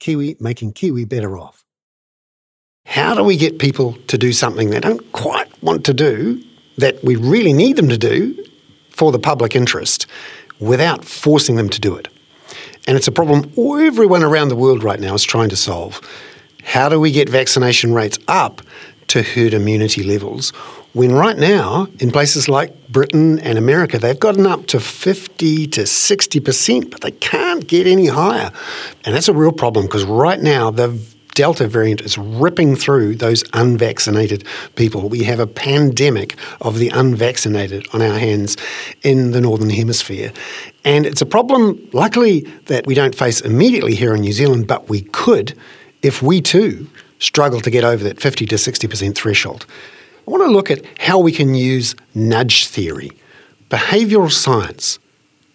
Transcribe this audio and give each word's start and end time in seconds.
Kiwi 0.00 0.36
making 0.40 0.72
Kiwi 0.72 1.04
better 1.04 1.36
off. 1.38 1.64
How 2.84 3.14
do 3.14 3.24
we 3.24 3.36
get 3.36 3.58
people 3.58 3.94
to 4.06 4.16
do 4.16 4.32
something 4.32 4.70
they 4.70 4.80
don't 4.80 5.12
quite 5.12 5.50
want 5.62 5.84
to 5.86 5.94
do, 5.94 6.42
that 6.78 7.02
we 7.02 7.16
really 7.16 7.52
need 7.52 7.76
them 7.76 7.88
to 7.88 7.98
do 7.98 8.44
for 8.90 9.10
the 9.10 9.18
public 9.18 9.56
interest, 9.56 10.06
without 10.60 11.04
forcing 11.04 11.56
them 11.56 11.68
to 11.70 11.80
do 11.80 11.96
it? 11.96 12.08
And 12.86 12.96
it's 12.96 13.08
a 13.08 13.12
problem 13.12 13.52
everyone 13.56 14.22
around 14.22 14.48
the 14.48 14.56
world 14.56 14.84
right 14.84 15.00
now 15.00 15.14
is 15.14 15.24
trying 15.24 15.48
to 15.48 15.56
solve. 15.56 16.00
How 16.62 16.88
do 16.88 17.00
we 17.00 17.10
get 17.10 17.28
vaccination 17.28 17.94
rates 17.94 18.18
up 18.28 18.62
to 19.08 19.22
herd 19.22 19.54
immunity 19.54 20.02
levels 20.02 20.52
when 20.96 21.12
right 21.12 21.36
now, 21.36 21.88
in 21.98 22.10
places 22.10 22.48
like 22.48 22.88
Britain 22.88 23.38
and 23.40 23.58
America, 23.58 23.98
they've 23.98 24.18
gotten 24.18 24.46
up 24.46 24.66
to 24.68 24.80
50 24.80 25.66
to 25.66 25.82
60%, 25.82 26.90
but 26.90 27.02
they 27.02 27.10
can't 27.10 27.66
get 27.66 27.86
any 27.86 28.06
higher. 28.06 28.50
And 29.04 29.14
that's 29.14 29.28
a 29.28 29.34
real 29.34 29.52
problem 29.52 29.84
because 29.84 30.04
right 30.04 30.40
now 30.40 30.70
the 30.70 30.98
Delta 31.34 31.68
variant 31.68 32.00
is 32.00 32.16
ripping 32.16 32.76
through 32.76 33.16
those 33.16 33.44
unvaccinated 33.52 34.44
people. 34.74 35.10
We 35.10 35.24
have 35.24 35.38
a 35.38 35.46
pandemic 35.46 36.34
of 36.62 36.78
the 36.78 36.88
unvaccinated 36.88 37.86
on 37.92 38.00
our 38.00 38.18
hands 38.18 38.56
in 39.02 39.32
the 39.32 39.42
Northern 39.42 39.68
Hemisphere. 39.68 40.32
And 40.82 41.04
it's 41.04 41.20
a 41.20 41.26
problem, 41.26 41.90
luckily, 41.92 42.40
that 42.68 42.86
we 42.86 42.94
don't 42.94 43.14
face 43.14 43.42
immediately 43.42 43.94
here 43.94 44.14
in 44.14 44.22
New 44.22 44.32
Zealand, 44.32 44.66
but 44.66 44.88
we 44.88 45.02
could 45.02 45.54
if 46.02 46.22
we 46.22 46.40
too 46.40 46.88
struggle 47.18 47.60
to 47.60 47.70
get 47.70 47.84
over 47.84 48.04
that 48.04 48.20
50 48.20 48.46
to 48.46 48.56
60% 48.56 49.14
threshold. 49.14 49.66
I 50.26 50.30
want 50.30 50.42
to 50.42 50.50
look 50.50 50.70
at 50.70 50.84
how 50.98 51.18
we 51.18 51.32
can 51.32 51.54
use 51.54 51.94
nudge 52.14 52.66
theory, 52.66 53.10
behavioural 53.70 54.30
science, 54.30 54.98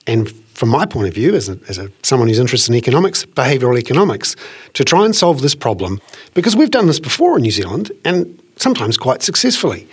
and 0.08 0.32
from 0.62 0.70
my 0.70 0.86
point 0.86 1.08
of 1.08 1.14
view, 1.14 1.36
as, 1.36 1.50
a, 1.50 1.60
as 1.68 1.78
a, 1.78 1.92
someone 2.04 2.28
who's 2.28 2.40
interested 2.40 2.72
in 2.72 2.78
economics, 2.78 3.26
behavioural 3.26 3.80
economics, 3.80 4.36
to 4.74 4.84
try 4.84 5.06
and 5.06 5.16
solve 5.16 5.42
this 5.42 5.56
problem 5.56 6.00
because 6.34 6.56
we've 6.56 6.72
done 6.72 6.88
this 6.88 7.00
before 7.00 7.36
in 7.36 7.42
New 7.42 7.52
Zealand 7.52 7.92
and 8.06 8.40
sometimes 8.58 8.98
quite 8.98 9.22
successfully. 9.24 9.88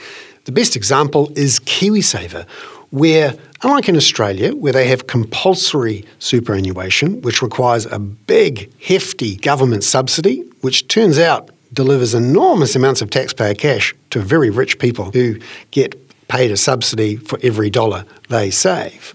The 0.44 0.52
best 0.52 0.76
example 0.76 1.32
is 1.36 1.58
KiwiSaver, 1.60 2.46
where, 2.90 3.34
unlike 3.62 3.88
in 3.88 3.96
Australia, 3.96 4.54
where 4.54 4.72
they 4.72 4.88
have 4.88 5.06
compulsory 5.06 6.04
superannuation, 6.18 7.20
which 7.22 7.42
requires 7.42 7.86
a 7.86 7.98
big, 7.98 8.70
hefty 8.80 9.36
government 9.36 9.84
subsidy, 9.84 10.40
which 10.60 10.88
turns 10.88 11.18
out 11.18 11.50
delivers 11.72 12.14
enormous 12.14 12.74
amounts 12.74 13.02
of 13.02 13.10
taxpayer 13.10 13.54
cash 13.54 13.94
to 14.10 14.20
very 14.20 14.50
rich 14.50 14.78
people 14.78 15.10
who 15.10 15.38
get 15.70 15.94
paid 16.28 16.50
a 16.50 16.56
subsidy 16.56 17.16
for 17.16 17.38
every 17.42 17.70
dollar 17.70 18.04
they 18.28 18.50
save. 18.50 19.14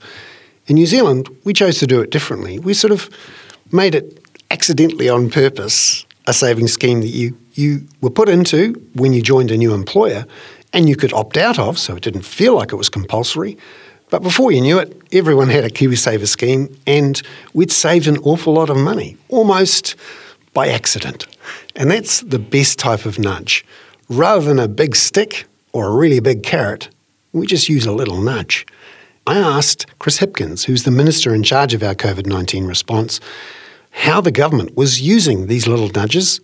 In 0.68 0.76
New 0.76 0.86
Zealand, 0.86 1.30
we 1.44 1.54
chose 1.54 1.78
to 1.80 1.88
do 1.88 2.02
it 2.02 2.10
differently. 2.10 2.60
We 2.60 2.74
sort 2.74 2.92
of 2.92 3.10
made 3.72 3.96
it 3.96 4.24
accidentally 4.52 5.10
on 5.10 5.30
purpose 5.30 6.06
a 6.26 6.34
savings 6.34 6.72
scheme 6.72 7.02
that 7.02 7.10
you, 7.10 7.38
you 7.54 7.86
were 8.02 8.10
put 8.10 8.30
into 8.30 8.74
when 8.94 9.14
you 9.14 9.22
joined 9.22 9.52
a 9.52 9.58
new 9.58 9.74
employer 9.74 10.26
and 10.72 10.88
you 10.88 10.96
could 10.96 11.14
opt 11.14 11.38
out 11.38 11.60
of, 11.60 11.78
so 11.78 11.96
it 11.96 12.04
didn't 12.04 12.24
feel 12.24 12.56
like 12.56 12.72
it 12.72 12.78
was 12.78 12.90
compulsory. 12.90 13.58
But 14.14 14.22
before 14.22 14.52
you 14.52 14.62
knew 14.62 14.78
it, 14.78 14.96
everyone 15.12 15.50
had 15.50 15.64
a 15.64 15.72
KiwiSaver 15.72 16.28
scheme 16.28 16.78
and 16.86 17.20
we'd 17.56 17.72
saved 17.72 18.06
an 18.06 18.20
awful 18.20 18.54
lot 18.54 18.70
of 18.70 18.78
money, 18.78 19.18
almost 19.28 19.96
by 20.54 20.68
accident. 20.68 21.26
And 21.76 21.90
that's 21.90 22.22
the 22.22 22.38
best 22.38 22.78
type 22.78 23.08
of 23.08 23.18
nudge. 23.18 23.66
Rather 24.10 24.46
than 24.46 24.60
a 24.60 24.68
big 24.68 24.96
stick 24.96 25.46
or 25.72 25.88
a 25.88 25.96
really 25.96 26.20
big 26.20 26.44
carrot, 26.44 26.90
we 27.32 27.48
just 27.48 27.70
use 27.70 27.88
a 27.88 27.92
little 27.92 28.22
nudge. 28.22 28.68
I 29.26 29.40
asked 29.40 29.88
Chris 29.98 30.20
Hipkins, 30.20 30.66
who's 30.66 30.84
the 30.84 30.92
minister 30.92 31.34
in 31.34 31.42
charge 31.42 31.74
of 31.74 31.82
our 31.82 31.96
COVID 31.96 32.28
19 32.28 32.68
response, 32.68 33.20
how 33.90 34.22
the 34.22 34.32
government 34.32 34.78
was 34.78 35.02
using 35.02 35.48
these 35.48 35.68
little 35.68 35.90
nudges 35.90 36.40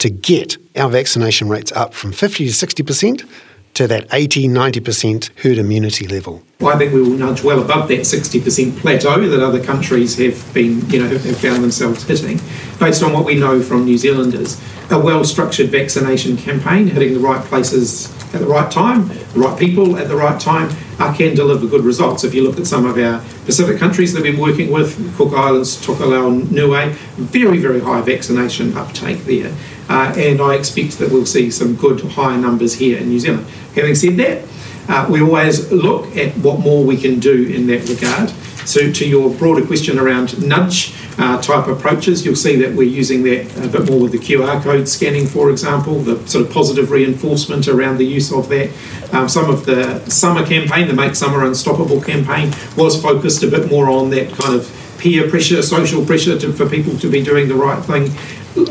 to 0.00 0.10
get 0.10 0.58
our 0.76 0.90
vaccination 0.90 1.48
rates 1.48 1.72
up 1.72 1.94
from 1.94 2.12
50 2.12 2.50
to 2.50 2.52
60% 2.52 3.26
to 3.74 3.86
that 3.88 4.06
80, 4.12 4.48
90% 4.48 5.30
herd 5.40 5.58
immunity 5.58 6.06
level? 6.06 6.42
I 6.60 6.78
think 6.78 6.94
we 6.94 7.02
will 7.02 7.18
nudge 7.18 7.42
well 7.42 7.60
above 7.60 7.88
that 7.88 8.00
60% 8.00 8.78
plateau 8.78 9.28
that 9.28 9.42
other 9.42 9.62
countries 9.62 10.16
have 10.18 10.54
been, 10.54 10.88
you 10.88 11.00
know, 11.00 11.08
have, 11.08 11.38
found 11.38 11.62
themselves 11.62 12.04
hitting, 12.04 12.40
based 12.78 13.02
on 13.02 13.12
what 13.12 13.24
we 13.24 13.34
know 13.34 13.60
from 13.60 13.84
New 13.84 13.98
Zealanders. 13.98 14.60
A 14.90 14.98
well-structured 14.98 15.70
vaccination 15.70 16.36
campaign, 16.36 16.86
hitting 16.86 17.14
the 17.14 17.20
right 17.20 17.44
places 17.46 18.13
at 18.34 18.40
the 18.40 18.46
right 18.46 18.70
time, 18.70 19.08
the 19.08 19.40
right 19.40 19.58
people 19.58 19.96
at 19.96 20.08
the 20.08 20.16
right 20.16 20.40
time, 20.40 20.70
uh, 20.98 21.12
can 21.14 21.34
deliver 21.34 21.66
good 21.66 21.84
results. 21.84 22.24
If 22.24 22.34
you 22.34 22.42
look 22.42 22.58
at 22.58 22.66
some 22.66 22.86
of 22.86 22.98
our 22.98 23.20
Pacific 23.44 23.78
countries 23.78 24.12
that 24.12 24.22
we've 24.22 24.32
been 24.32 24.40
working 24.40 24.70
with, 24.70 25.16
Cook 25.16 25.32
Islands, 25.32 25.84
Tokelau, 25.84 26.50
Niue, 26.50 26.90
very, 27.16 27.58
very 27.58 27.80
high 27.80 28.00
vaccination 28.00 28.76
uptake 28.76 29.24
there. 29.24 29.54
Uh, 29.88 30.14
and 30.16 30.40
I 30.40 30.54
expect 30.54 30.98
that 30.98 31.10
we'll 31.10 31.26
see 31.26 31.50
some 31.50 31.76
good 31.76 32.00
high 32.00 32.36
numbers 32.36 32.74
here 32.74 32.98
in 32.98 33.08
New 33.08 33.20
Zealand. 33.20 33.46
Having 33.74 33.94
said 33.94 34.16
that, 34.16 34.44
uh, 34.88 35.06
we 35.10 35.20
always 35.20 35.70
look 35.72 36.16
at 36.16 36.36
what 36.38 36.60
more 36.60 36.84
we 36.84 36.96
can 36.96 37.18
do 37.18 37.46
in 37.46 37.66
that 37.68 37.88
regard. 37.88 38.32
So, 38.64 38.92
to 38.92 39.08
your 39.08 39.30
broader 39.30 39.64
question 39.66 39.98
around 39.98 40.46
nudge 40.46 40.94
uh, 41.18 41.40
type 41.40 41.66
approaches, 41.66 42.24
you'll 42.24 42.36
see 42.36 42.56
that 42.56 42.74
we're 42.74 42.88
using 42.88 43.22
that 43.24 43.64
a 43.64 43.68
bit 43.68 43.90
more 43.90 44.00
with 44.00 44.12
the 44.12 44.18
QR 44.18 44.62
code 44.62 44.88
scanning, 44.88 45.26
for 45.26 45.50
example, 45.50 46.00
the 46.00 46.26
sort 46.26 46.46
of 46.46 46.52
positive 46.52 46.90
reinforcement 46.90 47.68
around 47.68 47.98
the 47.98 48.04
use 48.04 48.32
of 48.32 48.48
that. 48.48 48.70
Um, 49.12 49.28
some 49.28 49.50
of 49.50 49.66
the 49.66 49.98
summer 50.10 50.44
campaign, 50.46 50.88
the 50.88 50.94
Make 50.94 51.14
Summer 51.14 51.44
Unstoppable 51.44 52.00
campaign, 52.00 52.52
was 52.76 53.00
focused 53.00 53.42
a 53.42 53.48
bit 53.48 53.70
more 53.70 53.90
on 53.90 54.10
that 54.10 54.32
kind 54.32 54.54
of 54.54 54.96
peer 54.98 55.28
pressure, 55.28 55.62
social 55.62 56.04
pressure 56.04 56.38
to, 56.38 56.52
for 56.52 56.68
people 56.68 56.96
to 56.98 57.10
be 57.10 57.22
doing 57.22 57.48
the 57.48 57.54
right 57.54 57.84
thing. 57.84 58.04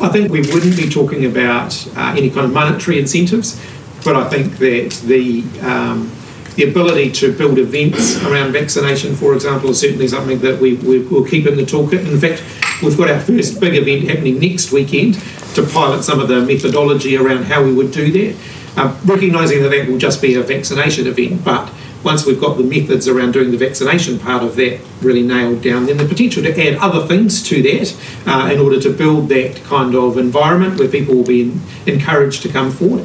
I 0.02 0.10
think 0.10 0.32
we 0.32 0.42
wouldn't 0.42 0.78
be 0.78 0.90
talking 0.90 1.26
about 1.26 1.88
uh, 1.98 2.16
any 2.18 2.30
kind 2.30 2.46
of 2.46 2.54
monetary 2.54 3.00
incentives 3.00 3.62
but 4.04 4.16
I 4.16 4.30
think 4.30 4.58
that 4.58 5.02
the 5.06 5.44
um, 5.62 6.12
the 6.56 6.70
ability 6.70 7.12
to 7.12 7.36
build 7.36 7.58
events 7.58 8.22
around 8.24 8.52
vaccination, 8.52 9.16
for 9.16 9.34
example, 9.34 9.72
is 9.72 9.80
certainly 9.80 10.08
something 10.08 10.40
that 10.40 10.60
we, 10.60 10.76
we 10.76 11.00
will 11.00 11.26
keep 11.26 11.48
in 11.48 11.56
the 11.56 11.64
toolkit. 11.64 12.08
In 12.12 12.20
fact, 12.20 12.44
we've 12.84 12.98
got 12.98 13.10
our 13.10 13.20
first 13.20 13.60
big 13.60 13.76
event 13.76 14.10
happening 14.10 14.40
next 14.40 14.72
weekend 14.72 15.16
to 15.56 15.66
pilot 15.66 16.04
some 16.04 16.20
of 16.20 16.28
the 16.28 16.42
methodology 16.42 17.18
around 17.18 17.44
how 17.44 17.64
we 17.64 17.74
would 17.74 17.92
do 17.92 18.12
that. 18.12 18.36
Um, 18.76 18.98
recognising 19.06 19.62
that 19.62 19.70
that 19.70 19.88
will 19.88 20.00
just 20.00 20.22
be 20.22 20.36
a 20.36 20.42
vaccination 20.42 21.06
event, 21.08 21.44
but 21.44 21.72
once 22.04 22.26
we've 22.26 22.40
got 22.40 22.58
the 22.58 22.64
methods 22.64 23.08
around 23.08 23.32
doing 23.32 23.52
the 23.52 23.58
vaccination 23.58 24.20
part 24.20 24.44
of 24.44 24.56
that 24.56 24.80
really 25.02 25.22
nailed 25.22 25.62
down, 25.62 25.86
then 25.86 25.98
the 25.98 26.06
potential 26.06 26.44
to 26.44 26.52
add 26.52 26.78
other 26.78 27.06
things 27.08 27.42
to 27.44 27.62
that 27.62 27.96
uh, 28.28 28.52
in 28.52 28.60
order 28.60 28.80
to 28.80 28.92
build 28.92 29.30
that 29.30 29.56
kind 29.64 29.96
of 29.96 30.18
environment 30.18 30.78
where 30.78 30.88
people 30.88 31.16
will 31.16 31.24
be 31.24 31.54
encouraged 31.86 32.42
to 32.42 32.50
come 32.50 32.72
forward, 32.72 33.04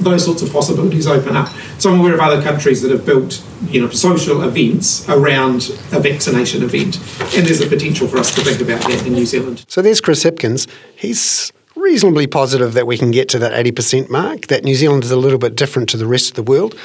those 0.00 0.24
sorts 0.24 0.42
of 0.42 0.52
possibilities 0.52 1.06
open 1.06 1.36
up. 1.36 1.48
So 1.78 1.92
I'm 1.92 2.00
aware 2.00 2.14
of 2.14 2.20
other 2.20 2.42
countries 2.42 2.82
that 2.82 2.90
have 2.90 3.06
built 3.06 3.44
you 3.68 3.80
know, 3.80 3.90
social 3.90 4.42
events 4.42 5.08
around 5.08 5.70
a 5.92 6.00
vaccination 6.00 6.62
event, 6.62 6.96
and 7.34 7.46
there's 7.46 7.60
a 7.60 7.66
potential 7.66 8.08
for 8.08 8.18
us 8.18 8.34
to 8.34 8.40
think 8.42 8.60
about 8.60 8.82
that 8.82 9.06
in 9.06 9.12
New 9.12 9.26
Zealand. 9.26 9.64
So 9.68 9.82
there's 9.82 10.00
Chris 10.00 10.24
Hipkins. 10.24 10.68
He's 10.96 11.52
reasonably 11.80 12.26
positive 12.26 12.74
that 12.74 12.86
we 12.86 12.96
can 12.96 13.10
get 13.10 13.28
to 13.30 13.38
that 13.38 13.52
80% 13.52 14.10
mark, 14.10 14.46
that 14.48 14.64
New 14.64 14.74
Zealand 14.74 15.04
is 15.04 15.10
a 15.10 15.16
little 15.16 15.38
bit 15.38 15.56
different 15.56 15.88
to 15.90 15.96
the 15.96 16.06
rest 16.06 16.30
of 16.30 16.36
the 16.36 16.42
world. 16.42 16.78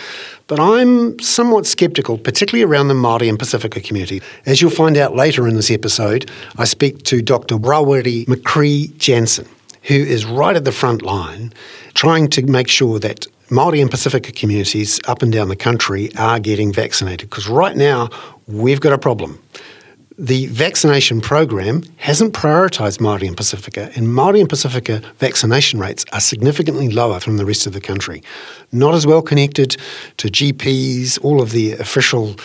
But 0.48 0.60
I'm 0.60 1.18
somewhat 1.20 1.66
sceptical, 1.66 2.18
particularly 2.18 2.64
around 2.64 2.88
the 2.88 2.94
Māori 2.94 3.28
and 3.28 3.40
Pacifica 3.40 3.82
community. 3.82 4.22
As 4.46 4.62
you'll 4.62 4.72
find 4.72 4.98
out 4.98 5.16
later 5.16 5.48
in 5.48 5.56
this 5.56 5.72
episode, 5.72 6.30
I 6.58 6.66
speak 6.66 7.04
to 7.04 7.22
Dr. 7.22 7.56
Rawiri 7.56 8.26
McKree 8.26 8.96
Jansen, 8.98 9.48
who 9.84 9.96
is 9.96 10.26
right 10.26 10.56
at 10.56 10.66
the 10.66 10.72
front 10.72 11.02
line 11.02 11.54
trying 11.94 12.30
to 12.30 12.44
make 12.44 12.68
sure 12.68 13.00
that 13.00 13.26
Māori 13.50 13.82
and 13.82 13.90
Pacifica 13.90 14.32
communities 14.32 15.00
up 15.08 15.22
and 15.22 15.32
down 15.32 15.50
the 15.50 15.56
country 15.56 16.10
are 16.18 16.40
getting 16.40 16.74
vaccinated. 16.74 17.30
Because 17.30 17.48
right 17.48 17.76
now, 17.76 18.10
we've 18.48 18.82
got 18.82 18.94
a 18.94 18.98
problem 18.98 19.42
the 20.18 20.48
vaccination 20.48 21.20
program 21.20 21.84
hasn't 21.98 22.34
prioritised 22.34 23.00
Māori 23.00 23.28
and 23.28 23.36
Pacifica, 23.36 23.92
and 23.96 24.08
Māori 24.08 24.40
and 24.40 24.50
Pacifica 24.50 25.02
vaccination 25.18 25.80
rates 25.80 26.06
are 26.14 26.22
significantly 26.22 26.90
lower 26.90 27.20
from 27.20 27.38
the 27.38 27.46
rest 27.46 27.68
of 27.68 27.74
the 27.74 27.82
country. 27.82 28.24
Not 28.72 28.94
as 28.94 29.06
well 29.06 29.22
connected 29.22 29.76
to 30.18 30.30
GPs, 30.30 31.20
all 31.22 31.42
of 31.42 31.52
the 31.52 31.74
official 31.74 32.36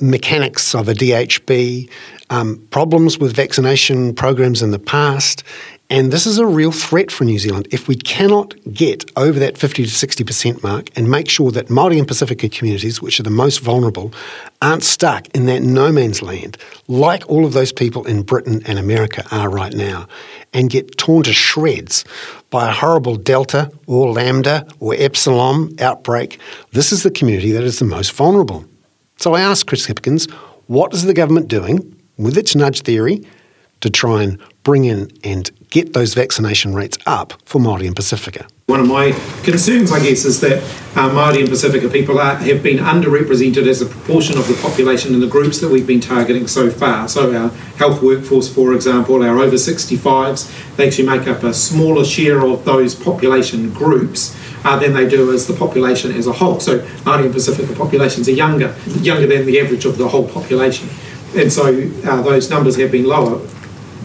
mechanics 0.00 0.74
of 0.74 0.88
a 0.88 0.92
DHB, 0.92 1.88
um, 2.30 2.62
problems 2.70 3.18
with 3.18 3.34
vaccination 3.34 4.14
programs 4.14 4.62
in 4.62 4.70
the 4.70 4.78
past, 4.78 5.42
And 5.90 6.12
this 6.12 6.26
is 6.26 6.38
a 6.38 6.44
real 6.44 6.70
threat 6.70 7.10
for 7.10 7.24
New 7.24 7.38
Zealand. 7.38 7.66
If 7.70 7.88
we 7.88 7.96
cannot 7.96 8.54
get 8.74 9.10
over 9.16 9.38
that 9.38 9.56
50 9.56 9.86
to 9.86 9.90
60% 9.90 10.62
mark 10.62 10.90
and 10.94 11.10
make 11.10 11.30
sure 11.30 11.50
that 11.52 11.68
Māori 11.68 11.98
and 11.98 12.06
Pacifica 12.06 12.50
communities, 12.50 13.00
which 13.00 13.18
are 13.18 13.22
the 13.22 13.30
most 13.30 13.60
vulnerable, 13.60 14.12
aren't 14.60 14.84
stuck 14.84 15.28
in 15.28 15.46
that 15.46 15.62
no 15.62 15.90
man's 15.90 16.20
land, 16.20 16.58
like 16.88 17.26
all 17.30 17.46
of 17.46 17.54
those 17.54 17.72
people 17.72 18.06
in 18.06 18.22
Britain 18.22 18.60
and 18.66 18.78
America 18.78 19.24
are 19.30 19.48
right 19.48 19.72
now, 19.72 20.06
and 20.52 20.68
get 20.68 20.98
torn 20.98 21.22
to 21.22 21.32
shreds 21.32 22.04
by 22.50 22.68
a 22.68 22.72
horrible 22.72 23.16
Delta 23.16 23.72
or 23.86 24.12
Lambda 24.12 24.66
or 24.80 24.94
Epsilon 24.94 25.74
outbreak, 25.80 26.38
this 26.72 26.92
is 26.92 27.02
the 27.02 27.10
community 27.10 27.50
that 27.52 27.64
is 27.64 27.78
the 27.78 27.86
most 27.86 28.12
vulnerable. 28.12 28.66
So 29.16 29.32
I 29.32 29.40
asked 29.40 29.66
Chris 29.66 29.86
Hipkins, 29.86 30.30
what 30.66 30.92
is 30.92 31.04
the 31.04 31.14
government 31.14 31.48
doing 31.48 31.98
with 32.18 32.36
its 32.36 32.54
nudge 32.54 32.82
theory 32.82 33.26
to 33.80 33.88
try 33.88 34.22
and 34.22 34.38
bring 34.64 34.84
in 34.84 35.10
and 35.24 35.50
get 35.70 35.92
those 35.92 36.14
vaccination 36.14 36.74
rates 36.74 36.98
up 37.06 37.34
for 37.44 37.60
Māori 37.60 37.86
and 37.86 37.96
Pacifica. 37.96 38.46
One 38.66 38.80
of 38.80 38.86
my 38.86 39.12
concerns, 39.44 39.92
I 39.92 40.00
guess, 40.00 40.24
is 40.26 40.40
that 40.42 40.58
uh, 40.94 41.08
Māori 41.08 41.40
and 41.40 41.48
Pacifica 41.48 41.88
people 41.88 42.18
are, 42.18 42.34
have 42.34 42.62
been 42.62 42.78
underrepresented 42.78 43.66
as 43.66 43.80
a 43.80 43.86
proportion 43.86 44.36
of 44.36 44.46
the 44.46 44.54
population 44.60 45.14
in 45.14 45.20
the 45.20 45.26
groups 45.26 45.60
that 45.60 45.70
we've 45.70 45.86
been 45.86 46.00
targeting 46.00 46.46
so 46.46 46.70
far. 46.70 47.08
So, 47.08 47.34
our 47.34 47.48
health 47.78 48.02
workforce, 48.02 48.52
for 48.52 48.74
example, 48.74 49.22
our 49.22 49.38
over 49.38 49.56
65s, 49.56 50.76
they 50.76 50.86
actually 50.86 51.06
make 51.06 51.26
up 51.26 51.44
a 51.44 51.54
smaller 51.54 52.04
share 52.04 52.44
of 52.44 52.64
those 52.64 52.94
population 52.94 53.72
groups. 53.72 54.36
Uh, 54.64 54.76
than 54.76 54.92
they 54.92 55.08
do 55.08 55.32
as 55.32 55.46
the 55.46 55.54
population 55.54 56.10
as 56.10 56.26
a 56.26 56.32
whole. 56.32 56.58
So 56.58 56.80
Māori 57.04 57.26
and 57.26 57.32
Pacifica 57.32 57.72
populations 57.76 58.28
are 58.28 58.32
younger, 58.32 58.74
younger 59.00 59.28
than 59.28 59.46
the 59.46 59.60
average 59.60 59.84
of 59.84 59.98
the 59.98 60.08
whole 60.08 60.28
population. 60.28 60.88
And 61.36 61.52
so 61.52 61.88
uh, 62.04 62.22
those 62.22 62.50
numbers 62.50 62.74
have 62.74 62.90
been 62.90 63.04
lower 63.04 63.40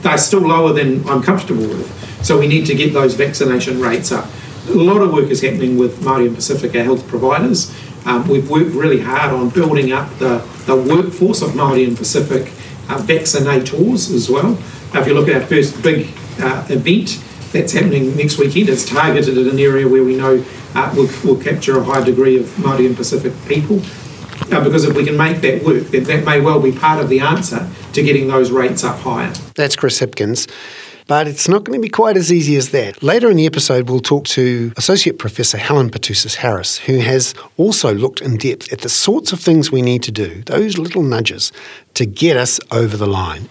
they're 0.04 0.18
still 0.18 0.42
lower 0.42 0.74
than 0.74 1.08
I'm 1.08 1.24
comfortable 1.24 1.68
with. 1.68 2.24
So 2.24 2.40
we 2.40 2.48
need 2.48 2.66
to 2.68 2.76
get 2.76 2.94
those 2.94 3.16
vaccination 3.16 3.82
rates 3.82 4.12
up. 4.12 4.30
A 4.70 4.74
lot 4.74 5.02
of 5.02 5.12
work 5.12 5.30
is 5.30 5.42
happening 5.42 5.78
with 5.78 6.00
Māori 6.00 6.28
and 6.28 6.36
Pacifica 6.36 6.84
health 6.84 7.08
providers. 7.08 7.74
Um, 8.06 8.28
we've 8.28 8.50
worked 8.50 8.72
really 8.72 9.00
hard 9.00 9.34
on 9.34 9.50
building 9.50 9.92
up 9.92 10.10
the, 10.20 10.38
the 10.66 10.76
workforce 10.76 11.42
of 11.42 11.50
Māori 11.52 11.88
and 11.88 11.98
Pacific 11.98 12.48
uh, 12.90 12.98
vaccinators 13.02 14.14
as 14.14 14.30
well. 14.30 14.58
If 14.94 15.08
you 15.08 15.14
look 15.14 15.28
at 15.28 15.42
our 15.42 15.48
first 15.48 15.82
big 15.82 16.08
uh, 16.40 16.66
event 16.70 17.22
that's 17.52 17.74
happening 17.74 18.16
next 18.16 18.38
weekend, 18.38 18.70
it's 18.70 18.86
targeted 18.86 19.38
at 19.38 19.48
an 19.48 19.60
area 19.60 19.88
where 19.88 20.04
we 20.04 20.16
know 20.16 20.44
uh, 20.76 20.94
we'll, 20.96 21.10
we'll 21.24 21.42
capture 21.42 21.78
a 21.78 21.84
high 21.84 22.04
degree 22.04 22.40
of 22.40 22.46
Māori 22.56 22.86
and 22.86 22.96
Pacific 22.96 23.34
people. 23.48 23.82
Uh, 24.52 24.64
because 24.64 24.84
if 24.86 24.96
we 24.96 25.06
can 25.06 25.18
make 25.18 25.42
that 25.42 25.64
work, 25.64 25.84
then 25.88 26.04
that 26.04 26.26
may 26.26 26.40
well 26.40 26.60
be 26.60 26.72
part 26.72 27.00
of 27.00 27.10
the 27.10 27.20
answer 27.20 27.68
to 27.94 28.04
getting 28.04 28.28
those 28.28 28.52
rates 28.52 28.84
up 28.84 29.00
higher. 29.00 29.32
That's 29.56 29.76
Chris 29.76 30.00
Hipkins. 30.00 30.50
But 31.06 31.28
it's 31.28 31.50
not 31.50 31.66
going 31.66 31.78
to 31.78 31.82
be 31.82 31.90
quite 31.90 32.16
as 32.16 32.32
easy 32.32 32.56
as 32.56 32.70
that. 32.70 33.04
Later 33.04 33.30
in 33.30 33.36
the 33.36 33.46
episode, 33.46 33.90
we'll 33.90 34.00
talk 34.00 34.26
to 34.28 34.72
Associate 34.78 35.18
Professor 35.20 35.58
Helen 35.58 35.90
Petousis 35.90 36.36
Harris, 36.36 36.78
who 36.78 37.00
has 37.00 37.36
also 37.58 37.94
looked 37.94 38.22
in 38.22 38.38
depth 38.38 38.72
at 38.72 38.82
the 38.82 38.90
sorts 38.90 39.34
of 39.34 39.40
things 39.42 39.70
we 39.72 39.82
need 39.82 40.02
to 40.04 40.12
do, 40.12 40.44
those 40.44 40.78
little 40.78 41.04
nudges, 41.04 41.52
to 41.96 42.06
get 42.06 42.38
us 42.38 42.60
over 42.72 42.96
the 42.96 43.06
line. 43.08 43.50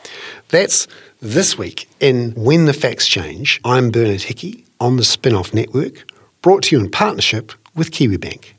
That's 0.49 0.89
this 1.21 1.59
week 1.59 1.89
in 2.01 2.33
When 2.33 2.65
the 2.65 2.73
Facts 2.73 3.07
Change. 3.07 3.61
I'm 3.65 3.91
Bernard 3.91 4.23
Hickey 4.23 4.65
on 4.81 4.97
the 4.97 5.03
Spinoff 5.03 5.53
Network, 5.53 6.11
brought 6.41 6.65
to 6.65 6.77
you 6.77 6.83
in 6.83 6.91
partnership 6.91 7.53
with 7.75 7.91
KiwiBank. 7.91 8.55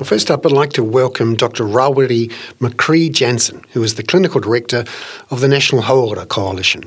Well, 0.00 0.06
first 0.06 0.30
up, 0.30 0.46
I'd 0.46 0.52
like 0.52 0.72
to 0.72 0.82
welcome 0.82 1.36
Dr. 1.36 1.64
Rawiri 1.64 2.32
McKree 2.58 3.12
Jansen, 3.12 3.62
who 3.74 3.82
is 3.82 3.96
the 3.96 4.02
Clinical 4.02 4.40
Director 4.40 4.86
of 5.30 5.42
the 5.42 5.46
National 5.46 5.82
Hauora 5.82 6.26
Coalition, 6.26 6.84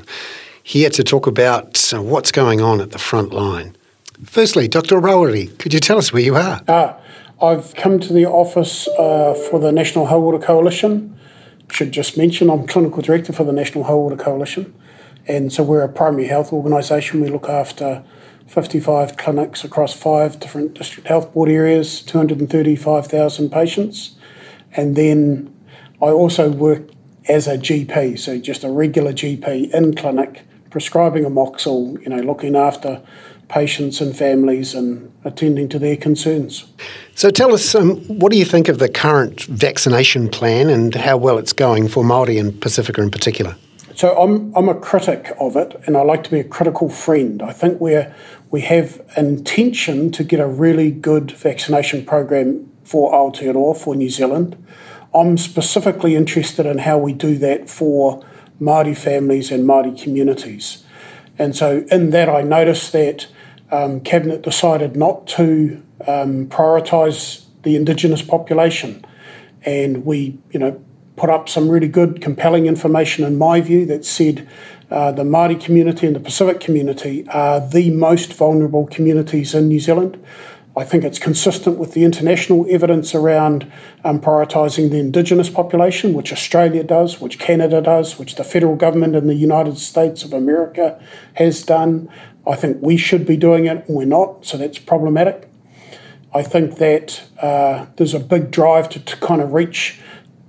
here 0.64 0.90
to 0.90 1.04
talk 1.04 1.28
about 1.28 1.94
uh, 1.94 2.02
what's 2.02 2.32
going 2.32 2.60
on 2.60 2.80
at 2.80 2.90
the 2.90 2.98
front 2.98 3.32
line. 3.32 3.76
Firstly, 4.24 4.66
Dr. 4.66 4.96
Rawiri, 4.96 5.56
could 5.60 5.72
you 5.72 5.78
tell 5.78 5.96
us 5.96 6.12
where 6.12 6.24
you 6.24 6.34
are? 6.34 6.60
Uh, 6.66 6.94
I've 7.40 7.76
come 7.76 8.00
to 8.00 8.12
the 8.12 8.26
office 8.26 8.88
uh, 8.88 9.34
for 9.48 9.60
the 9.60 9.70
National 9.70 10.08
Hauora 10.08 10.42
Coalition. 10.42 11.16
Should 11.70 11.92
just 11.92 12.18
mention 12.18 12.50
I'm 12.50 12.66
Clinical 12.66 13.00
Director 13.00 13.32
for 13.32 13.44
the 13.44 13.52
National 13.52 13.84
Hauora 13.84 14.18
Coalition. 14.18 14.74
And 15.28 15.52
so 15.52 15.62
we're 15.62 15.82
a 15.82 15.88
primary 15.88 16.26
health 16.26 16.52
organisation. 16.52 17.20
We 17.20 17.28
look 17.28 17.48
after 17.48 18.02
55 18.46 19.16
clinics 19.16 19.64
across 19.64 19.92
five 19.92 20.38
different 20.38 20.74
district 20.74 21.08
health 21.08 21.32
board 21.32 21.48
areas, 21.48 22.02
235,000 22.02 23.50
patients. 23.50 24.16
And 24.72 24.96
then 24.96 25.54
I 26.02 26.06
also 26.06 26.50
work 26.50 26.82
as 27.28 27.46
a 27.46 27.56
GP, 27.56 28.18
so 28.18 28.38
just 28.38 28.64
a 28.64 28.70
regular 28.70 29.12
GP 29.12 29.72
in 29.72 29.94
clinic, 29.94 30.42
prescribing 30.70 31.24
amoxil, 31.24 32.00
you 32.02 32.10
know, 32.10 32.20
looking 32.20 32.54
after 32.54 33.02
patients 33.48 34.00
and 34.00 34.16
families 34.16 34.74
and 34.74 35.12
attending 35.24 35.68
to 35.68 35.78
their 35.78 35.96
concerns. 35.96 36.66
So 37.14 37.30
tell 37.30 37.54
us, 37.54 37.74
um, 37.74 37.96
what 38.06 38.32
do 38.32 38.38
you 38.38 38.44
think 38.44 38.68
of 38.68 38.78
the 38.78 38.88
current 38.88 39.42
vaccination 39.42 40.28
plan 40.28 40.68
and 40.68 40.94
how 40.94 41.16
well 41.16 41.38
it's 41.38 41.52
going 41.52 41.88
for 41.88 42.02
Māori 42.02 42.38
and 42.38 42.60
Pacifica 42.60 43.00
in 43.00 43.10
particular? 43.10 43.56
So 43.94 44.16
I'm 44.16 44.52
I'm 44.56 44.68
a 44.68 44.74
critic 44.74 45.32
of 45.38 45.56
it, 45.56 45.80
and 45.86 45.96
I 45.96 46.02
like 46.02 46.24
to 46.24 46.30
be 46.30 46.40
a 46.40 46.44
critical 46.44 46.88
friend. 46.88 47.40
I 47.42 47.52
think 47.52 47.80
we're 47.80 48.14
we 48.50 48.62
have 48.62 49.00
intention 49.16 50.10
to 50.12 50.24
get 50.24 50.40
a 50.40 50.46
really 50.46 50.90
good 50.90 51.30
vaccination 51.30 52.04
program 52.04 52.70
for 52.82 53.12
Aotearoa 53.12 53.76
for 53.76 53.94
New 53.94 54.10
Zealand. 54.10 54.56
I'm 55.14 55.38
specifically 55.38 56.16
interested 56.16 56.66
in 56.66 56.78
how 56.78 56.98
we 56.98 57.12
do 57.12 57.38
that 57.38 57.70
for 57.70 58.24
Māori 58.60 58.96
families 58.96 59.52
and 59.52 59.64
Māori 59.64 60.00
communities. 60.00 60.84
And 61.38 61.54
so 61.54 61.84
in 61.90 62.10
that, 62.10 62.28
I 62.28 62.42
noticed 62.42 62.92
that 62.92 63.28
um, 63.70 64.00
Cabinet 64.00 64.42
decided 64.42 64.96
not 64.96 65.26
to 65.28 65.82
um, 66.06 66.46
prioritise 66.48 67.44
the 67.62 67.76
Indigenous 67.76 68.22
population. 68.22 69.04
And 69.62 70.04
we, 70.04 70.38
you 70.50 70.58
know, 70.58 70.84
put 71.16 71.30
up 71.30 71.48
some 71.48 71.68
really 71.68 71.88
good, 71.88 72.20
compelling 72.20 72.66
information, 72.66 73.24
in 73.24 73.38
my 73.38 73.60
view, 73.60 73.86
that 73.86 74.04
said 74.04 74.48
uh, 74.90 75.12
the 75.12 75.22
Māori 75.22 75.62
community 75.62 76.06
and 76.06 76.16
the 76.16 76.20
Pacific 76.20 76.60
community 76.60 77.26
are 77.28 77.60
the 77.60 77.90
most 77.90 78.32
vulnerable 78.32 78.86
communities 78.86 79.54
in 79.54 79.68
New 79.68 79.80
Zealand. 79.80 80.22
I 80.76 80.82
think 80.82 81.04
it's 81.04 81.20
consistent 81.20 81.78
with 81.78 81.92
the 81.94 82.02
international 82.02 82.66
evidence 82.68 83.14
around 83.14 83.70
um, 84.02 84.20
prioritising 84.20 84.90
the 84.90 84.98
Indigenous 84.98 85.48
population, 85.48 86.14
which 86.14 86.32
Australia 86.32 86.82
does, 86.82 87.20
which 87.20 87.38
Canada 87.38 87.80
does, 87.80 88.18
which 88.18 88.34
the 88.34 88.42
federal 88.42 88.74
government 88.74 89.14
in 89.14 89.28
the 89.28 89.36
United 89.36 89.78
States 89.78 90.24
of 90.24 90.32
America 90.32 91.00
has 91.34 91.62
done. 91.62 92.08
I 92.44 92.56
think 92.56 92.78
we 92.82 92.96
should 92.96 93.24
be 93.24 93.36
doing 93.36 93.66
it, 93.66 93.86
and 93.86 93.96
we're 93.96 94.04
not, 94.04 94.44
so 94.44 94.58
that's 94.58 94.80
problematic. 94.80 95.48
I 96.34 96.42
think 96.42 96.78
that 96.78 97.22
uh, 97.40 97.86
there's 97.94 98.14
a 98.14 98.18
big 98.18 98.50
drive 98.50 98.88
to, 98.90 99.00
to 99.00 99.16
kind 99.18 99.40
of 99.40 99.52
reach 99.52 100.00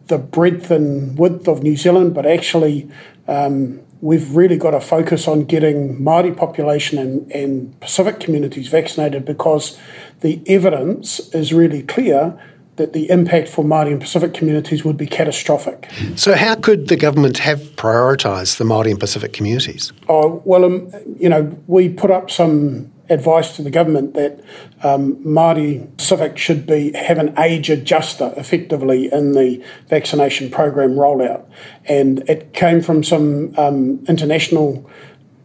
the 0.07 0.17
breadth 0.17 0.71
and 0.71 1.17
width 1.17 1.47
of 1.47 1.63
New 1.63 1.75
Zealand, 1.75 2.13
but 2.13 2.25
actually, 2.25 2.89
um, 3.27 3.81
we've 4.01 4.35
really 4.35 4.57
got 4.57 4.71
to 4.71 4.79
focus 4.79 5.27
on 5.27 5.45
getting 5.45 5.99
Māori 5.99 6.35
population 6.35 6.99
and, 6.99 7.31
and 7.31 7.79
Pacific 7.79 8.19
communities 8.19 8.67
vaccinated 8.67 9.25
because 9.25 9.79
the 10.21 10.41
evidence 10.47 11.19
is 11.33 11.53
really 11.53 11.81
clear 11.81 12.39
that 12.75 12.93
the 12.93 13.09
impact 13.09 13.47
for 13.47 13.63
Māori 13.63 13.91
and 13.91 14.01
Pacific 14.01 14.33
communities 14.33 14.83
would 14.83 14.97
be 14.97 15.07
catastrophic. 15.07 15.89
So, 16.15 16.35
how 16.35 16.55
could 16.55 16.87
the 16.89 16.97
government 16.97 17.37
have 17.37 17.59
prioritised 17.77 18.57
the 18.57 18.65
Māori 18.65 18.91
and 18.91 18.99
Pacific 18.99 19.33
communities? 19.33 19.93
Oh, 20.09 20.41
well, 20.45 20.65
um, 20.65 20.91
you 21.17 21.29
know, 21.29 21.57
we 21.67 21.89
put 21.89 22.11
up 22.11 22.29
some 22.29 22.91
advice 23.09 23.55
to 23.55 23.61
the 23.61 23.69
government 23.69 24.13
that 24.13 24.43
um, 24.83 25.15
Māori 25.23 25.95
Pacific 25.97 26.37
should 26.37 26.65
be 26.65 26.91
have 26.93 27.17
an 27.17 27.33
age 27.37 27.69
adjuster 27.69 28.33
effectively 28.37 29.11
in 29.11 29.33
the 29.33 29.63
vaccination 29.89 30.49
program 30.49 30.91
rollout, 30.91 31.45
and 31.85 32.27
it 32.29 32.53
came 32.53 32.81
from 32.81 33.03
some 33.03 33.53
um, 33.57 34.03
international 34.07 34.89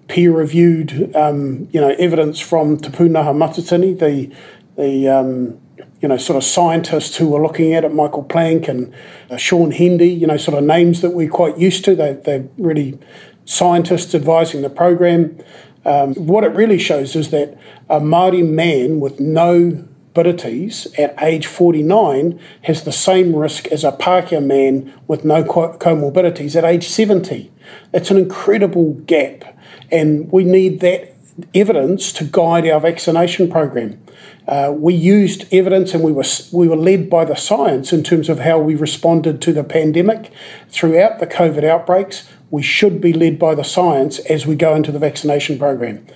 peer-reviewed, 0.08 1.14
um, 1.14 1.68
you 1.70 1.80
know, 1.80 1.94
evidence 1.98 2.40
from 2.40 2.76
Te 2.76 2.90
Pūnaha 2.90 3.32
Matatini, 3.32 3.98
the 3.98 4.34
the 4.76 5.08
um, 5.08 5.60
you 6.00 6.08
know 6.08 6.16
sort 6.16 6.36
of 6.36 6.44
scientists 6.44 7.16
who 7.16 7.28
were 7.28 7.42
looking 7.42 7.74
at 7.74 7.84
it, 7.84 7.94
Michael 7.94 8.24
Plank 8.24 8.68
and 8.68 8.92
uh, 9.30 9.36
Shaun 9.36 9.70
Hendy, 9.70 10.08
you 10.08 10.26
know, 10.26 10.36
sort 10.36 10.58
of 10.58 10.64
names 10.64 11.00
that 11.02 11.10
we're 11.10 11.30
quite 11.30 11.58
used 11.58 11.84
to. 11.84 11.94
They 11.94 12.14
they're 12.14 12.48
really 12.58 12.98
scientists 13.44 14.14
advising 14.14 14.62
the 14.62 14.70
program. 14.70 15.38
Um, 15.84 16.14
what 16.14 16.44
it 16.44 16.52
really 16.52 16.78
shows 16.78 17.16
is 17.16 17.30
that 17.30 17.58
a 17.88 18.00
Māori 18.00 18.46
man 18.46 19.00
with 19.00 19.18
no 19.18 19.84
abilities 20.10 20.86
at 20.98 21.14
age 21.22 21.46
49 21.46 22.38
has 22.62 22.82
the 22.82 22.92
same 22.92 23.34
risk 23.34 23.68
as 23.68 23.84
a 23.84 23.92
Pākehā 23.92 24.44
man 24.44 24.92
with 25.06 25.24
no 25.24 25.44
comorbidities 25.44 26.56
at 26.56 26.64
age 26.64 26.88
70. 26.88 27.50
It's 27.92 28.10
an 28.10 28.16
incredible 28.16 28.94
gap, 29.06 29.56
and 29.90 30.30
we 30.32 30.44
need 30.44 30.80
that 30.80 31.14
evidence 31.54 32.12
to 32.12 32.24
guide 32.24 32.66
our 32.66 32.80
vaccination 32.80 33.50
program. 33.50 34.02
Uh, 34.46 34.74
we 34.76 34.92
used 34.92 35.46
evidence 35.52 35.94
and 35.94 36.02
we 36.02 36.12
were, 36.12 36.24
we 36.52 36.66
were 36.66 36.76
led 36.76 37.08
by 37.08 37.24
the 37.24 37.36
science 37.36 37.92
in 37.92 38.02
terms 38.02 38.28
of 38.28 38.40
how 38.40 38.58
we 38.58 38.74
responded 38.74 39.40
to 39.40 39.52
the 39.52 39.62
pandemic 39.62 40.32
throughout 40.68 41.20
the 41.20 41.26
COVID 41.26 41.64
outbreaks. 41.64 42.28
We 42.50 42.62
should 42.62 43.00
be 43.00 43.12
led 43.12 43.38
by 43.38 43.54
the 43.54 43.64
science 43.64 44.18
as 44.20 44.46
we 44.46 44.56
go 44.56 44.74
into 44.74 44.92
the 44.92 44.98
vaccination 44.98 45.58
program. 45.58 46.06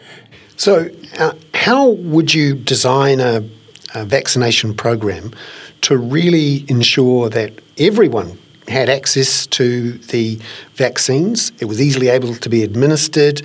So, 0.57 0.91
uh, 1.19 1.35
how 1.55 1.91
would 1.91 2.35
you 2.35 2.55
design 2.55 3.21
a, 3.21 3.49
a 3.95 4.05
vaccination 4.05 4.75
program 4.75 5.33
to 5.83 5.97
really 5.97 6.64
ensure 6.69 7.29
that 7.29 7.53
everyone 7.79 8.38
had 8.69 8.88
access 8.88 9.47
to 9.47 9.93
the 9.93 10.41
vaccines. 10.75 11.53
It 11.61 11.67
was 11.67 11.81
easily 11.81 12.09
able 12.09 12.35
to 12.35 12.49
be 12.49 12.62
administered, 12.62 13.41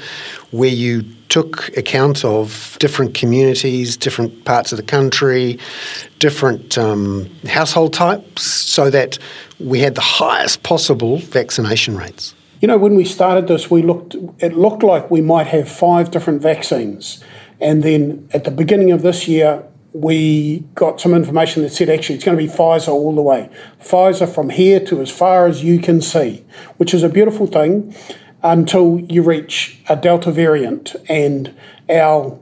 where 0.51 0.69
you 0.69 1.03
took 1.27 1.75
account 1.77 2.25
of 2.25 2.77
different 2.79 3.13
communities, 3.13 3.97
different 3.97 4.45
parts 4.45 4.71
of 4.71 4.77
the 4.77 4.83
country, 4.83 5.59
different 6.17 6.77
um, 6.77 7.29
household 7.47 7.93
types, 7.93 8.43
so 8.43 8.89
that 8.89 9.19
we 9.59 9.79
had 9.79 9.95
the 9.95 10.01
highest 10.01 10.63
possible 10.63 11.17
vaccination 11.17 11.97
rates. 11.97 12.33
You 12.59 12.67
know, 12.67 12.77
when 12.77 12.95
we 12.95 13.05
started 13.05 13.47
this, 13.47 13.71
we 13.71 13.81
looked. 13.81 14.15
It 14.39 14.53
looked 14.53 14.83
like 14.83 15.09
we 15.09 15.21
might 15.21 15.47
have 15.47 15.69
five 15.69 16.11
different 16.11 16.41
vaccines, 16.41 17.23
and 17.61 17.83
then 17.83 18.27
at 18.33 18.43
the 18.43 18.51
beginning 18.51 18.91
of 18.91 19.01
this 19.01 19.27
year, 19.27 19.63
we 19.93 20.59
got 20.75 20.99
some 21.01 21.13
information 21.13 21.63
that 21.63 21.71
said 21.71 21.89
actually 21.89 22.15
it's 22.15 22.25
going 22.25 22.37
to 22.37 22.43
be 22.43 22.51
Pfizer 22.51 22.89
all 22.89 23.15
the 23.15 23.21
way. 23.21 23.49
Pfizer 23.81 24.33
from 24.33 24.49
here 24.49 24.79
to 24.85 25.01
as 25.01 25.09
far 25.09 25.47
as 25.47 25.63
you 25.63 25.79
can 25.79 26.01
see, 26.01 26.45
which 26.77 26.93
is 26.93 27.01
a 27.01 27.09
beautiful 27.09 27.47
thing 27.47 27.95
until 28.43 28.99
you 28.99 29.23
reach 29.23 29.79
a 29.89 29.95
Delta 29.95 30.31
variant. 30.31 30.95
And 31.09 31.55
our, 31.89 32.39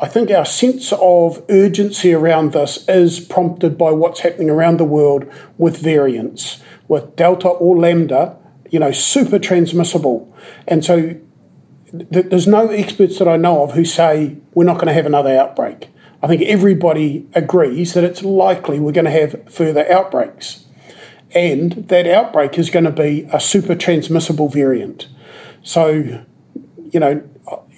I 0.00 0.06
think 0.06 0.30
our 0.30 0.44
sense 0.44 0.92
of 0.92 1.42
urgency 1.48 2.12
around 2.12 2.52
this 2.52 2.86
is 2.88 3.20
prompted 3.20 3.78
by 3.78 3.90
what's 3.90 4.20
happening 4.20 4.50
around 4.50 4.78
the 4.78 4.84
world 4.84 5.32
with 5.56 5.78
variants, 5.78 6.60
with 6.88 7.16
Delta 7.16 7.48
or 7.48 7.78
Lambda, 7.78 8.36
you 8.70 8.78
know, 8.78 8.92
super 8.92 9.38
transmissible. 9.38 10.34
And 10.66 10.84
so 10.84 11.16
th- 11.90 12.26
there's 12.26 12.46
no 12.46 12.68
experts 12.68 13.18
that 13.18 13.28
I 13.28 13.36
know 13.36 13.62
of 13.62 13.72
who 13.72 13.84
say 13.84 14.36
we're 14.54 14.64
not 14.64 14.74
going 14.74 14.86
to 14.86 14.92
have 14.92 15.06
another 15.06 15.36
outbreak. 15.36 15.88
I 16.22 16.26
think 16.26 16.42
everybody 16.42 17.26
agrees 17.34 17.94
that 17.94 18.04
it's 18.04 18.22
likely 18.22 18.78
we're 18.78 18.92
going 18.92 19.06
to 19.06 19.10
have 19.10 19.52
further 19.52 19.90
outbreaks. 19.90 20.66
And 21.34 21.72
that 21.88 22.06
outbreak 22.06 22.58
is 22.58 22.70
going 22.70 22.84
to 22.84 22.90
be 22.90 23.28
a 23.32 23.40
super 23.40 23.74
transmissible 23.74 24.48
variant. 24.48 25.08
So, 25.62 26.24
you 26.92 27.00
know, 27.00 27.22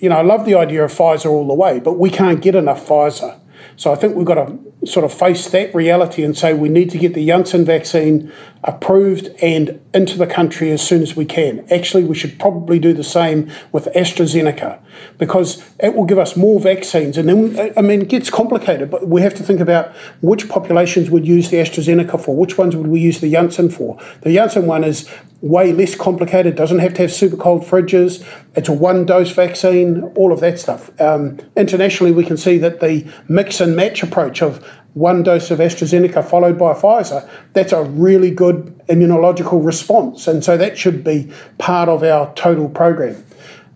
you 0.00 0.08
know, 0.08 0.16
I 0.16 0.22
love 0.22 0.44
the 0.44 0.54
idea 0.54 0.84
of 0.84 0.92
Pfizer 0.92 1.30
all 1.30 1.46
the 1.46 1.54
way, 1.54 1.78
but 1.78 1.92
we 1.92 2.11
can't 2.11 2.42
get 2.42 2.54
enough 2.54 2.87
Pfizer. 2.87 3.38
So 3.76 3.93
I 3.93 3.97
think 3.97 4.17
we've 4.17 4.26
got 4.26 4.47
to 4.47 4.59
sort 4.87 5.05
of 5.05 5.12
face 5.12 5.49
that 5.50 5.75
reality 5.75 6.23
and 6.25 6.37
say 6.37 6.55
we 6.55 6.69
need 6.69 6.91
to 6.91 6.99
get 6.99 7.14
the 7.14 7.26
Janssen 7.26 7.64
vaccine 7.64 8.33
approved 8.64 9.29
and 9.43 9.81
into 9.95 10.19
the 10.19 10.26
country 10.26 10.71
as 10.71 10.87
soon 10.87 11.02
as 11.02 11.17
we 11.17 11.25
can. 11.25 11.64
Actually, 11.73 12.05
we 12.05 12.14
should 12.14 12.38
probably 12.38 12.79
do 12.79 12.93
the 12.93 13.05
same 13.05 13.50
with 13.73 13.87
AstraZeneca 13.95 14.79
because 15.19 15.64
it 15.81 15.95
will 15.95 16.05
give 16.05 16.19
us 16.19 16.37
more 16.37 16.61
vaccines. 16.61 17.17
And 17.17 17.29
then, 17.29 17.73
I 17.76 17.83
mean, 17.83 18.02
it 18.02 18.09
gets 18.09 18.31
complicated, 18.31 18.91
but 18.91 19.09
we 19.09 19.23
have 19.23 19.35
to 19.35 19.43
think 19.43 19.61
about 19.61 19.95
which 20.21 20.49
populations 20.49 21.11
would 21.11 21.26
use 21.26 21.50
the 21.50 21.59
AstraZeneca 21.59 22.21
for, 22.21 22.37
which 22.37 22.59
ones 22.59 22.76
would 22.76 22.88
we 22.88 23.00
use 23.00 23.21
the 23.21 23.31
Janssen 23.31 23.71
for. 23.71 23.99
The 24.23 24.35
Janssen 24.35 24.67
one 24.67 24.85
is 24.85 25.09
way 25.42 25.72
less 25.72 25.94
complicated, 25.96 26.54
doesn't 26.54 26.78
have 26.78 26.94
to 26.94 27.02
have 27.02 27.12
super 27.12 27.37
cold 27.37 27.62
fridges, 27.62 28.25
it's 28.54 28.68
a 28.68 28.72
one 28.72 29.04
dose 29.04 29.32
vaccine, 29.32 30.02
all 30.14 30.32
of 30.32 30.40
that 30.40 30.58
stuff. 30.58 30.90
Um, 31.00 31.38
internationally, 31.56 32.12
we 32.12 32.25
can 32.25 32.37
see 32.37 32.58
that 32.58 32.80
the 32.80 33.06
mix 33.28 33.61
and 33.61 33.75
match 33.76 34.02
approach 34.02 34.40
of 34.40 34.64
one 34.94 35.22
dose 35.22 35.50
of 35.50 35.58
AstraZeneca 35.58 36.25
followed 36.25 36.58
by 36.58 36.75
Pfizer, 36.75 37.28
that's 37.54 37.72
a 37.72 37.82
really 37.82 38.30
good 38.30 38.78
immunological 38.88 39.64
response. 39.64 40.28
And 40.28 40.44
so 40.44 40.56
that 40.56 40.78
should 40.78 41.02
be 41.02 41.32
part 41.58 41.88
of 41.88 42.02
our 42.02 42.32
total 42.34 42.68
program. 42.68 43.25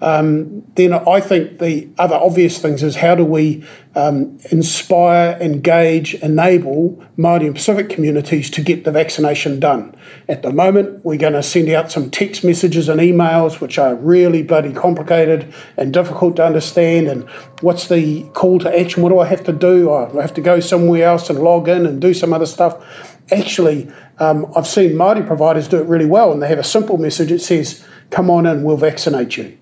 Um, 0.00 0.62
then 0.74 0.92
I 0.92 1.20
think 1.20 1.58
the 1.58 1.88
other 1.98 2.16
obvious 2.16 2.58
things 2.58 2.82
is 2.82 2.96
how 2.96 3.14
do 3.14 3.24
we 3.24 3.64
um, 3.94 4.38
inspire, 4.50 5.38
engage, 5.40 6.14
enable 6.16 7.02
Māori 7.16 7.46
and 7.46 7.54
Pacific 7.54 7.88
communities 7.88 8.50
to 8.50 8.60
get 8.60 8.84
the 8.84 8.92
vaccination 8.92 9.58
done. 9.58 9.96
At 10.28 10.42
the 10.42 10.52
moment, 10.52 11.02
we're 11.02 11.16
going 11.16 11.32
to 11.32 11.42
send 11.42 11.70
out 11.70 11.90
some 11.90 12.10
text 12.10 12.44
messages 12.44 12.90
and 12.90 13.00
emails, 13.00 13.60
which 13.60 13.78
are 13.78 13.94
really 13.94 14.42
bloody 14.42 14.74
complicated 14.74 15.52
and 15.78 15.94
difficult 15.94 16.36
to 16.36 16.44
understand. 16.44 17.08
And 17.08 17.26
what's 17.62 17.88
the 17.88 18.24
call 18.34 18.58
to 18.58 18.78
action? 18.78 19.02
What 19.02 19.08
do 19.08 19.18
I 19.18 19.26
have 19.26 19.44
to 19.44 19.52
do? 19.52 19.90
I 19.90 20.20
have 20.20 20.34
to 20.34 20.42
go 20.42 20.60
somewhere 20.60 21.06
else 21.06 21.30
and 21.30 21.38
log 21.38 21.68
in 21.68 21.86
and 21.86 22.02
do 22.02 22.12
some 22.12 22.34
other 22.34 22.46
stuff. 22.46 23.14
Actually, 23.32 23.90
um, 24.18 24.52
I've 24.54 24.66
seen 24.66 24.92
Māori 24.92 25.26
providers 25.26 25.68
do 25.68 25.78
it 25.78 25.86
really 25.86 26.06
well, 26.06 26.32
and 26.32 26.42
they 26.42 26.48
have 26.48 26.58
a 26.58 26.64
simple 26.64 26.98
message. 26.98 27.32
It 27.32 27.40
says, 27.40 27.82
"Come 28.10 28.30
on 28.30 28.44
in, 28.44 28.62
we'll 28.62 28.76
vaccinate 28.76 29.36
you." 29.38 29.56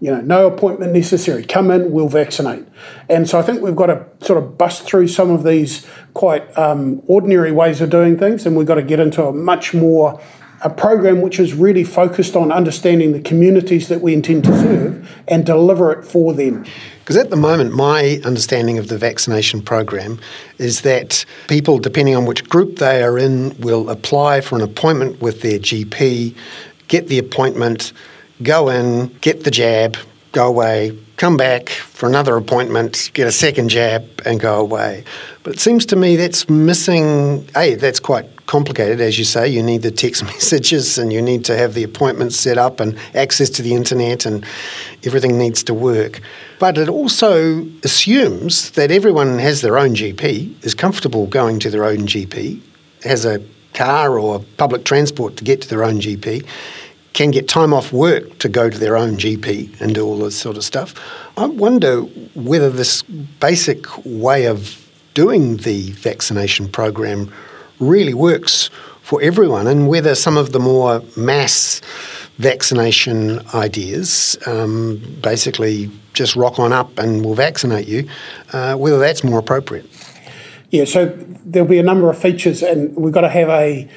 You 0.00 0.10
know, 0.10 0.20
no 0.22 0.46
appointment 0.46 0.92
necessary. 0.92 1.44
Come 1.44 1.70
in, 1.70 1.90
we'll 1.90 2.08
vaccinate. 2.08 2.66
And 3.08 3.28
so 3.28 3.38
I 3.38 3.42
think 3.42 3.60
we've 3.60 3.76
got 3.76 3.86
to 3.86 4.06
sort 4.24 4.42
of 4.42 4.56
bust 4.56 4.82
through 4.82 5.08
some 5.08 5.30
of 5.30 5.44
these 5.44 5.86
quite 6.14 6.56
um, 6.56 7.02
ordinary 7.06 7.52
ways 7.52 7.80
of 7.82 7.90
doing 7.90 8.18
things, 8.18 8.46
and 8.46 8.56
we've 8.56 8.66
got 8.66 8.76
to 8.76 8.82
get 8.82 8.98
into 8.98 9.24
a 9.24 9.32
much 9.32 9.74
more 9.74 10.20
a 10.62 10.70
program 10.70 11.22
which 11.22 11.40
is 11.40 11.54
really 11.54 11.84
focused 11.84 12.36
on 12.36 12.52
understanding 12.52 13.12
the 13.12 13.20
communities 13.20 13.88
that 13.88 14.00
we 14.02 14.12
intend 14.12 14.44
to 14.44 14.58
serve 14.58 15.22
and 15.28 15.46
deliver 15.46 15.90
it 15.92 16.04
for 16.04 16.34
them. 16.34 16.66
Because 17.00 17.16
at 17.16 17.30
the 17.30 17.36
moment, 17.36 17.72
my 17.72 18.20
understanding 18.24 18.76
of 18.76 18.88
the 18.88 18.98
vaccination 18.98 19.62
program 19.62 20.20
is 20.58 20.82
that 20.82 21.24
people, 21.48 21.78
depending 21.78 22.14
on 22.14 22.26
which 22.26 22.46
group 22.48 22.76
they 22.76 23.02
are 23.02 23.18
in, 23.18 23.58
will 23.58 23.88
apply 23.88 24.42
for 24.42 24.56
an 24.56 24.62
appointment 24.62 25.20
with 25.20 25.40
their 25.40 25.58
GP, 25.58 26.36
get 26.88 27.08
the 27.08 27.18
appointment 27.18 27.92
go 28.42 28.68
in, 28.68 29.08
get 29.20 29.44
the 29.44 29.50
jab, 29.50 29.96
go 30.32 30.46
away, 30.46 30.96
come 31.16 31.36
back 31.36 31.68
for 31.68 32.08
another 32.08 32.36
appointment, 32.36 33.10
get 33.12 33.26
a 33.26 33.32
second 33.32 33.68
jab, 33.68 34.08
and 34.24 34.40
go 34.40 34.58
away. 34.60 35.04
But 35.42 35.54
it 35.54 35.60
seems 35.60 35.84
to 35.86 35.96
me 35.96 36.16
that's 36.16 36.48
missing. 36.48 37.46
A, 37.56 37.74
that's 37.74 38.00
quite 38.00 38.46
complicated, 38.46 39.00
as 39.00 39.18
you 39.18 39.24
say. 39.24 39.48
You 39.48 39.62
need 39.62 39.82
the 39.82 39.90
text 39.90 40.24
messages 40.32 40.98
and 40.98 41.12
you 41.12 41.20
need 41.20 41.44
to 41.46 41.56
have 41.56 41.74
the 41.74 41.84
appointments 41.84 42.36
set 42.36 42.58
up 42.58 42.80
and 42.80 42.98
access 43.14 43.50
to 43.50 43.62
the 43.62 43.74
internet, 43.74 44.24
and 44.24 44.44
everything 45.04 45.36
needs 45.38 45.62
to 45.64 45.74
work. 45.74 46.20
But 46.58 46.78
it 46.78 46.88
also 46.88 47.66
assumes 47.82 48.70
that 48.72 48.90
everyone 48.90 49.38
has 49.38 49.62
their 49.62 49.78
own 49.78 49.94
GP, 49.94 50.64
is 50.64 50.74
comfortable 50.74 51.26
going 51.26 51.58
to 51.60 51.70
their 51.70 51.84
own 51.84 52.06
GP, 52.06 52.60
has 53.04 53.24
a 53.24 53.42
car 53.72 54.18
or 54.18 54.40
public 54.56 54.84
transport 54.84 55.36
to 55.36 55.44
get 55.44 55.62
to 55.62 55.68
their 55.68 55.84
own 55.84 56.00
GP 56.00 56.44
can 57.12 57.30
get 57.30 57.48
time 57.48 57.72
off 57.74 57.92
work 57.92 58.38
to 58.38 58.48
go 58.48 58.70
to 58.70 58.78
their 58.78 58.96
own 58.96 59.16
GP 59.16 59.80
and 59.80 59.94
do 59.94 60.04
all 60.06 60.18
this 60.18 60.38
sort 60.38 60.56
of 60.56 60.64
stuff. 60.64 60.94
I 61.36 61.46
wonder 61.46 62.00
whether 62.34 62.70
this 62.70 63.02
basic 63.02 63.86
way 64.04 64.46
of 64.46 64.88
doing 65.14 65.58
the 65.58 65.90
vaccination 65.92 66.68
program 66.68 67.32
really 67.78 68.14
works 68.14 68.70
for 69.02 69.20
everyone 69.22 69.66
and 69.66 69.88
whether 69.88 70.14
some 70.14 70.36
of 70.36 70.52
the 70.52 70.60
more 70.60 71.02
mass 71.16 71.80
vaccination 72.38 73.40
ideas, 73.54 74.38
um, 74.46 74.98
basically 75.20 75.90
just 76.14 76.36
rock 76.36 76.58
on 76.58 76.72
up 76.72 76.98
and 76.98 77.24
we'll 77.24 77.34
vaccinate 77.34 77.86
you, 77.86 78.08
uh, 78.52 78.74
whether 78.76 78.98
that's 78.98 79.24
more 79.24 79.38
appropriate. 79.38 79.86
Yeah, 80.70 80.84
so 80.84 81.06
there'll 81.44 81.68
be 81.68 81.78
a 81.78 81.82
number 81.82 82.08
of 82.08 82.18
features, 82.18 82.62
and 82.62 82.94
we've 82.96 83.12
got 83.12 83.22
to 83.22 83.28
have 83.28 83.48
a, 83.48 83.88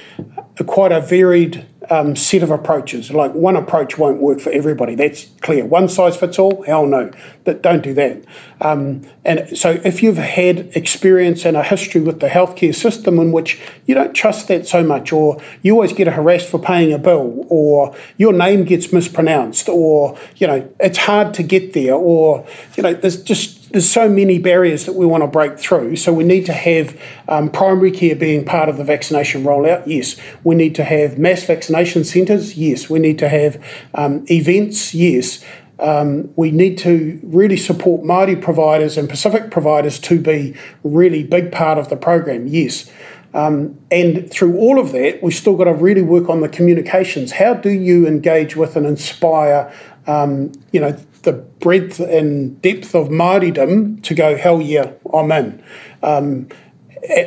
a 0.57 0.63
quite 0.63 0.91
a 0.91 1.01
varied 1.01 1.65
um, 1.89 2.15
set 2.15 2.43
of 2.43 2.51
approaches. 2.51 3.11
Like 3.11 3.33
one 3.33 3.55
approach 3.55 3.97
won't 3.97 4.21
work 4.21 4.39
for 4.39 4.51
everybody. 4.51 4.95
That's 4.95 5.25
clear. 5.41 5.65
One 5.65 5.89
size 5.89 6.15
fits 6.17 6.39
all. 6.39 6.63
Hell 6.63 6.85
no. 6.85 7.11
That 7.45 7.61
don't 7.61 7.81
do 7.81 7.93
that. 7.95 8.23
Um, 8.61 9.01
and 9.25 9.57
so 9.57 9.81
if 9.83 10.01
you've 10.01 10.17
had 10.17 10.71
experience 10.75 11.45
and 11.45 11.57
a 11.57 11.63
history 11.63 12.01
with 12.01 12.19
the 12.19 12.27
healthcare 12.27 12.73
system 12.73 13.19
in 13.19 13.31
which 13.31 13.59
you 13.85 13.95
don't 13.95 14.13
trust 14.13 14.47
that 14.47 14.67
so 14.67 14.83
much, 14.83 15.11
or 15.11 15.41
you 15.61 15.73
always 15.73 15.93
get 15.93 16.07
harassed 16.07 16.47
for 16.49 16.59
paying 16.59 16.93
a 16.93 16.97
bill, 16.97 17.45
or 17.49 17.95
your 18.17 18.33
name 18.33 18.63
gets 18.63 18.93
mispronounced, 18.93 19.67
or 19.67 20.17
you 20.37 20.47
know 20.47 20.69
it's 20.79 20.97
hard 20.97 21.33
to 21.35 21.43
get 21.43 21.73
there, 21.73 21.95
or 21.95 22.45
you 22.77 22.83
know 22.83 22.93
there's 22.93 23.21
just 23.21 23.62
there's 23.73 23.89
so 23.89 24.07
many 24.07 24.37
barriers 24.37 24.85
that 24.85 24.93
we 24.93 25.05
want 25.05 25.23
to 25.23 25.27
break 25.27 25.57
through. 25.57 25.95
So 25.95 26.13
we 26.13 26.23
need 26.23 26.45
to 26.45 26.53
have 26.53 26.95
um, 27.27 27.49
primary 27.49 27.91
care 27.91 28.15
being 28.15 28.45
part 28.45 28.69
of 28.69 28.77
the 28.77 28.83
vaccination 28.83 29.43
rollout. 29.43 29.87
Yes, 29.87 30.15
we 30.43 30.53
need 30.53 30.75
to 30.75 30.83
have 30.83 31.17
mass 31.17 31.43
vaccination 31.43 32.03
centres. 32.03 32.55
Yes, 32.55 32.87
we 32.87 32.99
need 32.99 33.17
to 33.17 33.27
have 33.27 33.61
um, 33.95 34.25
events. 34.29 34.93
Yes. 34.93 35.43
Um, 35.79 36.31
we 36.35 36.51
need 36.51 36.77
to 36.79 37.19
really 37.23 37.57
support 37.57 38.03
Māori 38.03 38.39
providers 38.39 38.95
and 38.95 39.09
Pacific 39.09 39.49
providers 39.49 39.97
to 40.01 40.21
be 40.21 40.55
really 40.83 41.23
big 41.23 41.51
part 41.51 41.79
of 41.79 41.89
the 41.89 41.97
program. 41.97 42.47
Yes, 42.47 42.91
Um, 43.33 43.79
and 43.89 44.29
through 44.29 44.57
all 44.57 44.79
of 44.79 44.91
that, 44.91 45.23
we've 45.23 45.33
still 45.33 45.55
got 45.55 45.63
to 45.63 45.73
really 45.73 46.03
work 46.03 46.29
on 46.29 46.41
the 46.41 46.49
communications. 46.49 47.31
How 47.31 47.55
do 47.55 47.71
you 47.71 48.05
engage 48.05 48.55
with 48.55 48.75
and 48.75 48.85
inspire, 48.85 49.73
um, 50.05 50.51
you 50.71 50.79
know, 50.79 50.95
the 51.23 51.33
breadth 51.33 51.99
and 51.99 52.61
depth 52.61 52.93
of 52.95 53.07
Māoridom 53.09 54.01
to 54.03 54.13
go, 54.13 54.37
hell 54.37 54.61
yeah, 54.61 54.91
I'm 55.13 55.31
in. 55.31 55.63
Um, 56.01 56.49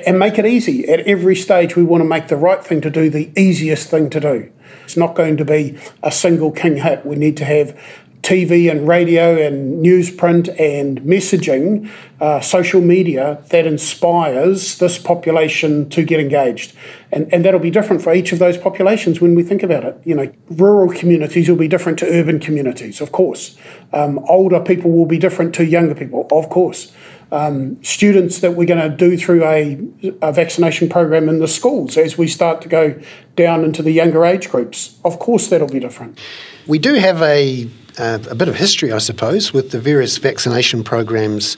and 0.07 0.19
make 0.19 0.39
it 0.39 0.47
easy. 0.47 0.89
At 0.89 1.01
every 1.01 1.37
stage, 1.37 1.77
we 1.77 1.83
want 1.83 2.03
to 2.03 2.09
make 2.09 2.29
the 2.29 2.37
right 2.37 2.65
thing 2.65 2.81
to 2.83 2.91
do 2.91 3.11
the 3.11 3.31
easiest 3.37 3.89
thing 3.89 4.09
to 4.11 4.21
do. 4.21 4.51
It's 4.85 4.97
not 4.97 5.15
going 5.15 5.37
to 5.37 5.45
be 5.45 5.79
a 6.03 6.11
single 6.11 6.51
king 6.51 6.77
hit. 6.77 7.05
We 7.05 7.17
need 7.17 7.37
to 7.39 7.45
have 7.45 7.79
TV 8.27 8.69
and 8.69 8.89
radio 8.89 9.41
and 9.41 9.85
newsprint 9.85 10.49
and 10.59 11.01
messaging, 11.03 11.89
uh, 12.21 12.41
social 12.41 12.81
media 12.81 13.41
that 13.51 13.69
inspires 13.69 14.79
this 14.79 14.99
population 14.99 15.89
to 15.91 16.03
get 16.03 16.19
engaged. 16.19 16.75
And, 17.13 17.33
and 17.33 17.45
that'll 17.45 17.61
be 17.61 17.71
different 17.71 18.03
for 18.03 18.13
each 18.13 18.33
of 18.33 18.41
those 18.41 18.57
populations 18.57 19.21
when 19.21 19.37
we 19.37 19.45
think 19.45 19.63
about 19.63 19.85
it. 19.85 20.01
You 20.03 20.17
know, 20.17 20.33
rural 20.51 20.93
communities 20.93 21.49
will 21.49 21.57
be 21.57 21.69
different 21.69 22.01
to 22.01 22.07
urban 22.07 22.41
communities, 22.41 23.01
of 23.01 23.13
course. 23.13 23.57
Um, 23.93 24.19
older 24.29 24.59
people 24.59 24.91
will 24.91 25.07
be 25.07 25.19
different 25.19 25.55
to 25.55 25.65
younger 25.65 25.95
people, 25.95 26.27
of 26.33 26.51
course. 26.51 26.93
Um, 27.31 27.81
students 27.85 28.41
that 28.41 28.55
we're 28.57 28.67
going 28.67 28.91
to 28.91 28.97
do 28.97 29.17
through 29.17 29.45
a, 29.45 29.79
a, 30.21 30.33
vaccination 30.33 30.89
program 30.89 31.29
in 31.29 31.39
the 31.39 31.49
schools 31.49 31.97
as 31.97 32.17
we 32.17 32.27
start 32.27 32.61
to 32.63 32.69
go 32.69 33.01
down 33.37 33.65
into 33.65 33.83
the 33.83 33.91
younger 33.93 34.25
age 34.25 34.49
groups. 34.49 34.99
Of 35.05 35.21
course, 35.21 35.49
that'll 35.49 35.69
be 35.69 35.81
different. 35.81 36.21
We 36.69 36.79
do 36.79 36.95
have 36.95 37.23
a 37.23 37.69
uh, 37.99 38.19
a 38.31 38.35
bit 38.35 38.49
of 38.49 38.57
history, 38.57 38.93
I 38.93 38.99
suppose, 38.99 39.53
with 39.53 39.71
the 39.71 39.81
various 39.81 40.19
vaccination 40.19 40.85
programs. 40.85 41.57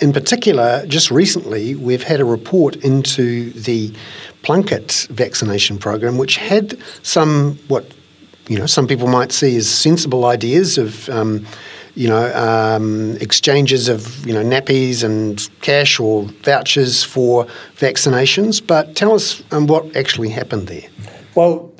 In 0.00 0.12
particular, 0.12 0.84
just 0.86 1.10
recently, 1.10 1.74
we've 1.74 2.02
had 2.02 2.20
a 2.20 2.24
report 2.24 2.76
into 2.76 3.50
the 3.52 3.92
Plunket 4.42 5.06
vaccination 5.08 5.78
program, 5.78 6.18
which 6.18 6.36
had 6.36 6.76
some 7.02 7.58
what 7.68 7.86
you 8.48 8.58
know 8.58 8.66
some 8.66 8.88
people 8.88 9.06
might 9.06 9.32
see 9.32 9.56
as 9.56 9.68
sensible 9.68 10.24
ideas 10.24 10.78
of. 10.78 11.08
Um, 11.08 11.46
you 11.94 12.08
know, 12.08 12.34
um, 12.34 13.18
exchanges 13.20 13.88
of 13.88 14.26
you 14.26 14.32
know 14.32 14.42
nappies 14.42 15.04
and 15.04 15.46
cash 15.60 16.00
or 16.00 16.24
vouchers 16.42 17.04
for 17.04 17.44
vaccinations. 17.76 18.66
But 18.66 18.96
tell 18.96 19.12
us 19.14 19.42
um, 19.52 19.66
what 19.66 19.94
actually 19.94 20.30
happened 20.30 20.68
there. 20.68 20.88
Well, 21.34 21.71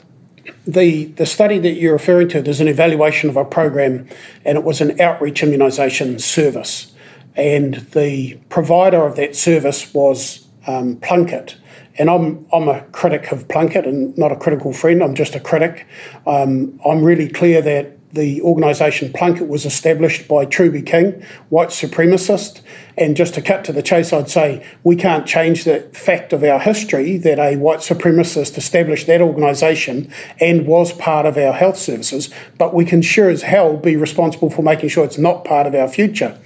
the, 0.66 1.06
the 1.06 1.26
study 1.26 1.58
that 1.58 1.72
you're 1.72 1.92
referring 1.92 2.28
to, 2.30 2.42
there's 2.42 2.60
an 2.60 2.68
evaluation 2.68 3.28
of 3.28 3.36
a 3.36 3.44
program, 3.44 4.08
and 4.44 4.56
it 4.56 4.64
was 4.64 4.80
an 4.80 5.00
outreach 5.00 5.42
immunisation 5.42 6.20
service. 6.20 6.92
And 7.34 7.74
the 7.92 8.38
provider 8.48 9.04
of 9.06 9.16
that 9.16 9.34
service 9.34 9.92
was 9.94 10.46
um, 10.66 10.96
Plunket. 10.96 11.56
And 11.98 12.08
I'm, 12.08 12.46
I'm 12.52 12.68
a 12.68 12.82
critic 12.92 13.32
of 13.32 13.48
Plunket 13.48 13.86
and 13.86 14.16
not 14.16 14.32
a 14.32 14.36
critical 14.36 14.72
friend, 14.72 15.02
I'm 15.02 15.14
just 15.14 15.34
a 15.34 15.40
critic. 15.40 15.86
Um, 16.26 16.80
I'm 16.86 17.02
really 17.02 17.28
clear 17.28 17.60
that 17.62 17.98
the 18.12 18.42
organisation 18.42 19.12
Plunket 19.12 19.48
was 19.48 19.64
established 19.64 20.28
by 20.28 20.44
Truby 20.44 20.82
King, 20.82 21.24
white 21.48 21.70
supremacist. 21.70 22.60
And 22.96 23.16
just 23.16 23.32
to 23.34 23.42
cut 23.42 23.64
to 23.64 23.72
the 23.72 23.82
chase, 23.82 24.12
I'd 24.12 24.28
say 24.28 24.66
we 24.84 24.96
can't 24.96 25.26
change 25.26 25.64
the 25.64 25.80
fact 25.94 26.34
of 26.34 26.44
our 26.44 26.60
history 26.60 27.16
that 27.18 27.38
a 27.38 27.56
white 27.56 27.78
supremacist 27.78 28.58
established 28.58 29.06
that 29.06 29.22
organisation 29.22 30.12
and 30.40 30.66
was 30.66 30.92
part 30.92 31.24
of 31.24 31.38
our 31.38 31.54
health 31.54 31.78
services, 31.78 32.28
but 32.58 32.74
we 32.74 32.84
can 32.84 33.00
sure 33.00 33.30
as 33.30 33.42
hell 33.42 33.78
be 33.78 33.96
responsible 33.96 34.50
for 34.50 34.62
making 34.62 34.90
sure 34.90 35.04
it's 35.04 35.18
not 35.18 35.44
part 35.44 35.66
of 35.66 35.74
our 35.74 35.88
future. 35.88 36.38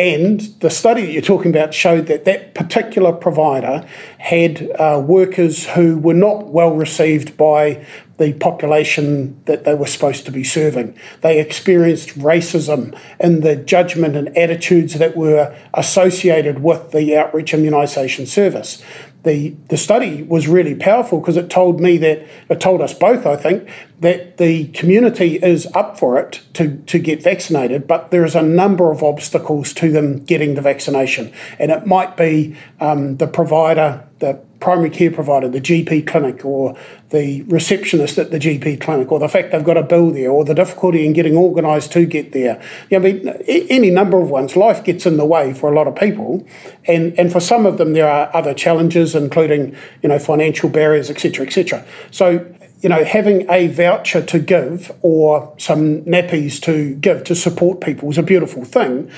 And 0.00 0.40
the 0.60 0.70
study 0.70 1.02
that 1.02 1.12
you're 1.12 1.20
talking 1.20 1.50
about 1.50 1.74
showed 1.74 2.06
that 2.06 2.24
that 2.24 2.54
particular 2.54 3.12
provider 3.12 3.86
had 4.16 4.70
uh, 4.78 4.98
workers 5.06 5.68
who 5.68 5.98
were 5.98 6.14
not 6.14 6.46
well 6.46 6.74
received 6.74 7.36
by 7.36 7.84
the 8.16 8.32
population 8.32 9.38
that 9.44 9.64
they 9.64 9.74
were 9.74 9.86
supposed 9.86 10.24
to 10.24 10.32
be 10.32 10.42
serving. 10.42 10.98
They 11.20 11.38
experienced 11.38 12.18
racism 12.18 12.98
in 13.18 13.42
the 13.42 13.56
judgment 13.56 14.16
and 14.16 14.34
attitudes 14.38 14.94
that 14.94 15.18
were 15.18 15.54
associated 15.74 16.62
with 16.62 16.92
the 16.92 17.18
outreach 17.18 17.52
immunisation 17.52 18.26
service 18.26 18.82
the, 19.22 19.50
the 19.68 19.76
study 19.76 20.22
was 20.22 20.48
really 20.48 20.74
powerful 20.74 21.20
because 21.20 21.36
it 21.36 21.50
told 21.50 21.80
me 21.80 21.98
that, 21.98 22.26
it 22.48 22.60
told 22.60 22.80
us 22.80 22.94
both, 22.94 23.26
I 23.26 23.36
think, 23.36 23.68
that 24.00 24.38
the 24.38 24.68
community 24.68 25.36
is 25.36 25.66
up 25.74 25.98
for 25.98 26.18
it 26.18 26.40
to, 26.54 26.78
to 26.86 26.98
get 26.98 27.22
vaccinated, 27.22 27.86
but 27.86 28.10
there 28.10 28.24
is 28.24 28.34
a 28.34 28.42
number 28.42 28.90
of 28.90 29.02
obstacles 29.02 29.74
to 29.74 29.92
them 29.92 30.24
getting 30.24 30.54
the 30.54 30.62
vaccination. 30.62 31.32
And 31.58 31.70
it 31.70 31.86
might 31.86 32.16
be 32.16 32.56
um, 32.80 33.18
the 33.18 33.26
provider, 33.26 34.06
the 34.20 34.40
primary 34.60 34.90
care 34.90 35.10
provider, 35.10 35.48
the 35.48 35.60
GP 35.60 36.06
clinic, 36.06 36.44
or 36.44 36.76
the 37.08 37.42
receptionist 37.42 38.18
at 38.18 38.30
the 38.30 38.38
GP 38.38 38.80
clinic, 38.80 39.10
or 39.10 39.18
the 39.18 39.28
fact 39.28 39.50
they've 39.50 39.64
got 39.64 39.76
a 39.76 39.82
bill 39.82 40.10
there, 40.10 40.30
or 40.30 40.44
the 40.44 40.54
difficulty 40.54 41.04
in 41.04 41.12
getting 41.12 41.36
organised 41.36 41.92
to 41.92 42.06
get 42.06 42.32
there. 42.32 42.62
You 42.90 42.98
know, 42.98 43.08
I 43.08 43.12
mean, 43.12 43.28
any 43.48 43.90
number 43.90 44.20
of 44.20 44.30
ones. 44.30 44.56
Life 44.56 44.84
gets 44.84 45.06
in 45.06 45.16
the 45.16 45.24
way 45.24 45.54
for 45.54 45.72
a 45.72 45.74
lot 45.74 45.88
of 45.88 45.96
people, 45.96 46.46
and 46.84 47.18
and 47.18 47.32
for 47.32 47.40
some 47.40 47.66
of 47.66 47.78
them 47.78 47.94
there 47.94 48.08
are 48.08 48.30
other 48.34 48.54
challenges, 48.54 49.14
including 49.14 49.74
you 50.02 50.08
know 50.08 50.18
financial 50.18 50.68
barriers, 50.68 51.10
etc., 51.10 51.46
etc. 51.46 51.84
So 52.10 52.46
you 52.82 52.88
know, 52.88 53.04
having 53.04 53.50
a 53.50 53.66
voucher 53.68 54.22
to 54.22 54.38
give 54.38 54.90
or 55.02 55.54
some 55.58 56.02
nappies 56.02 56.60
to 56.62 56.94
give 56.94 57.24
to 57.24 57.34
support 57.34 57.80
people 57.80 58.10
is 58.10 58.16
a 58.16 58.22
beautiful 58.22 58.64
thing 58.64 59.10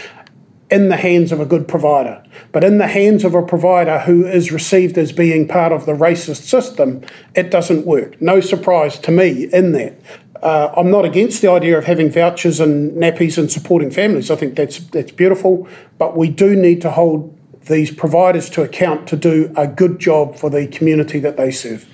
in 0.72 0.88
the 0.88 0.96
hands 0.96 1.32
of 1.32 1.38
a 1.38 1.44
good 1.44 1.68
provider. 1.68 2.24
But 2.50 2.64
in 2.64 2.78
the 2.78 2.88
hands 2.88 3.24
of 3.24 3.34
a 3.34 3.42
provider 3.42 3.98
who 4.00 4.26
is 4.26 4.50
received 4.50 4.96
as 4.96 5.12
being 5.12 5.46
part 5.46 5.70
of 5.70 5.84
the 5.84 5.92
racist 5.92 6.48
system, 6.48 7.02
it 7.34 7.50
doesn't 7.50 7.84
work. 7.84 8.20
No 8.22 8.40
surprise 8.40 8.98
to 9.00 9.10
me 9.10 9.44
in 9.52 9.72
that. 9.72 9.94
Uh, 10.42 10.72
I'm 10.74 10.90
not 10.90 11.04
against 11.04 11.42
the 11.42 11.50
idea 11.50 11.76
of 11.76 11.84
having 11.84 12.10
vouchers 12.10 12.58
and 12.58 12.92
nappies 12.92 13.36
and 13.36 13.52
supporting 13.52 13.90
families. 13.90 14.30
I 14.30 14.36
think 14.36 14.56
that's 14.56 14.78
that's 14.78 15.12
beautiful, 15.12 15.68
but 15.98 16.16
we 16.16 16.30
do 16.30 16.56
need 16.56 16.80
to 16.82 16.90
hold 16.90 17.38
these 17.66 17.90
providers 17.90 18.50
to 18.50 18.62
account 18.62 19.06
to 19.08 19.16
do 19.16 19.52
a 19.56 19.66
good 19.66 19.98
job 19.98 20.36
for 20.36 20.50
the 20.50 20.66
community 20.66 21.20
that 21.20 21.36
they 21.36 21.50
serve. 21.50 21.88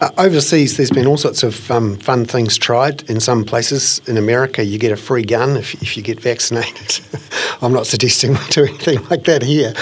Uh, 0.00 0.10
overseas, 0.18 0.76
there's 0.76 0.90
been 0.90 1.06
all 1.06 1.16
sorts 1.16 1.42
of 1.42 1.70
um, 1.70 1.96
fun 1.96 2.24
things 2.24 2.58
tried. 2.58 3.02
In 3.08 3.18
some 3.18 3.44
places, 3.44 4.00
in 4.06 4.18
America, 4.18 4.64
you 4.64 4.78
get 4.78 4.92
a 4.92 4.96
free 4.96 5.24
gun 5.24 5.56
if, 5.56 5.74
if 5.82 5.96
you 5.96 6.02
get 6.02 6.20
vaccinated. 6.20 7.00
I'm 7.62 7.72
not 7.72 7.86
suggesting 7.86 8.32
we 8.32 8.38
do 8.50 8.64
anything 8.64 9.02
like 9.08 9.24
that 9.24 9.42
here. 9.42 9.72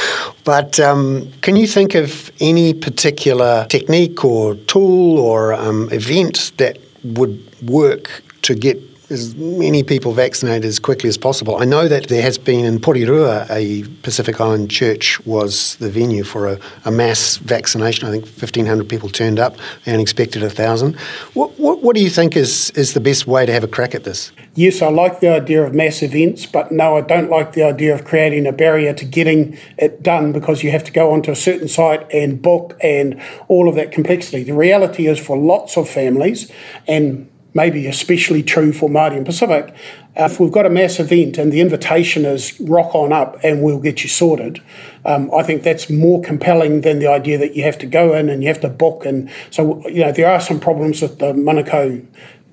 But 0.45 0.79
um, 0.79 1.33
can 1.43 1.57
you 1.57 1.67
think 1.67 1.95
of 1.95 2.31
any 2.41 2.75
particular 2.75 3.67
technique 3.69 4.25
or 4.25 4.55
tool 4.55 5.19
or 5.19 5.53
um, 5.53 5.89
event 5.91 6.53
that 6.59 6.79
would 7.03 7.43
work 7.63 8.23
to 8.43 8.55
get 8.55 8.81
as 9.11 9.35
many 9.35 9.83
people 9.83 10.13
vaccinated 10.13 10.65
as 10.65 10.79
quickly 10.79 11.09
as 11.09 11.19
possible. 11.19 11.57
I 11.57 11.65
know 11.65 11.89
that 11.89 12.09
there 12.09 12.23
has 12.23 12.39
been 12.39 12.65
in 12.65 12.79
Porirua, 12.79 13.47
a 13.51 13.87
Pacific 14.03 14.41
Island 14.41 14.71
church 14.71 15.25
was 15.27 15.77
the 15.77 15.91
venue 15.91 16.25
for 16.25 16.49
a, 16.49 16.59
a 16.85 16.91
mass 16.91 17.37
vaccination. 17.37 18.09
I 18.09 18.11
think 18.11 18.25
1,500 18.25 18.89
people 18.89 19.09
turned 19.09 19.39
up 19.39 19.57
and 19.85 20.01
expected 20.01 20.43
1,000. 20.43 20.97
What, 21.35 21.59
what, 21.59 21.83
what 21.83 21.95
do 21.95 22.03
you 22.03 22.11
think 22.11 22.37
is, 22.37 22.71
is 22.71 22.95
the 22.95 23.01
best 23.01 23.27
way 23.27 23.45
to 23.45 23.53
have 23.53 23.65
a 23.65 23.69
crack 23.69 23.95
at 23.95 24.05
this? 24.05 24.33
Yes, 24.55 24.81
I 24.81 24.89
like 24.89 25.21
the 25.21 25.29
idea 25.29 25.65
of 25.65 25.75
mass 25.75 26.03
events, 26.03 26.47
but 26.47 26.73
no, 26.73 26.97
I 26.97 27.01
don't 27.01 27.29
like 27.29 27.53
the 27.53 27.65
idea 27.65 27.95
of 27.95 28.05
creating 28.05 28.47
a 28.47 28.53
barrier 28.53 28.95
to 28.95 29.05
getting 29.05 29.59
it 29.79 30.03
done 30.03 30.33
because 30.33 30.63
you 30.63 30.71
have 30.71 30.85
to 30.85 30.93
go 30.93 31.11
onto 31.11 31.31
a 31.31 31.37
certain 31.37 31.69
site 31.69 32.07
and 32.13 32.41
book 32.41 32.77
and 32.81 33.21
all 33.49 33.69
of 33.69 33.75
that 33.75 33.93
complexity. 33.93 34.45
The 34.45 34.55
reality 34.55 35.09
is 35.09 35.19
for 35.19 35.37
lots 35.37 35.77
of 35.77 35.89
families, 35.89 36.51
and 36.87 37.29
maybe 37.55 37.87
especially 37.87 38.43
true 38.43 38.73
for 38.73 38.89
Māori 38.89 39.17
and 39.17 39.25
Pacific. 39.25 39.75
Uh, 40.17 40.25
if 40.25 40.39
we've 40.39 40.53
got 40.53 40.67
a 40.67 40.71
mass 40.71 41.01
event 41.01 41.39
and 41.39 41.53
the 41.53 41.61
invitation 41.61 42.25
is 42.25 42.61
rock 42.61 42.95
on 42.95 43.13
up 43.13 43.39
and 43.43 43.63
we'll 43.63 43.81
get 43.81 44.03
you 44.03 44.09
sorted, 44.09 44.61
um, 45.05 45.33
I 45.35 45.43
think 45.43 45.63
that's 45.63 45.89
more 45.89 46.21
compelling 46.21 46.83
than 46.83 46.99
the 46.99 47.09
idea 47.09 47.39
that 47.39 47.57
you 47.57 47.63
have 47.63 47.79
to 47.79 47.87
go 47.87 48.15
in 48.15 48.29
and 48.29 48.43
you 48.43 48.49
have 48.49 48.61
to 48.61 48.69
book. 48.69 49.07
And 49.07 49.31
so, 49.51 49.87
you 49.89 50.01
know, 50.01 50.13
there 50.13 50.31
are 50.31 50.41
some 50.41 50.61
problems 50.61 51.01
with 51.01 51.19
the 51.19 51.33
Manukau 51.33 52.05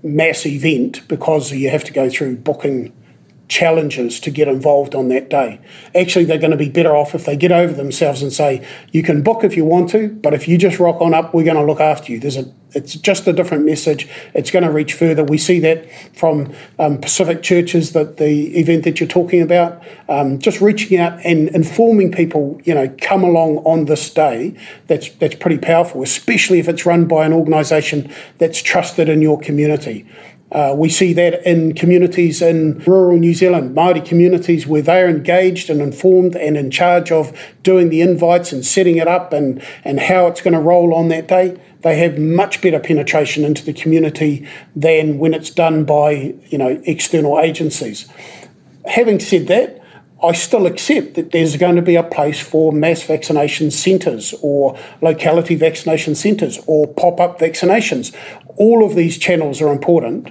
mass 0.03 0.45
event 0.45 1.07
because 1.07 1.51
you 1.51 1.69
have 1.69 1.83
to 1.83 1.93
go 1.93 2.09
through 2.09 2.37
booking 2.37 2.93
challenges 3.51 4.17
to 4.21 4.31
get 4.31 4.47
involved 4.47 4.95
on 4.95 5.09
that 5.09 5.29
day. 5.29 5.59
Actually, 5.93 6.23
they're 6.23 6.37
going 6.37 6.51
to 6.51 6.57
be 6.57 6.69
better 6.69 6.95
off 6.95 7.13
if 7.13 7.25
they 7.25 7.35
get 7.35 7.51
over 7.51 7.73
themselves 7.73 8.23
and 8.23 8.31
say, 8.31 8.65
you 8.93 9.03
can 9.03 9.21
book 9.21 9.43
if 9.43 9.57
you 9.57 9.65
want 9.65 9.89
to, 9.89 10.07
but 10.07 10.33
if 10.33 10.47
you 10.47 10.57
just 10.57 10.79
rock 10.79 11.01
on 11.01 11.13
up, 11.13 11.33
we're 11.33 11.43
going 11.43 11.57
to 11.57 11.63
look 11.63 11.81
after 11.81 12.13
you. 12.13 12.19
There's 12.19 12.37
a 12.37 12.51
it's 12.73 12.93
just 12.93 13.27
a 13.27 13.33
different 13.33 13.65
message. 13.65 14.07
It's 14.33 14.49
going 14.49 14.63
to 14.63 14.71
reach 14.71 14.93
further. 14.93 15.25
We 15.25 15.37
see 15.37 15.59
that 15.59 15.91
from 16.15 16.53
um, 16.79 16.99
Pacific 16.99 17.43
churches, 17.43 17.91
that 17.91 18.15
the 18.15 18.57
event 18.57 18.85
that 18.85 19.01
you're 19.01 19.09
talking 19.09 19.41
about, 19.41 19.83
um, 20.07 20.39
just 20.39 20.61
reaching 20.61 20.97
out 20.97 21.19
and 21.25 21.49
informing 21.49 22.13
people, 22.13 22.61
you 22.63 22.73
know, 22.73 22.87
come 23.01 23.25
along 23.25 23.57
on 23.65 23.85
this 23.85 24.09
day. 24.09 24.55
That's 24.87 25.09
that's 25.15 25.35
pretty 25.35 25.57
powerful, 25.57 26.01
especially 26.01 26.59
if 26.59 26.69
it's 26.69 26.85
run 26.85 27.05
by 27.09 27.25
an 27.25 27.33
organisation 27.33 28.09
that's 28.37 28.61
trusted 28.61 29.09
in 29.09 29.21
your 29.21 29.37
community. 29.37 30.07
Uh, 30.51 30.73
we 30.77 30.89
see 30.89 31.13
that 31.13 31.45
in 31.47 31.73
communities 31.73 32.41
in 32.41 32.77
rural 32.79 33.17
New 33.17 33.33
Zealand, 33.33 33.75
Māori 33.75 34.05
communities 34.05 34.67
where 34.67 34.81
they're 34.81 35.07
engaged 35.07 35.69
and 35.69 35.81
informed 35.81 36.35
and 36.35 36.57
in 36.57 36.69
charge 36.69 37.09
of 37.11 37.37
doing 37.63 37.89
the 37.89 38.01
invites 38.01 38.51
and 38.51 38.65
setting 38.65 38.97
it 38.97 39.07
up 39.07 39.31
and, 39.31 39.63
and 39.85 39.99
how 39.99 40.27
it's 40.27 40.41
going 40.41 40.53
to 40.53 40.59
roll 40.59 40.93
on 40.93 41.07
that 41.07 41.27
day. 41.27 41.57
They 41.83 41.97
have 41.99 42.19
much 42.19 42.61
better 42.61 42.79
penetration 42.79 43.45
into 43.45 43.63
the 43.63 43.73
community 43.73 44.45
than 44.75 45.19
when 45.19 45.33
it's 45.33 45.49
done 45.49 45.85
by 45.85 46.35
you 46.49 46.57
know 46.57 46.81
external 46.85 47.39
agencies. 47.39 48.07
Having 48.85 49.21
said 49.21 49.47
that, 49.47 49.81
I 50.23 50.33
still 50.33 50.67
accept 50.67 51.15
that 51.15 51.31
there's 51.31 51.57
going 51.57 51.77
to 51.77 51.81
be 51.81 51.95
a 51.95 52.03
place 52.03 52.39
for 52.39 52.71
mass 52.71 53.01
vaccination 53.01 53.71
centres 53.71 54.35
or 54.43 54.77
locality 55.01 55.55
vaccination 55.55 56.13
centres 56.13 56.59
or 56.67 56.87
pop 56.87 57.19
up 57.19 57.39
vaccinations. 57.39 58.15
All 58.57 58.85
of 58.85 58.95
these 58.95 59.17
channels 59.17 59.61
are 59.61 59.71
important. 59.71 60.29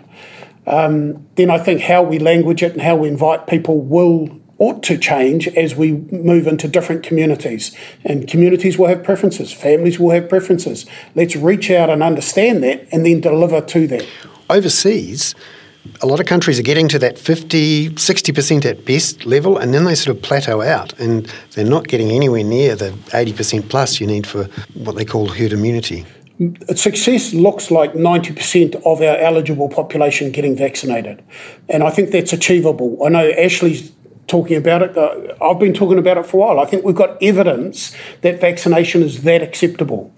Um, 0.71 1.27
then 1.35 1.51
I 1.51 1.59
think 1.59 1.83
how 1.83 2.03
we 2.03 2.19
language 2.19 2.63
it 2.63 2.73
and 2.73 2.81
how 2.81 2.95
we 2.97 3.09
invite 3.09 3.49
people 3.49 3.81
will 3.81 4.41
ought 4.59 4.83
to 4.85 4.97
change 4.97 5.49
as 5.49 5.75
we 5.75 5.93
move 5.93 6.47
into 6.47 6.69
different 6.69 7.03
communities. 7.03 7.75
And 8.05 8.29
communities 8.29 8.79
will 8.79 8.87
have 8.87 9.03
preferences, 9.03 9.53
families 9.53 9.99
will 9.99 10.11
have 10.11 10.29
preferences. 10.29 10.87
Let's 11.15 11.35
reach 11.35 11.71
out 11.71 11.91
and 11.91 12.03
understand 12.03 12.63
that 12.63 12.87
and 12.93 13.05
then 13.05 13.21
deliver 13.21 13.63
to 13.63 13.87
that. 13.89 14.07
Overseas, 14.51 15.35
a 16.03 16.07
lot 16.07 16.21
of 16.21 16.27
countries 16.27 16.61
are 16.61 16.63
getting 16.63 16.89
to 16.89 16.99
that 16.99 17.19
50, 17.19 17.91
60% 17.91 18.65
at 18.67 18.85
best 18.85 19.25
level, 19.25 19.57
and 19.57 19.73
then 19.73 19.85
they 19.85 19.95
sort 19.95 20.15
of 20.15 20.23
plateau 20.23 20.61
out, 20.61 20.99
and 21.01 21.33
they're 21.53 21.65
not 21.65 21.89
getting 21.89 22.11
anywhere 22.11 22.45
near 22.45 22.77
the 22.77 22.91
80% 22.91 23.69
plus 23.71 23.99
you 23.99 24.07
need 24.07 24.27
for 24.27 24.45
what 24.75 24.95
they 24.95 25.07
call 25.07 25.29
herd 25.29 25.53
immunity. 25.53 26.05
Success 26.75 27.35
looks 27.35 27.71
like 27.71 27.93
90% 27.93 28.77
of 28.87 29.03
our 29.03 29.17
eligible 29.19 29.69
population 29.69 30.31
getting 30.33 30.57
vaccinated, 30.57 31.23
and 31.69 31.83
I 31.83 31.91
think 31.91 32.11
that's 32.11 32.33
achievable. 32.33 32.99
I 33.05 33.11
know 33.11 33.31
Ashley's 33.31 33.93
talking 34.27 34.57
about 34.57 34.83
it. 34.83 34.97
Uh, 34.97 35.35
I've 35.45 35.59
been 35.59 35.75
talking 35.75 35.99
about 35.99 36.17
it 36.17 36.25
for 36.25 36.37
a 36.37 36.41
while. 36.41 36.61
I 36.61 36.65
think 36.65 36.85
we've 36.85 36.95
got 36.95 37.23
evidence 37.23 37.95
that 38.23 38.41
vaccination 38.41 39.03
is 39.03 39.23
that 39.25 39.43
acceptable. 39.43 40.13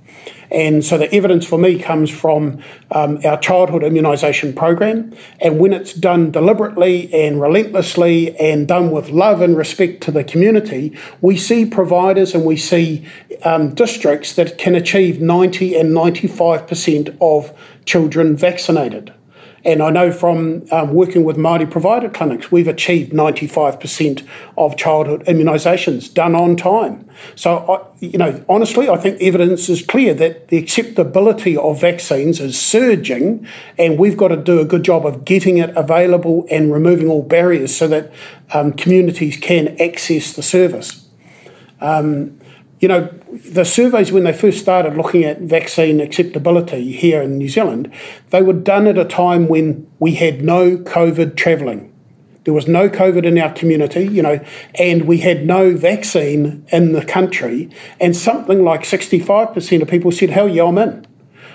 And 0.52 0.84
so 0.84 0.98
the 0.98 1.12
evidence 1.14 1.46
for 1.46 1.58
me 1.58 1.78
comes 1.78 2.10
from 2.10 2.62
um, 2.90 3.18
our 3.24 3.38
childhood 3.38 3.82
immunisation 3.82 4.54
program. 4.54 5.14
And 5.40 5.58
when 5.58 5.72
it's 5.72 5.94
done 5.94 6.30
deliberately 6.30 7.12
and 7.12 7.40
relentlessly 7.40 8.36
and 8.38 8.68
done 8.68 8.90
with 8.90 9.08
love 9.10 9.40
and 9.40 9.56
respect 9.56 10.02
to 10.04 10.10
the 10.10 10.24
community, 10.24 10.96
we 11.22 11.38
see 11.38 11.64
providers 11.64 12.34
and 12.34 12.44
we 12.44 12.56
see 12.56 13.06
um, 13.44 13.74
districts 13.74 14.34
that 14.34 14.58
can 14.58 14.74
achieve 14.74 15.20
90 15.20 15.74
and 15.74 15.90
95% 15.90 17.16
of 17.20 17.58
children 17.86 18.36
vaccinated. 18.36 19.12
And 19.64 19.80
I 19.80 19.90
know 19.90 20.10
from 20.10 20.64
um, 20.72 20.92
working 20.92 21.22
with 21.22 21.36
Māori 21.36 21.70
provider 21.70 22.08
clinics, 22.08 22.50
we've 22.50 22.66
achieved 22.66 23.12
95% 23.12 24.26
of 24.58 24.76
childhood 24.76 25.24
immunisations 25.26 26.12
done 26.12 26.34
on 26.34 26.56
time. 26.56 27.08
So, 27.36 27.58
I, 27.58 28.04
you 28.04 28.18
know, 28.18 28.44
honestly, 28.48 28.88
I 28.88 28.96
think 28.96 29.22
evidence 29.22 29.68
is 29.68 29.84
clear 29.84 30.14
that 30.14 30.48
the 30.48 30.58
acceptability 30.58 31.56
of 31.56 31.80
vaccines 31.80 32.40
is 32.40 32.60
surging, 32.60 33.46
and 33.78 33.98
we've 33.98 34.16
got 34.16 34.28
to 34.28 34.36
do 34.36 34.58
a 34.58 34.64
good 34.64 34.82
job 34.82 35.06
of 35.06 35.24
getting 35.24 35.58
it 35.58 35.70
available 35.76 36.46
and 36.50 36.72
removing 36.72 37.08
all 37.08 37.22
barriers 37.22 37.74
so 37.74 37.86
that 37.86 38.12
um, 38.52 38.72
communities 38.72 39.36
can 39.36 39.80
access 39.80 40.32
the 40.32 40.42
service. 40.42 41.06
Um, 41.80 42.38
you 42.82 42.88
know, 42.88 43.08
the 43.30 43.64
surveys 43.64 44.10
when 44.10 44.24
they 44.24 44.32
first 44.32 44.58
started 44.58 44.96
looking 44.96 45.22
at 45.22 45.40
vaccine 45.40 46.00
acceptability 46.00 46.90
here 46.90 47.22
in 47.22 47.38
New 47.38 47.48
Zealand, 47.48 47.90
they 48.30 48.42
were 48.42 48.52
done 48.52 48.88
at 48.88 48.98
a 48.98 49.04
time 49.04 49.46
when 49.46 49.88
we 50.00 50.16
had 50.16 50.42
no 50.42 50.76
COVID 50.78 51.36
travelling. 51.36 51.94
There 52.42 52.52
was 52.52 52.66
no 52.66 52.88
COVID 52.88 53.24
in 53.24 53.38
our 53.38 53.52
community, 53.52 54.08
you 54.08 54.20
know, 54.20 54.44
and 54.74 55.04
we 55.04 55.18
had 55.18 55.46
no 55.46 55.76
vaccine 55.76 56.66
in 56.72 56.90
the 56.90 57.04
country. 57.04 57.70
And 58.00 58.16
something 58.16 58.64
like 58.64 58.82
65% 58.82 59.80
of 59.80 59.86
people 59.86 60.10
said, 60.10 60.30
hell 60.30 60.48
yeah, 60.48 60.64
I'm 60.64 60.76
in. 60.78 61.06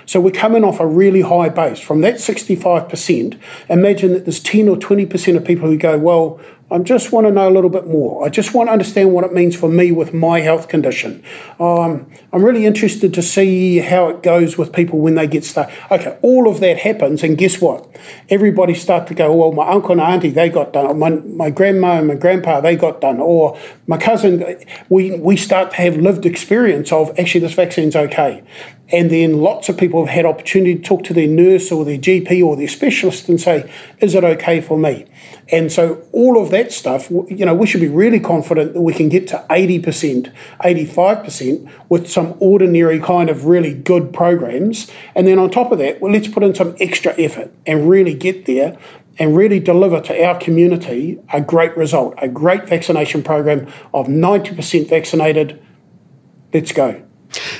So 0.06 0.22
we're 0.22 0.30
coming 0.30 0.64
off 0.64 0.80
a 0.80 0.86
really 0.86 1.20
high 1.20 1.50
base. 1.50 1.78
From 1.78 2.00
that 2.00 2.14
65%, 2.14 3.38
imagine 3.68 4.14
that 4.14 4.24
there's 4.24 4.40
10 4.40 4.66
or 4.66 4.76
20% 4.78 5.36
of 5.36 5.44
people 5.44 5.68
who 5.68 5.76
go, 5.76 5.98
well, 5.98 6.40
I 6.70 6.78
just 6.80 7.12
want 7.12 7.26
to 7.26 7.32
know 7.32 7.48
a 7.48 7.50
little 7.50 7.70
bit 7.70 7.86
more. 7.86 8.26
I 8.26 8.28
just 8.28 8.52
want 8.52 8.68
to 8.68 8.72
understand 8.72 9.12
what 9.12 9.24
it 9.24 9.32
means 9.32 9.56
for 9.56 9.70
me 9.70 9.90
with 9.90 10.12
my 10.12 10.40
health 10.40 10.68
condition. 10.68 11.22
Um, 11.58 12.10
I'm 12.30 12.44
really 12.44 12.66
interested 12.66 13.14
to 13.14 13.22
see 13.22 13.78
how 13.78 14.10
it 14.10 14.22
goes 14.22 14.58
with 14.58 14.72
people 14.74 14.98
when 14.98 15.14
they 15.14 15.26
get 15.26 15.44
started. 15.44 15.74
Okay, 15.90 16.18
all 16.20 16.46
of 16.46 16.60
that 16.60 16.78
happens, 16.78 17.22
and 17.22 17.38
guess 17.38 17.58
what? 17.58 17.88
Everybody 18.28 18.74
start 18.74 19.06
to 19.06 19.14
go, 19.14 19.34
well, 19.34 19.52
my 19.52 19.66
uncle 19.66 19.92
and 19.92 20.00
auntie, 20.00 20.28
they 20.28 20.50
got 20.50 20.74
done. 20.74 20.98
My, 20.98 21.08
my 21.10 21.48
grandma 21.48 21.98
and 21.98 22.08
my 22.08 22.16
grandpa, 22.16 22.60
they 22.60 22.76
got 22.76 23.00
done. 23.00 23.18
Or 23.18 23.58
my 23.86 23.96
cousin, 23.96 24.62
we, 24.90 25.18
we 25.18 25.38
start 25.38 25.70
to 25.70 25.76
have 25.78 25.96
lived 25.96 26.26
experience 26.26 26.92
of 26.92 27.18
actually 27.18 27.40
this 27.40 27.54
vaccine's 27.54 27.96
okay. 27.96 28.44
And 28.90 29.10
then 29.10 29.40
lots 29.40 29.68
of 29.68 29.76
people 29.76 30.04
have 30.06 30.14
had 30.14 30.24
opportunity 30.24 30.76
to 30.76 30.82
talk 30.82 31.04
to 31.04 31.14
their 31.14 31.28
nurse 31.28 31.70
or 31.70 31.84
their 31.84 31.98
GP 31.98 32.42
or 32.42 32.56
their 32.56 32.68
specialist 32.68 33.28
and 33.28 33.38
say, 33.38 33.70
is 33.98 34.14
it 34.14 34.24
okay 34.24 34.62
for 34.62 34.78
me? 34.78 35.04
And 35.50 35.70
so 35.70 36.02
all 36.12 36.40
of 36.40 36.50
that 36.50 36.72
stuff, 36.72 37.10
you 37.10 37.44
know, 37.44 37.54
we 37.54 37.66
should 37.66 37.82
be 37.82 37.88
really 37.88 38.18
confident 38.18 38.72
that 38.72 38.80
we 38.80 38.94
can 38.94 39.10
get 39.10 39.28
to 39.28 39.44
80%, 39.50 40.32
85% 40.62 41.70
with 41.90 42.10
some 42.10 42.34
ordinary 42.40 42.98
kind 42.98 43.28
of 43.28 43.44
really 43.44 43.74
good 43.74 44.12
programs. 44.12 44.90
And 45.14 45.26
then 45.26 45.38
on 45.38 45.50
top 45.50 45.70
of 45.70 45.78
that, 45.78 46.00
well, 46.00 46.12
let's 46.12 46.28
put 46.28 46.42
in 46.42 46.54
some 46.54 46.74
extra 46.80 47.14
effort 47.18 47.52
and 47.66 47.90
really 47.90 48.14
get 48.14 48.46
there 48.46 48.78
and 49.18 49.36
really 49.36 49.60
deliver 49.60 50.00
to 50.00 50.24
our 50.24 50.38
community 50.38 51.18
a 51.32 51.40
great 51.40 51.76
result, 51.76 52.14
a 52.18 52.28
great 52.28 52.68
vaccination 52.68 53.22
program 53.22 53.66
of 53.92 54.06
90% 54.06 54.88
vaccinated. 54.88 55.62
Let's 56.54 56.72
go. 56.72 57.07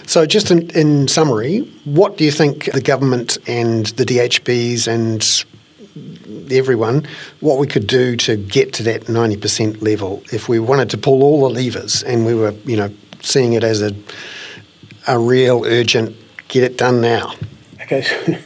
So, 0.06 0.26
just 0.26 0.50
in, 0.50 0.70
in, 0.70 1.08
summary, 1.08 1.60
what 1.84 2.16
do 2.16 2.24
you 2.24 2.30
think 2.30 2.70
the 2.72 2.80
government 2.80 3.38
and 3.46 3.86
the 3.86 4.04
DHBs 4.04 4.88
and 4.88 6.52
everyone, 6.52 7.06
what 7.40 7.58
we 7.58 7.66
could 7.66 7.86
do 7.86 8.16
to 8.16 8.36
get 8.36 8.72
to 8.74 8.82
that 8.84 9.02
90% 9.02 9.82
level 9.82 10.22
if 10.32 10.48
we 10.48 10.58
wanted 10.58 10.90
to 10.90 10.98
pull 10.98 11.22
all 11.22 11.48
the 11.48 11.60
levers 11.62 12.02
and 12.02 12.24
we 12.24 12.34
were, 12.34 12.52
you 12.64 12.76
know, 12.76 12.90
seeing 13.20 13.52
it 13.52 13.64
as 13.64 13.82
a, 13.82 13.94
a 15.06 15.18
real 15.18 15.64
urgent, 15.64 16.16
get 16.48 16.62
it 16.62 16.78
done 16.78 17.00
now? 17.00 17.34
Okay. 17.82 18.04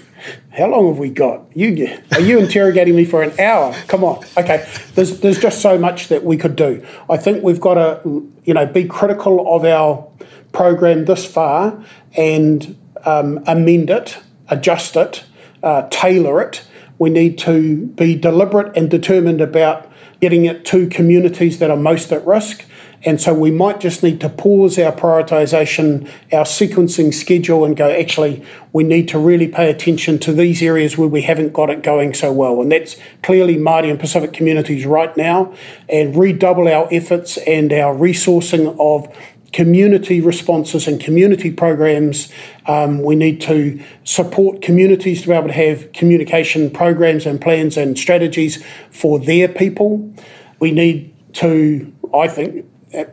How 0.50 0.68
long 0.68 0.88
have 0.88 0.98
we 0.98 1.08
got? 1.08 1.44
You 1.56 1.98
are 2.12 2.20
you 2.20 2.38
interrogating 2.38 2.94
me 2.94 3.06
for 3.06 3.22
an 3.22 3.38
hour? 3.40 3.74
Come 3.88 4.04
on. 4.04 4.22
Okay. 4.36 4.68
There's 4.94 5.20
there's 5.20 5.38
just 5.38 5.62
so 5.62 5.78
much 5.78 6.08
that 6.08 6.24
we 6.24 6.36
could 6.36 6.56
do. 6.56 6.86
I 7.08 7.16
think 7.16 7.42
we've 7.42 7.60
got 7.60 7.74
to 7.74 8.32
you 8.44 8.52
know 8.52 8.66
be 8.66 8.84
critical 8.84 9.54
of 9.54 9.64
our 9.64 10.06
program 10.52 11.04
this 11.06 11.24
far 11.24 11.82
and 12.16 12.78
um, 13.04 13.42
amend 13.46 13.90
it, 13.90 14.18
adjust 14.48 14.96
it, 14.96 15.24
uh, 15.62 15.88
tailor 15.90 16.40
it. 16.42 16.64
We 16.98 17.10
need 17.10 17.38
to 17.38 17.86
be 17.86 18.14
deliberate 18.14 18.76
and 18.76 18.90
determined 18.90 19.40
about 19.40 19.90
getting 20.20 20.44
it 20.44 20.64
to 20.66 20.86
communities 20.88 21.58
that 21.58 21.70
are 21.70 21.76
most 21.76 22.12
at 22.12 22.24
risk. 22.26 22.64
And 23.04 23.20
so 23.20 23.34
we 23.34 23.50
might 23.50 23.80
just 23.80 24.04
need 24.04 24.20
to 24.20 24.28
pause 24.28 24.78
our 24.78 24.92
prioritisation, 24.92 26.08
our 26.32 26.44
sequencing 26.44 27.12
schedule, 27.12 27.64
and 27.64 27.76
go, 27.76 27.90
actually, 27.90 28.44
we 28.72 28.84
need 28.84 29.08
to 29.08 29.18
really 29.18 29.48
pay 29.48 29.68
attention 29.68 30.20
to 30.20 30.32
these 30.32 30.62
areas 30.62 30.96
where 30.96 31.08
we 31.08 31.22
haven't 31.22 31.52
got 31.52 31.68
it 31.68 31.82
going 31.82 32.14
so 32.14 32.32
well. 32.32 32.62
And 32.62 32.70
that's 32.70 32.96
clearly 33.24 33.56
Māori 33.56 33.90
and 33.90 33.98
Pacific 33.98 34.32
communities 34.32 34.86
right 34.86 35.16
now, 35.16 35.52
and 35.88 36.14
redouble 36.14 36.68
our 36.68 36.86
efforts 36.92 37.38
and 37.38 37.72
our 37.72 37.92
resourcing 37.92 38.76
of 38.78 39.12
community 39.52 40.20
responses 40.20 40.88
and 40.88 41.00
community 41.00 41.50
programs. 41.50 42.32
Um, 42.66 43.02
we 43.02 43.16
need 43.16 43.40
to 43.42 43.82
support 44.04 44.62
communities 44.62 45.22
to 45.22 45.28
be 45.28 45.34
able 45.34 45.48
to 45.48 45.52
have 45.52 45.92
communication 45.92 46.70
programs 46.70 47.26
and 47.26 47.40
plans 47.40 47.76
and 47.76 47.98
strategies 47.98 48.64
for 48.90 49.18
their 49.18 49.48
people. 49.48 50.12
We 50.58 50.70
need 50.70 51.14
to, 51.34 51.92
I 52.14 52.28
think, 52.28 52.66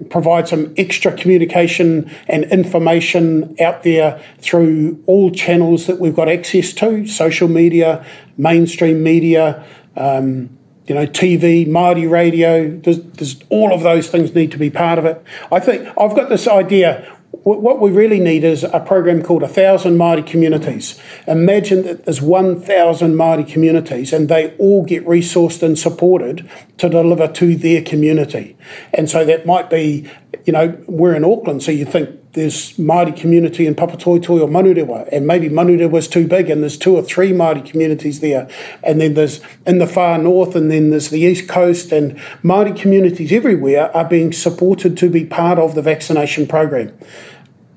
provide 0.10 0.47
some 0.47 0.73
extra 0.78 1.15
communication 1.15 2.12
and 2.28 2.43
information 2.45 3.56
out 3.62 3.84
there 3.84 4.21
through 4.39 5.02
all 5.06 5.32
channels 5.32 5.88
that 5.88 5.99
we've 5.99 6.15
got 6.15 6.28
access 6.28 6.73
to 6.73 7.08
social 7.08 7.47
media, 7.47 8.06
mainstream 8.38 9.02
media. 9.04 9.65
Um, 9.95 10.59
you 10.89 10.95
know, 10.95 11.06
TV, 11.06 11.67
Māori 11.67 12.10
radio, 12.10 12.67
there's, 12.67 12.99
there's, 13.02 13.39
all 13.49 13.71
of 13.71 13.84
those 13.84 14.08
things 14.08 14.34
need 14.34 14.52
to 14.52 14.58
be 14.58 14.71
part 14.71 14.97
of 14.97 15.06
it. 15.06 15.23
I 15.52 15.60
think 15.60 15.88
I've 15.89 16.15
got 16.15 16.30
this 16.30 16.47
idea. 16.47 17.15
What 17.43 17.80
we 17.80 17.91
really 17.91 18.19
need 18.19 18.43
is 18.43 18.63
a 18.63 18.80
program 18.80 19.21
called 19.21 19.43
A 19.43 19.47
Thousand 19.47 19.97
Māori 19.97 20.25
Communities. 20.25 20.99
Imagine 21.28 21.84
that 21.84 22.06
there's 22.06 22.23
1,000 22.23 23.13
Māori 23.13 23.47
communities 23.47 24.12
and 24.12 24.28
they 24.30 24.56
all 24.58 24.84
get 24.84 25.06
resourced 25.06 25.62
and 25.62 25.78
supported 25.78 26.49
to 26.80 26.89
deliver 26.89 27.28
to 27.28 27.56
their 27.56 27.84
community. 27.84 28.58
And 28.91 29.08
so 29.08 29.23
that 29.25 29.45
might 29.45 29.69
be, 29.69 30.10
you 30.45 30.54
know, 30.54 30.75
we're 30.88 31.13
in 31.13 31.23
Auckland, 31.23 31.62
so 31.62 31.71
you 31.71 31.86
think 31.86 32.18
there's 32.33 32.73
Māori 32.77 33.15
community 33.15 33.65
in 33.65 33.75
Papatoetoe 33.75 34.41
or 34.41 34.47
Manurewa, 34.47 35.09
and 35.11 35.25
maybe 35.25 35.49
Manurewa's 35.49 36.07
too 36.07 36.27
big, 36.27 36.49
and 36.49 36.61
there's 36.61 36.77
two 36.77 36.95
or 36.95 37.01
three 37.01 37.31
Māori 37.31 37.65
communities 37.65 38.19
there, 38.19 38.47
and 38.83 39.01
then 39.01 39.15
there's 39.15 39.41
in 39.65 39.79
the 39.79 39.87
far 39.87 40.17
north, 40.17 40.55
and 40.55 40.69
then 40.69 40.91
there's 40.91 41.09
the 41.09 41.19
east 41.19 41.47
coast, 41.47 41.91
and 41.91 42.17
Māori 42.43 42.79
communities 42.79 43.31
everywhere 43.31 43.95
are 43.97 44.05
being 44.05 44.31
supported 44.31 44.97
to 44.97 45.09
be 45.09 45.25
part 45.25 45.57
of 45.57 45.75
the 45.75 45.81
vaccination 45.81 46.45
program 46.45 46.95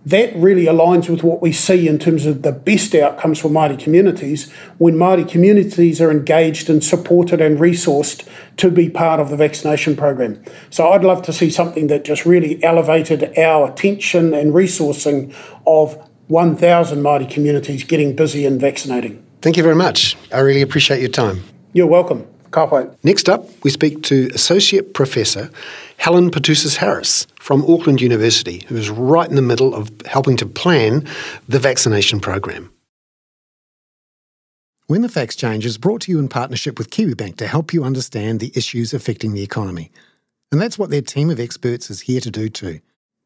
that 0.07 0.35
really 0.35 0.65
aligns 0.65 1.09
with 1.09 1.23
what 1.23 1.41
we 1.41 1.53
see 1.53 1.87
in 1.87 1.99
terms 1.99 2.27
of 2.27 2.43
the 2.43 2.53
best 2.53 2.95
outcomes 2.95 3.39
for 3.39 3.49
Māori 3.49 3.79
communities 3.79 4.51
when 4.79 4.95
Māori 4.95 5.29
communities 5.29 6.01
are 6.01 6.11
engaged 6.11 6.69
and 6.69 6.83
supported 6.83 7.41
and 7.41 7.59
resourced 7.59 8.27
to 8.57 8.71
be 8.71 8.89
part 8.89 9.21
of 9.21 9.31
the 9.31 9.37
vaccination 9.37 9.97
program. 9.97 10.43
So 10.71 10.91
I'd 10.91 11.05
love 11.05 11.23
to 11.23 11.33
see 11.33 11.51
something 11.51 11.87
that 11.87 12.05
just 12.05 12.27
really 12.27 12.63
elevated 12.65 13.39
our 13.39 13.71
attention 13.71 14.35
and 14.35 14.53
resourcing 14.53 15.35
of 15.67 15.97
1,000 16.29 16.99
Māori 16.99 17.31
communities 17.31 17.85
getting 17.85 18.17
busy 18.17 18.45
and 18.45 18.61
vaccinating. 18.61 19.25
Thank 19.41 19.57
you 19.57 19.63
very 19.63 19.77
much. 19.77 20.17
I 20.33 20.41
really 20.41 20.63
appreciate 20.63 21.01
your 21.01 21.11
time. 21.11 21.43
You're 21.73 21.87
welcome. 21.87 22.27
Ka 22.51 22.87
Next 23.03 23.29
up, 23.31 23.49
we 23.65 23.71
speak 23.71 24.03
to 24.05 24.31
Associate 24.35 24.93
Professor 24.93 25.51
Helen 25.97 26.31
Petousis 26.31 26.77
Harris 26.77 27.27
from 27.43 27.69
Auckland 27.69 28.01
University, 28.01 28.65
who 28.69 28.77
is 28.77 28.89
right 28.89 29.29
in 29.29 29.35
the 29.35 29.43
middle 29.43 29.75
of 29.75 29.91
helping 30.07 30.37
to 30.37 30.47
plan 30.47 31.05
the 31.49 31.59
vaccination 31.59 32.21
program. 32.21 32.71
When 34.87 35.03
the 35.03 35.09
Facts 35.09 35.35
Change 35.35 35.67
is 35.67 35.77
brought 35.77 36.03
to 36.03 36.13
you 36.13 36.21
in 36.21 36.29
partnership 36.29 36.79
with 36.79 36.91
KiwiBank 36.91 37.39
to 37.39 37.49
help 37.49 37.73
you 37.73 37.83
understand 37.83 38.39
the 38.39 38.53
issues 38.55 38.95
affecting 38.95 39.33
the 39.33 39.43
economy. 39.43 39.91
And 40.53 40.61
that's 40.61 40.79
what 40.79 40.91
their 40.91 41.03
team 41.03 41.31
of 41.31 41.41
experts 41.41 41.91
is 41.91 42.03
here 42.03 42.21
to 42.21 42.31
do 42.31 42.49
too. 42.49 42.79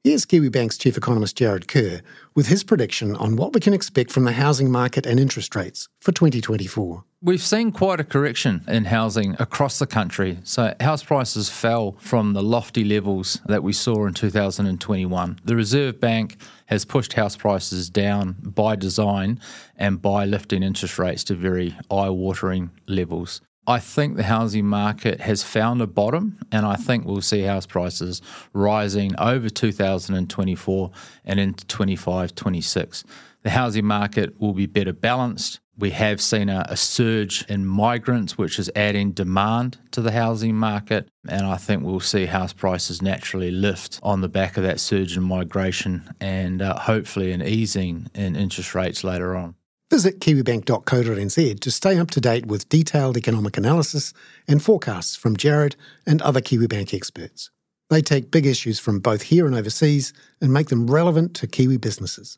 Here's 0.06 0.24
Kiwi 0.24 0.50
Bank's 0.50 0.78
Chief 0.78 0.96
Economist 0.96 1.36
Jarrod 1.36 1.66
Kerr 1.66 2.00
with 2.36 2.46
his 2.46 2.62
prediction 2.62 3.16
on 3.16 3.34
what 3.34 3.52
we 3.52 3.58
can 3.58 3.74
expect 3.74 4.12
from 4.12 4.22
the 4.22 4.30
housing 4.30 4.70
market 4.70 5.04
and 5.04 5.18
interest 5.18 5.56
rates 5.56 5.88
for 5.98 6.12
2024. 6.12 7.02
We've 7.22 7.42
seen 7.42 7.72
quite 7.72 7.98
a 7.98 8.04
correction 8.04 8.62
in 8.68 8.84
housing 8.84 9.34
across 9.40 9.80
the 9.80 9.86
country. 9.88 10.38
So, 10.44 10.76
house 10.78 11.02
prices 11.02 11.50
fell 11.50 11.96
from 11.98 12.34
the 12.34 12.42
lofty 12.44 12.84
levels 12.84 13.40
that 13.46 13.64
we 13.64 13.72
saw 13.72 14.06
in 14.06 14.14
2021. 14.14 15.40
The 15.44 15.56
Reserve 15.56 15.98
Bank 15.98 16.36
has 16.66 16.84
pushed 16.84 17.14
house 17.14 17.36
prices 17.36 17.90
down 17.90 18.36
by 18.42 18.76
design 18.76 19.40
and 19.74 20.00
by 20.00 20.24
lifting 20.24 20.62
interest 20.62 21.00
rates 21.00 21.24
to 21.24 21.34
very 21.34 21.76
eye 21.90 22.10
watering 22.10 22.70
levels. 22.86 23.40
I 23.68 23.80
think 23.80 24.16
the 24.16 24.22
housing 24.22 24.66
market 24.66 25.20
has 25.20 25.42
found 25.42 25.82
a 25.82 25.88
bottom, 25.88 26.38
and 26.52 26.64
I 26.64 26.76
think 26.76 27.04
we'll 27.04 27.20
see 27.20 27.42
house 27.42 27.66
prices 27.66 28.22
rising 28.52 29.12
over 29.18 29.48
2024 29.48 30.90
and 31.24 31.40
into 31.40 31.66
25, 31.66 32.34
26. 32.36 33.04
The 33.42 33.50
housing 33.50 33.84
market 33.84 34.40
will 34.40 34.52
be 34.52 34.66
better 34.66 34.92
balanced. 34.92 35.58
We 35.76 35.90
have 35.90 36.20
seen 36.20 36.48
a, 36.48 36.64
a, 36.68 36.76
surge 36.76 37.44
in 37.48 37.66
migrants, 37.66 38.38
which 38.38 38.58
is 38.58 38.70
adding 38.74 39.12
demand 39.12 39.78
to 39.90 40.00
the 40.00 40.12
housing 40.12 40.54
market. 40.54 41.08
And 41.28 41.44
I 41.44 41.56
think 41.56 41.82
we'll 41.82 42.00
see 42.00 42.26
house 42.26 42.52
prices 42.52 43.02
naturally 43.02 43.50
lift 43.50 44.00
on 44.02 44.20
the 44.20 44.28
back 44.28 44.56
of 44.56 44.62
that 44.62 44.80
surge 44.80 45.16
in 45.16 45.22
migration 45.22 46.08
and 46.20 46.62
uh, 46.62 46.78
hopefully 46.78 47.32
an 47.32 47.42
easing 47.42 48.08
in 48.14 48.36
interest 48.36 48.74
rates 48.74 49.04
later 49.04 49.36
on. 49.36 49.54
Visit 49.88 50.18
kiwibank.co.nz 50.18 51.60
to 51.60 51.70
stay 51.70 51.98
up 51.98 52.10
to 52.10 52.20
date 52.20 52.46
with 52.46 52.68
detailed 52.68 53.16
economic 53.16 53.56
analysis 53.56 54.12
and 54.48 54.60
forecasts 54.60 55.14
from 55.14 55.36
Jarrod 55.36 55.76
and 56.04 56.20
other 56.22 56.40
Kiwibank 56.40 56.92
experts. 56.92 57.50
They 57.88 58.02
take 58.02 58.32
big 58.32 58.46
issues 58.46 58.80
from 58.80 58.98
both 58.98 59.22
here 59.22 59.46
and 59.46 59.54
overseas 59.54 60.12
and 60.40 60.52
make 60.52 60.70
them 60.70 60.90
relevant 60.90 61.34
to 61.34 61.46
Kiwi 61.46 61.76
businesses. 61.76 62.36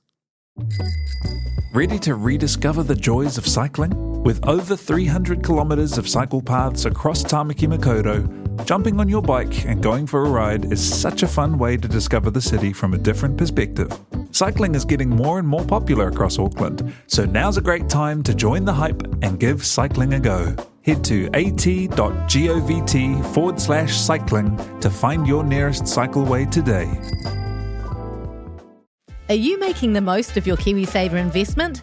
Ready 1.73 1.99
to 2.01 2.17
rediscover 2.17 2.83
the 2.83 2.95
joys 2.95 3.39
of 3.39 3.47
cycling? 3.47 4.23
With 4.23 4.47
over 4.47 4.77
300 4.77 5.43
kilometres 5.43 5.97
of 5.97 6.07
cycle 6.07 6.43
paths 6.43 6.85
across 6.85 7.23
Tamaki 7.23 7.67
Makaurau, 7.67 8.65
jumping 8.67 9.01
on 9.01 9.09
your 9.09 9.23
bike 9.23 9.65
and 9.65 9.83
going 9.83 10.07
for 10.07 10.25
a 10.27 10.29
ride 10.29 10.71
is 10.71 10.83
such 10.83 11.23
a 11.23 11.29
fun 11.29 11.57
way 11.57 11.79
to 11.79 11.89
discover 11.89 12.31
the 12.31 12.43
city 12.43 12.75
from 12.75 12.93
a 12.93 12.99
different 12.99 13.39
perspective. 13.39 13.91
Cycling 14.39 14.77
is 14.77 14.85
getting 14.85 15.11
more 15.11 15.41
and 15.41 15.49
more 15.49 15.65
popular 15.65 16.07
across 16.07 16.39
Auckland, 16.39 16.95
so 17.09 17.25
now's 17.25 17.57
a 17.57 17.61
great 17.61 17.89
time 17.89 18.23
to 18.23 18.33
join 18.33 18.65
the 18.65 18.73
hype 18.73 19.03
and 19.21 19.41
give 19.41 19.67
cycling 19.67 20.15
a 20.15 20.21
go. 20.21 20.55
Head 20.83 21.03
to 21.07 21.27
at.govt 21.35 23.25
forward 23.35 23.61
slash 23.61 23.97
cycling 23.97 24.57
to 24.79 24.91
find 24.91 25.27
your 25.27 25.43
nearest 25.43 25.83
cycleway 25.83 26.49
today. 26.49 26.89
Are 29.29 29.35
you 29.35 29.59
making 29.59 29.95
the 29.95 30.01
most 30.01 30.37
of 30.37 30.47
your 30.47 30.57
KiwiSaver 30.57 31.15
investment? 31.15 31.83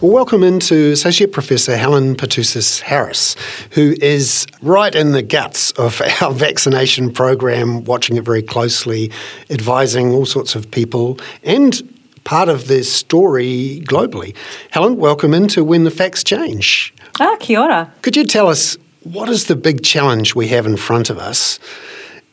Well, 0.00 0.12
welcome 0.12 0.44
into 0.44 0.92
Associate 0.92 1.32
Professor 1.32 1.76
Helen 1.76 2.14
Petousis 2.14 2.82
Harris, 2.82 3.34
who 3.72 3.96
is 4.00 4.46
right 4.62 4.94
in 4.94 5.10
the 5.10 5.24
guts 5.24 5.72
of 5.72 6.00
our 6.22 6.32
vaccination 6.32 7.12
program, 7.12 7.82
watching 7.82 8.16
it 8.16 8.22
very 8.22 8.40
closely, 8.40 9.10
advising 9.50 10.12
all 10.12 10.24
sorts 10.24 10.54
of 10.54 10.70
people, 10.70 11.18
and 11.42 11.82
part 12.22 12.48
of 12.48 12.68
this 12.68 12.92
story 12.92 13.82
globally. 13.86 14.36
Helen, 14.70 14.98
welcome 14.98 15.34
into 15.34 15.64
When 15.64 15.82
the 15.82 15.90
Facts 15.90 16.22
Change. 16.22 16.94
Ah, 17.18 17.36
kia 17.40 17.58
ora. 17.58 17.92
Could 18.02 18.16
you 18.16 18.22
tell 18.22 18.46
us 18.46 18.76
what 19.02 19.28
is 19.28 19.46
the 19.46 19.56
big 19.56 19.82
challenge 19.82 20.32
we 20.32 20.46
have 20.46 20.64
in 20.64 20.76
front 20.76 21.10
of 21.10 21.18
us 21.18 21.58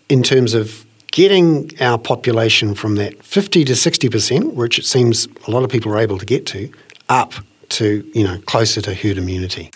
in 0.08 0.21
terms 0.21 0.54
of 0.54 0.86
getting 1.12 1.71
our 1.82 1.97
population 1.97 2.75
from 2.75 2.93
that 2.97 3.23
50 3.23 3.65
to 3.65 3.73
60%, 3.73 4.54
which 4.54 4.78
it 4.78 4.86
seems 4.86 5.28
a 5.47 5.49
lot 5.49 5.63
of 5.63 5.71
people 5.71 5.91
are 5.91 5.97
able 5.97 6.19
to 6.19 6.28
get 6.28 6.45
to, 6.45 6.69
up 7.10 7.34
to, 7.69 8.10
you 8.13 8.23
know, 8.23 8.39
closer 8.45 8.82
to 8.82 8.93
herd 8.93 9.17
immunity? 9.17 9.71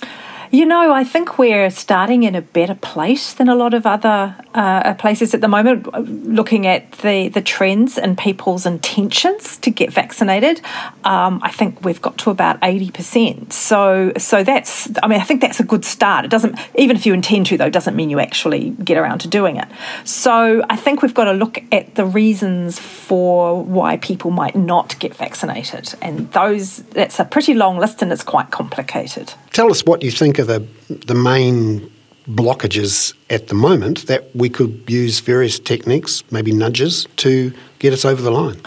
You 0.52 0.66
know, 0.66 0.92
I 0.92 1.04
think 1.04 1.38
we're 1.38 1.70
starting 1.70 2.24
in 2.24 2.34
a 2.34 2.42
better 2.42 2.74
place 2.74 3.36
than 3.36 3.50
a 3.50 3.56
lot 3.56 3.76
of 3.76 3.86
other 3.86 4.36
uh, 4.56 4.96
places 4.96 5.36
at 5.36 5.42
the 5.42 5.48
moment, 5.48 5.86
looking 6.28 6.66
at 6.66 6.92
the, 6.94 7.30
the 7.30 7.42
trends 7.42 8.00
and 8.00 8.18
people's 8.18 8.66
intentions 8.66 9.58
to 9.58 9.70
get 9.70 9.94
vaccinated. 9.94 10.60
Um, 11.04 11.40
I 11.44 11.52
think 11.52 11.86
we've 11.86 12.02
got 12.02 12.18
to 12.20 12.32
about 12.32 12.60
80%. 12.62 13.54
So, 13.54 14.12
so 14.18 14.44
that's, 14.44 14.90
I 15.04 15.08
mean, 15.08 15.22
I 15.22 15.24
think 15.24 15.42
that's 15.42 15.60
a 15.60 15.64
good 15.64 15.86
start. 15.86 16.26
It 16.26 16.32
doesn't, 16.32 16.58
even 16.74 16.96
if 16.96 17.06
you 17.06 17.14
intend 17.14 17.46
to, 17.48 17.58
though, 17.58 17.70
doesn't 17.70 17.96
mean 17.96 18.10
you 18.10 18.20
actually 18.20 18.72
get 18.72 18.98
around 18.98 19.20
to 19.20 19.28
doing 19.28 19.58
it. 19.58 19.68
So 20.04 20.66
I 20.68 20.78
think 20.78 21.04
we've 21.04 21.14
got 21.14 21.26
to 21.26 21.34
look 21.34 21.62
at 21.72 21.94
the 21.94 22.06
reasons 22.06 22.80
for 22.80 23.64
why 23.64 23.98
people 23.98 24.32
might 24.32 24.56
not 24.56 24.98
get 24.98 25.16
vaccinated. 25.16 25.94
And 26.02 26.32
those, 26.32 26.78
that's 26.78 27.20
a 27.20 27.26
pretty 27.26 27.54
long 27.54 27.78
list 27.78 28.02
and 28.02 28.12
it's 28.12 28.24
quite 28.24 28.50
complicated. 28.50 29.36
Tell 29.54 29.72
us 29.72 29.84
what 29.86 30.04
you 30.04 30.12
think 30.12 30.40
are 30.40 30.44
the, 30.44 30.66
the 30.90 31.16
main 31.16 31.92
blockages 32.28 33.14
at 33.30 33.48
the 33.48 33.56
moment 33.56 34.08
that 34.08 34.36
we 34.36 34.50
could 34.50 34.84
use 34.88 35.20
various 35.20 35.58
techniques, 35.60 36.24
maybe 36.32 36.52
nudges, 36.52 37.08
to 37.18 37.54
get 37.80 37.92
us 37.92 38.06
over 38.06 38.22
the 38.22 38.32
line? 38.32 38.62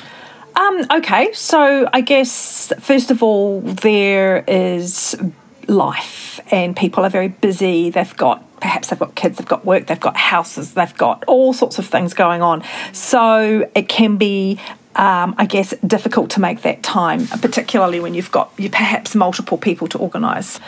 Um, 0.55 0.87
okay, 0.91 1.33
so 1.33 1.89
I 1.93 2.01
guess 2.01 2.73
first 2.81 3.11
of 3.11 3.23
all, 3.23 3.61
there 3.61 4.45
is 4.47 5.17
life, 5.69 6.41
and 6.51 6.77
people 6.77 7.05
are 7.05 7.11
very 7.11 7.29
busy. 7.29 7.91
They've 7.91 8.17
got 8.17 8.45
perhaps 8.61 8.89
they've 8.89 8.99
got 8.99 9.15
kids, 9.15 9.39
they've 9.39 9.47
got 9.47 9.65
work, 9.65 9.87
they've 9.87 9.99
got 9.99 10.17
houses, 10.17 10.75
they've 10.75 10.97
got 10.97 11.25
all 11.27 11.53
sorts 11.53 11.79
of 11.79 11.87
things 11.87 12.15
going 12.15 12.43
on. 12.43 12.63
So 12.93 13.69
it 13.75 13.89
can 13.89 14.17
be 14.17 14.61
um, 14.97 15.35
I 15.39 15.47
guess, 15.47 15.75
difficult 15.87 16.31
to 16.31 16.41
make 16.41 16.63
that 16.63 16.83
time, 16.83 17.27
particularly 17.27 18.01
when 18.01 18.15
you've 18.15 18.31
got 18.31 18.53
you 18.59 18.71
perhaps 18.71 19.15
multiple 19.15 19.59
people 19.59 19.89
to 19.89 19.99
organise. 19.99 20.61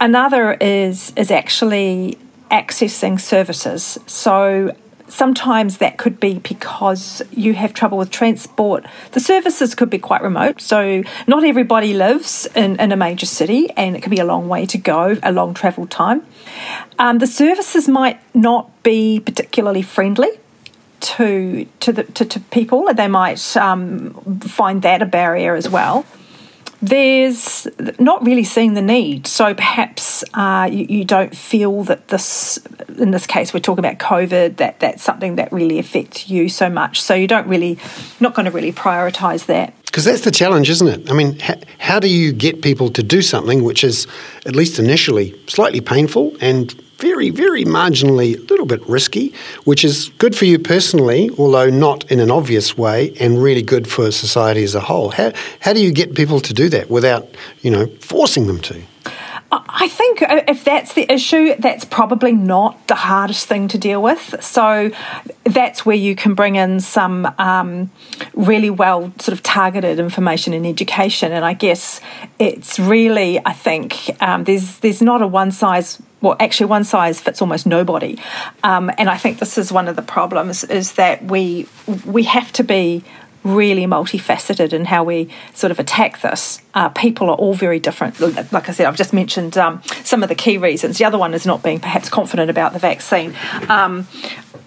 Another 0.00 0.54
is 0.54 1.12
is 1.16 1.30
actually 1.30 2.18
accessing 2.50 3.20
services. 3.20 3.98
So 4.06 4.74
sometimes 5.08 5.78
that 5.78 5.98
could 5.98 6.18
be 6.18 6.38
because 6.38 7.22
you 7.30 7.54
have 7.54 7.72
trouble 7.74 7.98
with 7.98 8.10
transport. 8.10 8.84
The 9.12 9.20
services 9.20 9.74
could 9.74 9.90
be 9.90 9.98
quite 9.98 10.22
remote, 10.22 10.60
so 10.60 11.02
not 11.26 11.44
everybody 11.44 11.94
lives 11.94 12.46
in, 12.54 12.80
in 12.80 12.92
a 12.92 12.96
major 12.96 13.26
city, 13.26 13.70
and 13.76 13.96
it 13.96 14.02
can 14.02 14.10
be 14.10 14.18
a 14.18 14.24
long 14.24 14.48
way 14.48 14.66
to 14.66 14.78
go, 14.78 15.18
a 15.22 15.32
long 15.32 15.54
travel 15.54 15.86
time. 15.86 16.26
Um, 16.98 17.18
the 17.18 17.26
services 17.26 17.88
might 17.88 18.20
not 18.34 18.82
be 18.82 19.20
particularly 19.20 19.82
friendly 19.82 20.30
to 21.02 21.66
to 21.80 21.92
the 21.92 22.04
to, 22.04 22.24
to 22.24 22.40
people. 22.40 22.92
They 22.94 23.08
might 23.08 23.56
um, 23.56 24.14
find 24.40 24.82
that 24.82 25.02
a 25.02 25.06
barrier 25.06 25.54
as 25.54 25.68
well 25.68 26.04
there's 26.82 27.68
not 28.00 28.24
really 28.26 28.42
seeing 28.42 28.74
the 28.74 28.82
need. 28.82 29.28
So 29.28 29.54
perhaps 29.54 30.24
uh, 30.34 30.68
you, 30.70 30.84
you, 30.88 31.04
don't 31.04 31.34
feel 31.34 31.84
that 31.84 32.08
this, 32.08 32.58
in 32.98 33.12
this 33.12 33.24
case, 33.24 33.54
we're 33.54 33.60
talking 33.60 33.84
about 33.84 33.98
COVID, 33.98 34.56
that 34.56 34.80
that's 34.80 35.00
something 35.00 35.36
that 35.36 35.52
really 35.52 35.78
affects 35.78 36.28
you 36.28 36.48
so 36.48 36.68
much. 36.68 37.00
So 37.00 37.14
you 37.14 37.28
don't 37.28 37.46
really, 37.46 37.78
not 38.18 38.34
going 38.34 38.46
to 38.46 38.50
really 38.50 38.72
prioritise 38.72 39.46
that. 39.46 39.74
Because 39.84 40.04
that's 40.04 40.22
the 40.22 40.32
challenge, 40.32 40.68
isn't 40.70 40.88
it? 40.88 41.08
I 41.08 41.14
mean, 41.14 41.38
ha- 41.38 41.60
how 41.78 42.00
do 42.00 42.08
you 42.08 42.32
get 42.32 42.62
people 42.62 42.90
to 42.90 43.02
do 43.02 43.22
something 43.22 43.62
which 43.62 43.84
is, 43.84 44.08
at 44.44 44.56
least 44.56 44.80
initially, 44.80 45.40
slightly 45.46 45.80
painful 45.80 46.36
and 46.40 46.81
very, 47.02 47.30
very 47.30 47.64
marginally 47.64 48.38
a 48.38 48.42
little 48.52 48.64
bit 48.64 48.80
risky, 48.88 49.34
which 49.64 49.84
is 49.84 50.10
good 50.18 50.34
for 50.36 50.44
you 50.44 50.56
personally, 50.56 51.30
although 51.36 51.68
not 51.68 52.08
in 52.12 52.20
an 52.20 52.30
obvious 52.30 52.78
way, 52.78 53.12
and 53.18 53.42
really 53.42 53.62
good 53.74 53.88
for 53.88 54.12
society 54.12 54.62
as 54.62 54.76
a 54.76 54.80
whole. 54.80 55.10
How, 55.10 55.32
how 55.58 55.72
do 55.72 55.80
you 55.82 55.92
get 55.92 56.14
people 56.14 56.38
to 56.40 56.54
do 56.54 56.68
that 56.68 56.88
without, 56.88 57.26
you 57.60 57.70
know, 57.72 57.86
forcing 57.98 58.46
them 58.46 58.60
to? 58.60 58.80
I 59.54 59.88
think 59.88 60.20
if 60.48 60.64
that's 60.64 60.94
the 60.94 61.12
issue, 61.12 61.54
that's 61.58 61.84
probably 61.84 62.32
not 62.32 62.86
the 62.86 62.94
hardest 62.94 63.48
thing 63.48 63.68
to 63.68 63.78
deal 63.78 64.00
with. 64.00 64.42
So 64.42 64.90
that's 65.44 65.84
where 65.84 65.96
you 65.96 66.16
can 66.16 66.34
bring 66.34 66.56
in 66.56 66.80
some 66.80 67.30
um, 67.36 67.90
really 68.32 68.70
well 68.70 69.12
sort 69.18 69.36
of 69.36 69.42
targeted 69.42 69.98
information 69.98 70.54
and 70.54 70.66
education. 70.66 71.32
And 71.32 71.44
I 71.44 71.52
guess 71.52 72.00
it's 72.38 72.78
really, 72.78 73.44
I 73.44 73.52
think, 73.52 74.16
um, 74.22 74.44
there's 74.44 74.78
there's 74.78 75.02
not 75.02 75.20
a 75.20 75.26
one 75.26 75.50
size 75.50 76.00
well, 76.22 76.36
actually, 76.40 76.66
one 76.66 76.84
size 76.84 77.20
fits 77.20 77.42
almost 77.42 77.66
nobody, 77.66 78.18
um, 78.62 78.90
and 78.96 79.10
I 79.10 79.18
think 79.18 79.40
this 79.40 79.58
is 79.58 79.72
one 79.72 79.88
of 79.88 79.96
the 79.96 80.02
problems: 80.02 80.64
is 80.64 80.92
that 80.92 81.24
we 81.24 81.68
we 82.06 82.22
have 82.22 82.52
to 82.52 82.64
be 82.64 83.04
really 83.44 83.86
multifaceted 83.86 84.72
in 84.72 84.84
how 84.84 85.02
we 85.02 85.28
sort 85.52 85.70
of 85.70 85.78
attack 85.78 86.20
this. 86.20 86.60
Uh, 86.74 86.88
people 86.90 87.28
are 87.28 87.36
all 87.36 87.54
very 87.54 87.80
different. 87.80 88.20
Like 88.20 88.68
I 88.68 88.72
said, 88.72 88.86
I've 88.86 88.96
just 88.96 89.12
mentioned 89.12 89.58
um, 89.58 89.82
some 90.04 90.22
of 90.22 90.28
the 90.28 90.34
key 90.34 90.58
reasons. 90.58 90.98
The 90.98 91.04
other 91.04 91.18
one 91.18 91.34
is 91.34 91.44
not 91.44 91.62
being 91.62 91.80
perhaps 91.80 92.08
confident 92.08 92.50
about 92.50 92.72
the 92.72 92.78
vaccine. 92.78 93.34
Um, 93.68 94.06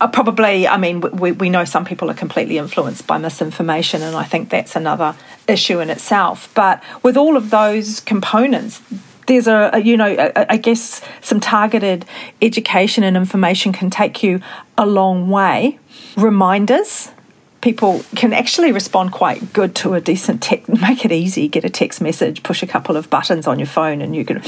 uh, 0.01 0.07
probably, 0.07 0.67
I 0.67 0.77
mean, 0.77 0.99
we, 0.99 1.31
we 1.31 1.49
know 1.49 1.63
some 1.63 1.85
people 1.85 2.11
are 2.11 2.15
completely 2.15 2.57
influenced 2.57 3.07
by 3.07 3.17
misinformation, 3.17 4.01
and 4.01 4.15
I 4.15 4.25
think 4.25 4.49
that's 4.49 4.75
another 4.75 5.15
issue 5.47 5.79
in 5.79 5.89
itself. 5.89 6.53
But 6.53 6.83
with 7.01 7.15
all 7.15 7.37
of 7.37 7.49
those 7.49 8.01
components, 8.01 8.81
there's 9.27 9.47
a, 9.47 9.71
a 9.73 9.79
you 9.79 9.97
know 9.97 10.07
a, 10.07 10.51
I 10.51 10.57
guess 10.57 11.01
some 11.21 11.39
targeted 11.39 12.05
education 12.41 13.03
and 13.03 13.17
information 13.17 13.73
can 13.73 13.89
take 13.89 14.23
you 14.23 14.41
a 14.77 14.85
long 14.85 15.29
way. 15.29 15.79
Reminders 16.15 17.11
people 17.65 18.05
can 18.15 18.31
actually 18.31 18.71
respond 18.71 19.11
quite 19.11 19.51
good 19.51 19.73
to 19.73 19.95
a 19.95 19.99
decent 19.99 20.39
text. 20.39 20.69
Make 20.81 21.03
it 21.03 21.11
easy, 21.11 21.47
get 21.47 21.65
a 21.65 21.69
text 21.69 21.99
message, 21.99 22.43
push 22.43 22.61
a 22.61 22.67
couple 22.67 22.95
of 22.95 23.09
buttons 23.09 23.47
on 23.47 23.57
your 23.57 23.65
phone, 23.65 24.03
and 24.03 24.15
you 24.15 24.23
can. 24.23 24.43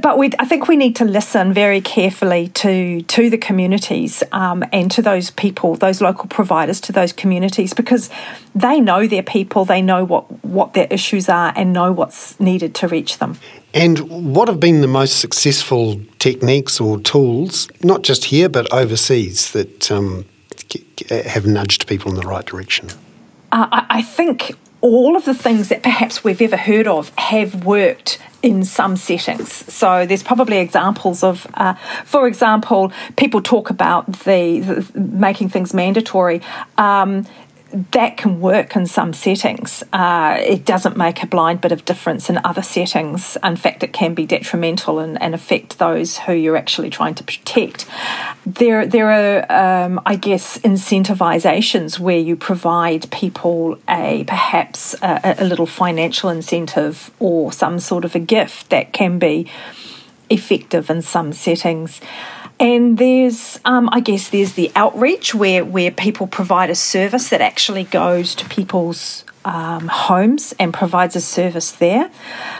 But 0.00 0.16
we, 0.16 0.30
I 0.38 0.46
think 0.46 0.66
we 0.66 0.74
need 0.74 0.96
to 0.96 1.04
listen 1.04 1.52
very 1.52 1.82
carefully 1.82 2.48
to 2.62 3.02
to 3.02 3.28
the 3.28 3.36
communities 3.36 4.22
um, 4.32 4.64
and 4.72 4.90
to 4.92 5.02
those 5.02 5.30
people, 5.30 5.74
those 5.74 6.00
local 6.00 6.26
providers, 6.26 6.80
to 6.82 6.92
those 6.92 7.12
communities, 7.12 7.74
because 7.74 8.08
they 8.54 8.80
know 8.80 9.06
their 9.06 9.22
people, 9.22 9.66
they 9.66 9.82
know 9.82 10.02
what 10.02 10.24
what 10.42 10.72
their 10.72 10.86
issues 10.90 11.28
are, 11.28 11.52
and 11.54 11.74
know 11.74 11.92
what's 11.92 12.40
needed 12.40 12.74
to 12.76 12.88
reach 12.88 13.18
them. 13.18 13.38
And 13.74 14.34
what 14.34 14.48
have 14.48 14.60
been 14.60 14.80
the 14.80 14.88
most 14.88 15.20
successful 15.20 16.00
techniques 16.18 16.80
or 16.80 16.98
tools, 16.98 17.68
not 17.82 18.02
just 18.02 18.26
here 18.26 18.48
but 18.48 18.72
overseas, 18.72 19.52
that 19.52 19.90
um, 19.90 20.24
have 21.10 21.46
nudged 21.46 21.86
people 21.86 22.10
in 22.10 22.16
the 22.16 22.26
right 22.26 22.44
direction? 22.44 22.88
Uh, 23.52 23.66
I 23.70 24.02
think 24.02 24.56
all 24.80 25.16
of 25.16 25.24
the 25.24 25.34
things 25.34 25.68
that 25.68 25.82
perhaps 25.82 26.22
we've 26.22 26.40
ever 26.40 26.56
heard 26.56 26.86
of 26.86 27.12
have 27.16 27.64
worked 27.64 28.18
in 28.42 28.64
some 28.64 28.96
settings. 28.96 29.52
So 29.72 30.06
there's 30.06 30.22
probably 30.22 30.58
examples 30.58 31.24
of, 31.24 31.46
uh, 31.54 31.74
for 32.04 32.28
example, 32.28 32.92
people 33.16 33.42
talk 33.42 33.70
about 33.70 34.06
the, 34.20 34.60
the 34.60 35.00
making 35.00 35.48
things 35.48 35.74
mandatory. 35.74 36.40
Um, 36.76 37.26
that 37.70 38.16
can 38.16 38.40
work 38.40 38.76
in 38.76 38.86
some 38.86 39.12
settings. 39.12 39.82
Uh, 39.92 40.38
it 40.40 40.64
doesn't 40.64 40.96
make 40.96 41.22
a 41.22 41.26
blind 41.26 41.60
bit 41.60 41.70
of 41.70 41.84
difference 41.84 42.30
in 42.30 42.40
other 42.44 42.62
settings. 42.62 43.36
In 43.44 43.56
fact, 43.56 43.82
it 43.82 43.92
can 43.92 44.14
be 44.14 44.24
detrimental 44.24 44.98
and, 44.98 45.20
and 45.20 45.34
affect 45.34 45.78
those 45.78 46.18
who 46.18 46.32
you're 46.32 46.56
actually 46.56 46.88
trying 46.88 47.14
to 47.16 47.24
protect. 47.24 47.86
There, 48.46 48.86
there 48.86 49.10
are, 49.10 49.84
um, 49.84 50.00
I 50.06 50.16
guess, 50.16 50.58
incentivizations 50.58 51.98
where 51.98 52.18
you 52.18 52.36
provide 52.36 53.10
people 53.10 53.78
a 53.88 54.24
perhaps 54.24 54.94
a, 55.02 55.36
a 55.38 55.44
little 55.44 55.66
financial 55.66 56.30
incentive 56.30 57.10
or 57.18 57.52
some 57.52 57.78
sort 57.80 58.04
of 58.04 58.14
a 58.14 58.20
gift 58.20 58.70
that 58.70 58.92
can 58.92 59.18
be 59.18 59.46
effective 60.30 60.90
in 60.90 61.02
some 61.02 61.32
settings. 61.32 62.00
And 62.60 62.98
there's, 62.98 63.60
um, 63.64 63.88
I 63.92 64.00
guess, 64.00 64.30
there's 64.30 64.54
the 64.54 64.72
outreach 64.74 65.34
where, 65.34 65.64
where 65.64 65.90
people 65.90 66.26
provide 66.26 66.70
a 66.70 66.74
service 66.74 67.28
that 67.30 67.40
actually 67.40 67.84
goes 67.84 68.34
to 68.34 68.48
people's 68.48 69.24
um, 69.44 69.88
homes 69.88 70.54
and 70.58 70.74
provides 70.74 71.16
a 71.16 71.20
service 71.20 71.72
there. 71.72 72.10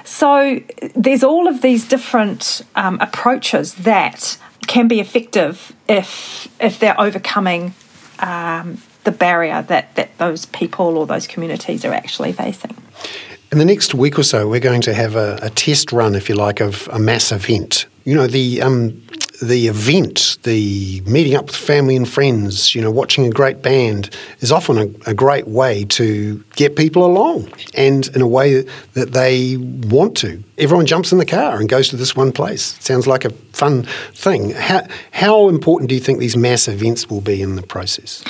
So 0.05 0.61
there's 0.95 1.25
all 1.25 1.49
of 1.49 1.63
these 1.63 1.87
different 1.87 2.63
um, 2.77 2.99
approaches 3.01 3.75
that 3.75 4.39
can 4.67 4.87
be 4.87 5.01
effective 5.01 5.73
if 5.89 6.49
if 6.61 6.79
they're 6.79 7.01
overcoming 7.01 7.75
um, 8.21 8.81
the 9.05 9.11
barrier 9.11 9.63
that, 9.63 9.95
that 9.95 10.17
those 10.19 10.47
people 10.47 10.99
or 10.99 11.07
those 11.07 11.27
communities 11.27 11.85
are 11.85 11.93
actually 11.93 12.33
facing. 12.33 12.77
In 13.51 13.59
the 13.59 13.65
next 13.65 13.95
week 13.95 14.19
or 14.19 14.23
so, 14.23 14.47
we're 14.47 14.61
going 14.61 14.83
to 14.83 14.93
have 14.93 15.17
a, 15.17 15.39
a 15.41 15.51
test 15.51 15.93
run, 15.93 16.15
if 16.15 16.29
you 16.29 16.35
like, 16.35 16.61
of 16.61 16.89
a 16.93 16.99
mass 16.99 17.33
event. 17.33 17.87
You 18.05 18.15
know, 18.15 18.27
the 18.27 18.61
um, 18.61 19.03
the 19.41 19.69
event, 19.69 20.39
the 20.43 21.01
meeting 21.07 21.35
up 21.35 21.47
with 21.47 21.57
family 21.57 21.95
and 21.95 22.09
friends, 22.09 22.75
you 22.75 22.81
know, 22.81 22.91
watching 22.91 23.25
a 23.27 23.31
great 23.31 23.63
band 23.63 24.11
is 24.41 24.51
often 24.51 24.79
a, 24.79 25.11
a, 25.11 25.15
great 25.15 25.47
way 25.47 25.85
to 25.85 26.43
get 26.57 26.75
people 26.75 27.05
along 27.05 27.49
and 27.75 28.09
in 28.17 28.23
a 28.23 28.27
way 28.27 28.63
that 28.95 29.13
they 29.13 29.57
want 29.57 30.17
to. 30.17 30.43
Everyone 30.57 30.87
jumps 30.87 31.13
in 31.13 31.19
the 31.19 31.27
car 31.27 31.59
and 31.59 31.69
goes 31.69 31.89
to 31.91 31.97
this 31.97 32.17
one 32.17 32.33
place. 32.33 32.77
It 32.77 32.83
sounds 32.83 33.07
like 33.07 33.25
a 33.25 33.31
fun 33.31 33.85
thing. 34.13 34.51
How, 34.51 34.87
how 35.13 35.49
important 35.49 35.89
do 35.89 35.95
you 35.95 36.01
think 36.01 36.19
these 36.19 36.37
mass 36.37 36.67
events 36.67 37.09
will 37.09 37.21
be 37.21 37.41
in 37.41 37.55
the 37.55 37.63
process? 37.63 38.25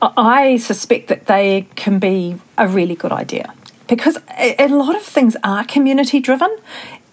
I 0.00 0.56
suspect 0.56 1.08
that 1.08 1.26
they 1.26 1.66
can 1.74 1.98
be 1.98 2.36
a 2.56 2.66
really 2.66 2.94
good 2.94 3.12
idea 3.12 3.52
because 3.86 4.16
a 4.38 4.68
lot 4.68 4.96
of 4.96 5.02
things 5.02 5.36
are 5.44 5.64
community 5.64 6.20
driven 6.20 6.56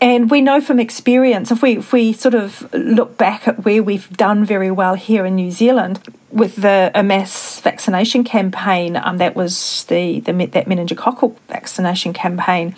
and 0.02 0.32
we 0.32 0.42
know 0.42 0.60
from 0.60 0.80
experience, 0.80 1.52
if 1.52 1.62
we 1.62 1.78
if 1.78 1.94
we 1.94 2.12
sort 2.12 2.34
of 2.34 2.68
look 2.74 3.18
back 3.18 3.48
at 3.48 3.64
where 3.64 3.84
we've 3.84 4.10
done 4.18 4.44
very 4.44 4.72
well 4.72 4.96
here 4.96 5.26
in 5.26 5.36
New 5.36 5.52
Zealand 5.52 6.02
with 6.32 6.58
the 6.58 6.92
a 6.96 7.04
mass 7.04 7.60
vaccination 7.60 8.24
campaign, 8.24 8.96
um, 8.96 9.18
that 9.18 9.36
was 9.36 9.86
the, 9.86 10.20
the 10.22 10.34
that 10.34 10.66
meningococcal 10.66 11.36
vaccination 11.48 12.14
campaign 12.14 12.76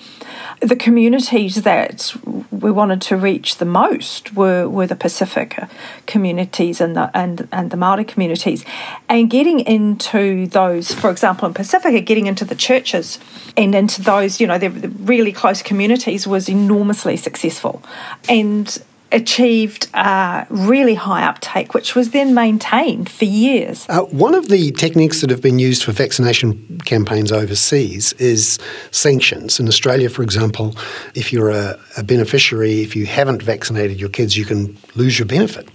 the 0.61 0.75
communities 0.75 1.63
that 1.63 2.15
we 2.51 2.71
wanted 2.71 3.01
to 3.01 3.17
reach 3.17 3.57
the 3.57 3.65
most 3.65 4.33
were, 4.33 4.67
were 4.67 4.87
the 4.87 4.95
Pacific 4.95 5.59
communities 6.05 6.79
and 6.79 6.95
the 6.95 7.11
and, 7.13 7.47
and 7.51 7.71
the 7.71 7.77
Maori 7.77 8.05
communities, 8.05 8.63
and 9.09 9.29
getting 9.29 9.59
into 9.59 10.47
those, 10.47 10.93
for 10.93 11.09
example, 11.09 11.47
in 11.47 11.53
Pacifica, 11.53 11.99
getting 12.01 12.27
into 12.27 12.45
the 12.45 12.55
churches 12.55 13.19
and 13.57 13.75
into 13.75 14.01
those, 14.01 14.39
you 14.39 14.47
know, 14.47 14.57
the 14.57 14.69
really 14.69 15.31
close 15.31 15.61
communities 15.61 16.25
was 16.25 16.49
enormously 16.49 17.17
successful, 17.17 17.83
and 18.29 18.81
achieved 19.13 19.87
uh, 19.93 20.45
really 20.49 20.95
high 20.95 21.23
uptake, 21.23 21.73
which 21.73 21.95
was 21.95 22.11
then 22.11 22.33
maintained 22.33 23.09
for 23.09 23.25
years. 23.25 23.85
Uh, 23.87 24.01
one 24.05 24.35
of 24.35 24.49
the 24.49 24.71
techniques 24.71 25.21
that 25.21 25.29
have 25.29 25.41
been 25.41 25.59
used 25.59 25.83
for 25.83 25.91
vaccination 25.91 26.79
campaigns 26.85 27.31
overseas 27.31 28.13
is 28.13 28.59
sanctions. 28.91 29.59
In 29.59 29.67
Australia, 29.67 30.09
for 30.09 30.23
example, 30.23 30.75
if 31.15 31.31
you're 31.31 31.51
a, 31.51 31.79
a 31.97 32.03
beneficiary, 32.03 32.81
if 32.81 32.95
you 32.95 33.05
haven't 33.05 33.41
vaccinated 33.41 33.99
your 33.99 34.09
kids, 34.09 34.35
you 34.35 34.45
can 34.45 34.77
lose 34.95 35.19
your 35.19 35.27
benefit. 35.27 35.67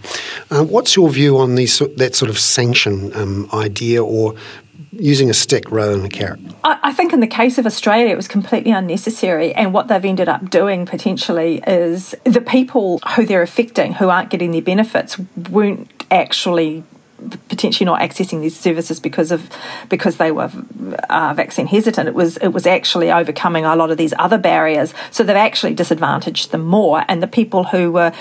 Uh, 0.50 0.64
what's 0.64 0.96
your 0.96 1.08
view 1.10 1.38
on 1.38 1.54
these, 1.54 1.78
that 1.78 2.14
sort 2.14 2.30
of 2.30 2.38
sanction 2.38 3.14
um, 3.14 3.48
idea 3.52 4.04
or 4.04 4.34
using 4.92 5.30
a 5.30 5.34
stick 5.34 5.70
rather 5.70 5.96
than 5.96 6.04
a 6.04 6.08
carrot? 6.08 6.40
I, 6.64 6.92
think 6.92 7.12
in 7.12 7.20
the 7.20 7.26
case 7.26 7.58
of 7.58 7.66
Australia, 7.66 8.12
it 8.12 8.16
was 8.16 8.28
completely 8.28 8.72
unnecessary. 8.72 9.54
And 9.54 9.72
what 9.72 9.88
they've 9.88 10.04
ended 10.04 10.28
up 10.28 10.50
doing 10.50 10.86
potentially 10.86 11.62
is 11.66 12.14
the 12.24 12.40
people 12.40 12.98
who 13.14 13.24
they're 13.24 13.42
affecting, 13.42 13.94
who 13.94 14.08
aren't 14.08 14.30
getting 14.30 14.52
their 14.52 14.62
benefits, 14.62 15.18
weren't 15.50 15.90
actually 16.10 16.84
potentially 17.48 17.84
not 17.84 18.00
accessing 18.00 18.40
these 18.40 18.58
services 18.58 19.00
because 19.00 19.32
of 19.32 19.50
because 19.88 20.18
they 20.18 20.30
were 20.30 20.50
uh, 21.10 21.34
vaccine 21.34 21.66
hesitant. 21.66 22.08
It 22.08 22.14
was 22.14 22.36
it 22.38 22.48
was 22.48 22.66
actually 22.66 23.10
overcoming 23.10 23.64
a 23.64 23.74
lot 23.76 23.90
of 23.90 23.96
these 23.96 24.14
other 24.18 24.38
barriers. 24.38 24.94
So 25.10 25.24
they've 25.24 25.36
actually 25.36 25.74
disadvantaged 25.74 26.52
them 26.52 26.62
more, 26.62 27.04
and 27.08 27.22
the 27.22 27.26
people 27.26 27.64
who 27.64 27.90
were 27.92 28.12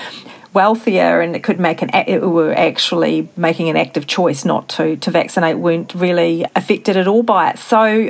wealthier 0.58 1.22
and 1.22 1.36
it 1.36 1.44
could 1.44 1.60
make 1.60 1.84
an 1.84 1.92
it 1.94 2.20
were 2.24 2.52
actually 2.52 3.30
making 3.38 3.70
an 3.70 3.78
active 3.78 4.08
choice 4.08 4.44
not 4.44 4.68
to 4.68 4.98
to 4.98 5.12
vaccinate 5.12 5.60
weren't 5.60 5.94
really 5.94 6.46
affected 6.56 6.98
at 6.98 7.08
all 7.08 7.22
by 7.22 7.52
it. 7.52 7.60
So 7.60 8.10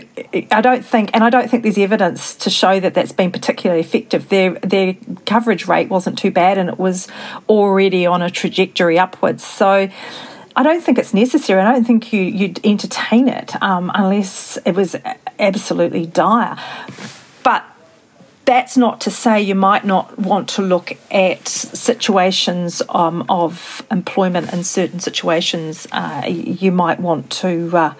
I 0.51 0.61
don't 0.61 0.85
think, 0.85 1.09
and 1.13 1.25
I 1.25 1.29
don't 1.29 1.49
think 1.51 1.63
there's 1.63 1.77
evidence 1.77 2.35
to 2.35 2.49
show 2.49 2.79
that 2.79 2.93
that's 2.93 3.11
been 3.11 3.31
particularly 3.31 3.81
effective. 3.81 4.29
Their 4.29 4.51
their 4.75 4.95
coverage 5.25 5.67
rate 5.67 5.89
wasn't 5.89 6.17
too 6.17 6.31
bad, 6.31 6.57
and 6.57 6.69
it 6.69 6.79
was 6.79 7.09
already 7.49 8.05
on 8.05 8.21
a 8.21 8.29
trajectory 8.29 8.97
upwards. 8.97 9.43
So. 9.43 9.89
I 10.59 10.63
don't 10.63 10.81
think 10.81 10.97
it's 10.97 11.13
necessary. 11.13 11.61
I 11.61 11.71
don't 11.71 11.85
think 11.85 12.11
you, 12.11 12.23
you'd 12.23 12.65
entertain 12.65 13.27
it 13.27 13.49
um, 13.61 13.91
unless 13.93 14.57
it 14.65 14.71
was 14.71 14.95
absolutely 15.37 16.07
dire. 16.07 16.57
But 17.43 17.63
that's 18.47 18.77
not 18.77 19.01
to 19.01 19.11
say 19.11 19.41
you 19.41 19.55
might 19.55 19.83
not 19.83 20.17
want 20.17 20.47
to 20.47 20.61
look 20.61 20.97
at 21.11 21.49
situations 21.49 22.81
um, 22.87 23.25
of 23.27 23.85
employment 23.91 24.53
in 24.53 24.63
certain 24.63 25.01
situations. 25.01 25.85
Uh, 25.91 26.23
you 26.25 26.71
might 26.71 26.97
want 26.97 27.29
to, 27.29 27.69
uh, 27.75 27.93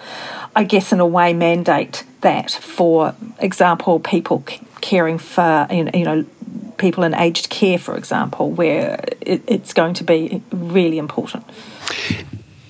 I 0.55 0.63
guess, 0.63 0.93
in 0.93 1.01
a 1.01 1.05
way, 1.05 1.33
mandate 1.33 2.05
that. 2.21 2.51
For 2.51 3.13
example, 3.39 3.99
people 3.99 4.41
caring 4.79 5.17
for 5.17 5.67
you 5.69 6.05
know, 6.05 6.25
people 6.77 7.03
in 7.03 7.13
aged 7.13 7.49
care, 7.49 7.77
for 7.77 7.97
example, 7.97 8.49
where 8.49 9.03
it, 9.19 9.43
it's 9.47 9.73
going 9.73 9.95
to 9.95 10.05
be 10.05 10.41
really 10.53 10.97
important. 10.97 11.43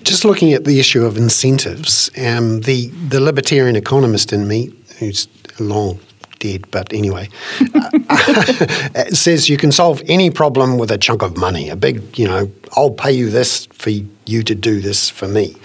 Just 0.01 0.25
looking 0.25 0.51
at 0.51 0.65
the 0.65 0.79
issue 0.79 1.05
of 1.05 1.15
incentives, 1.15 2.09
um, 2.17 2.61
the 2.61 2.87
the 2.87 3.19
libertarian 3.19 3.75
economist 3.75 4.33
in 4.33 4.47
me, 4.47 4.73
who's 4.97 5.27
long 5.59 5.99
dead, 6.39 6.69
but 6.71 6.91
anyway, 6.93 7.29
it 7.59 9.15
says 9.15 9.49
you 9.49 9.57
can 9.57 9.71
solve 9.71 10.01
any 10.07 10.29
problem 10.29 10.77
with 10.77 10.91
a 10.91 10.97
chunk 10.97 11.21
of 11.21 11.37
money, 11.37 11.69
a 11.69 11.75
big, 11.75 12.17
you 12.17 12.27
know, 12.27 12.51
I'll 12.75 12.91
pay 12.91 13.11
you 13.11 13.29
this 13.29 13.65
for 13.67 13.89
you 13.89 14.43
to 14.43 14.55
do 14.55 14.81
this 14.81 15.09
for 15.09 15.27
me. 15.27 15.55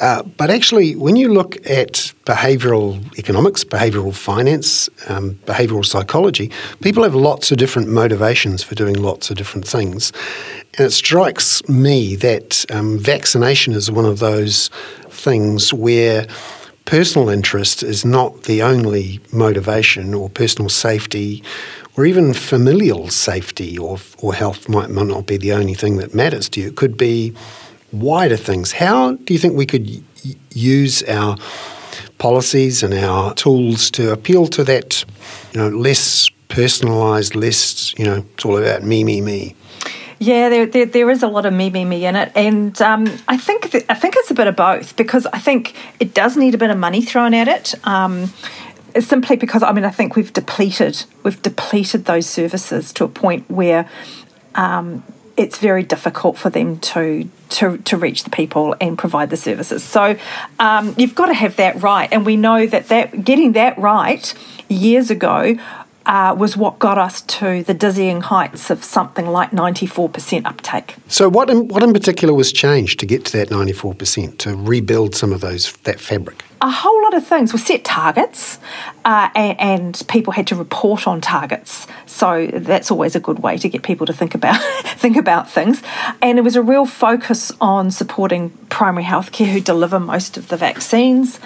Uh, 0.00 0.22
but 0.22 0.48
actually, 0.48 0.96
when 0.96 1.14
you 1.14 1.28
look 1.28 1.56
at 1.68 2.12
behavioral 2.24 3.18
economics, 3.18 3.64
behavioral 3.64 4.14
finance, 4.14 4.88
um, 5.08 5.34
behavioral 5.44 5.84
psychology, 5.84 6.50
people 6.80 7.02
have 7.02 7.14
lots 7.14 7.52
of 7.52 7.58
different 7.58 7.88
motivations 7.88 8.62
for 8.62 8.74
doing 8.74 8.94
lots 8.94 9.30
of 9.30 9.36
different 9.36 9.68
things. 9.68 10.10
And 10.78 10.86
it 10.86 10.92
strikes 10.92 11.68
me 11.68 12.16
that 12.16 12.64
um, 12.70 12.98
vaccination 12.98 13.74
is 13.74 13.90
one 13.90 14.06
of 14.06 14.20
those 14.20 14.68
things 15.10 15.74
where 15.74 16.26
personal 16.90 17.28
interest 17.28 17.84
is 17.84 18.04
not 18.04 18.42
the 18.42 18.60
only 18.60 19.20
motivation, 19.32 20.12
or 20.12 20.28
personal 20.28 20.68
safety, 20.68 21.40
or 21.96 22.04
even 22.04 22.34
familial 22.34 23.08
safety 23.08 23.78
or, 23.78 23.96
or 24.18 24.34
health 24.34 24.68
might, 24.68 24.90
might 24.90 25.06
not 25.06 25.24
be 25.24 25.36
the 25.36 25.52
only 25.52 25.74
thing 25.74 25.98
that 25.98 26.12
matters 26.16 26.48
to 26.48 26.60
you. 26.60 26.66
It 26.66 26.74
could 26.74 26.96
be 26.96 27.32
wider 27.92 28.36
things. 28.36 28.72
How 28.72 29.12
do 29.12 29.32
you 29.32 29.38
think 29.38 29.54
we 29.54 29.66
could 29.66 29.86
y- 29.86 30.34
use 30.50 31.04
our 31.04 31.36
policies 32.18 32.82
and 32.82 32.92
our 32.92 33.34
tools 33.34 33.88
to 33.92 34.10
appeal 34.10 34.48
to 34.48 34.64
that, 34.64 35.04
you 35.52 35.60
know, 35.60 35.68
less 35.68 36.28
personalised, 36.48 37.36
less, 37.36 37.96
you 37.96 38.04
know, 38.04 38.24
it's 38.34 38.44
all 38.44 38.58
about 38.58 38.82
me, 38.82 39.04
me, 39.04 39.20
me? 39.20 39.54
Yeah, 40.22 40.50
there, 40.50 40.66
there, 40.66 40.84
there 40.84 41.10
is 41.10 41.22
a 41.22 41.28
lot 41.28 41.46
of 41.46 41.54
me, 41.54 41.70
me, 41.70 41.86
me 41.86 42.04
in 42.04 42.14
it, 42.14 42.30
and 42.36 42.78
um, 42.82 43.06
I 43.26 43.38
think 43.38 43.70
th- 43.70 43.86
I 43.88 43.94
think 43.94 44.16
it's 44.18 44.30
a 44.30 44.34
bit 44.34 44.48
of 44.48 44.54
both 44.54 44.94
because 44.94 45.26
I 45.32 45.38
think 45.38 45.74
it 45.98 46.12
does 46.12 46.36
need 46.36 46.54
a 46.54 46.58
bit 46.58 46.68
of 46.68 46.76
money 46.76 47.00
thrown 47.00 47.32
at 47.32 47.48
it. 47.48 47.74
Um, 47.86 48.30
simply 48.98 49.36
because 49.36 49.62
I 49.62 49.72
mean 49.72 49.84
I 49.84 49.90
think 49.90 50.16
we've 50.16 50.30
depleted 50.30 51.04
we've 51.22 51.40
depleted 51.40 52.04
those 52.04 52.26
services 52.26 52.92
to 52.94 53.04
a 53.04 53.08
point 53.08 53.50
where 53.50 53.88
um, 54.56 55.02
it's 55.38 55.56
very 55.56 55.82
difficult 55.82 56.36
for 56.36 56.50
them 56.50 56.78
to 56.80 57.26
to, 57.48 57.78
to 57.78 57.96
reach 57.96 58.24
the 58.24 58.30
people 58.30 58.76
and 58.78 58.98
provide 58.98 59.30
the 59.30 59.38
services. 59.38 59.82
So 59.82 60.18
um, 60.58 60.94
you've 60.98 61.14
got 61.14 61.26
to 61.26 61.34
have 61.34 61.56
that 61.56 61.82
right, 61.82 62.10
and 62.12 62.26
we 62.26 62.36
know 62.36 62.66
that 62.66 62.88
that 62.88 63.24
getting 63.24 63.52
that 63.52 63.78
right 63.78 64.34
years 64.68 65.10
ago 65.10 65.56
uh, 66.06 66.34
was 66.36 66.56
what 66.56 66.78
got 66.78 66.98
us 66.98 67.22
to 67.22 67.62
the 67.62 67.74
dizzying 67.74 68.20
heights 68.20 68.70
of 68.70 68.82
something 68.84 69.26
like 69.26 69.50
94% 69.50 70.46
uptake. 70.46 70.96
So, 71.08 71.28
what 71.28 71.50
in, 71.50 71.68
what 71.68 71.82
in 71.82 71.92
particular 71.92 72.34
was 72.34 72.52
changed 72.52 73.00
to 73.00 73.06
get 73.06 73.24
to 73.26 73.32
that 73.38 73.48
94%, 73.48 74.38
to 74.38 74.56
rebuild 74.56 75.14
some 75.14 75.32
of 75.32 75.40
those 75.40 75.72
that 75.84 76.00
fabric? 76.00 76.44
A 76.62 76.70
whole 76.70 77.02
lot 77.02 77.14
of 77.14 77.26
things. 77.26 77.52
We 77.52 77.58
set 77.58 77.84
targets, 77.84 78.58
uh, 79.04 79.30
and, 79.34 79.60
and, 79.60 80.02
people 80.08 80.32
had 80.32 80.46
to 80.48 80.54
report 80.54 81.06
on 81.06 81.20
targets. 81.20 81.86
So 82.06 82.48
that's 82.52 82.90
always 82.90 83.16
a 83.16 83.20
good 83.20 83.38
way 83.38 83.56
to 83.58 83.68
get 83.68 83.82
people 83.82 84.06
to 84.06 84.12
think 84.12 84.34
about 84.34 84.60
think 84.84 85.16
about 85.16 85.50
things. 85.50 85.82
And 86.20 86.38
it 86.38 86.42
was 86.42 86.56
a 86.56 86.62
real 86.62 86.84
focus 86.84 87.50
on 87.60 87.90
supporting 87.90 88.50
primary 88.68 89.04
healthcare 89.04 89.46
who 89.46 89.60
deliver 89.60 89.98
most 89.98 90.36
of 90.36 90.48
the 90.48 90.56
vaccines. 90.56 91.40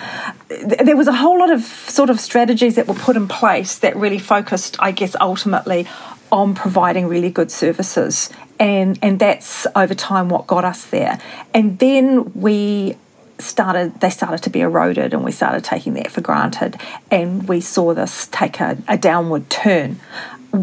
There 0.49 0.97
was 0.97 1.07
a 1.07 1.12
whole 1.12 1.39
lot 1.39 1.51
of 1.51 1.62
sort 1.62 2.11
of 2.11 2.19
strategies 2.19 2.75
that 2.75 2.89
were 2.89 2.95
put 2.95 3.17
in 3.17 3.29
place 3.29 3.79
that 3.79 3.95
really 3.97 4.19
focused, 4.19 4.77
I 4.81 4.91
guess, 4.91 5.15
ultimately 5.21 5.87
on 6.33 6.55
providing 6.55 7.07
really 7.07 7.31
good 7.31 7.51
services 7.53 8.31
and 8.59 8.99
and 9.03 9.21
that's 9.21 9.67
over 9.77 9.95
time 9.95 10.29
what 10.29 10.47
got 10.47 10.65
us 10.65 10.87
there 10.87 11.21
and 11.53 11.79
then 11.79 12.33
we 12.35 12.97
started 13.39 14.01
they 14.01 14.11
started 14.11 14.43
to 14.45 14.51
be 14.51 14.61
eroded 14.61 15.12
and 15.12 15.24
we 15.24 15.32
started 15.32 15.64
taking 15.64 15.95
that 15.95 16.11
for 16.11 16.20
granted. 16.20 16.76
And 17.11 17.49
we 17.49 17.61
saw 17.61 17.95
this 17.95 18.28
take 18.28 18.61
a, 18.61 18.78
a 18.89 18.97
downward 18.97 19.51
turn. 19.51 20.01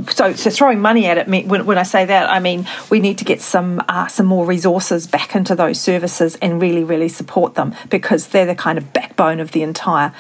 So, 0.08 0.34
so 0.34 0.50
throwing 0.50 0.80
money 0.80 1.06
at 1.08 1.18
it 1.18 1.28
when, 1.28 1.66
when 1.66 1.78
I 1.78 1.84
say 1.84 2.06
that 2.06 2.30
I 2.30 2.40
mean 2.40 2.66
we 2.90 3.02
need 3.02 3.18
to 3.18 3.26
get 3.26 3.42
some 3.42 3.84
uh, 3.90 4.08
some 4.08 4.26
more 4.26 4.46
resources 4.46 5.06
back 5.06 5.36
into 5.36 5.54
those 5.54 5.82
services 5.82 6.38
and 6.42 6.62
really 6.62 6.84
really 6.84 7.10
support 7.10 7.56
them 7.56 7.76
because 7.90 8.28
they're 8.28 8.46
the 8.46 8.56
kind 8.56 8.78
of 8.78 8.94
backbone 8.94 9.42
of 9.42 9.52
the 9.52 9.64
entire 9.64 10.14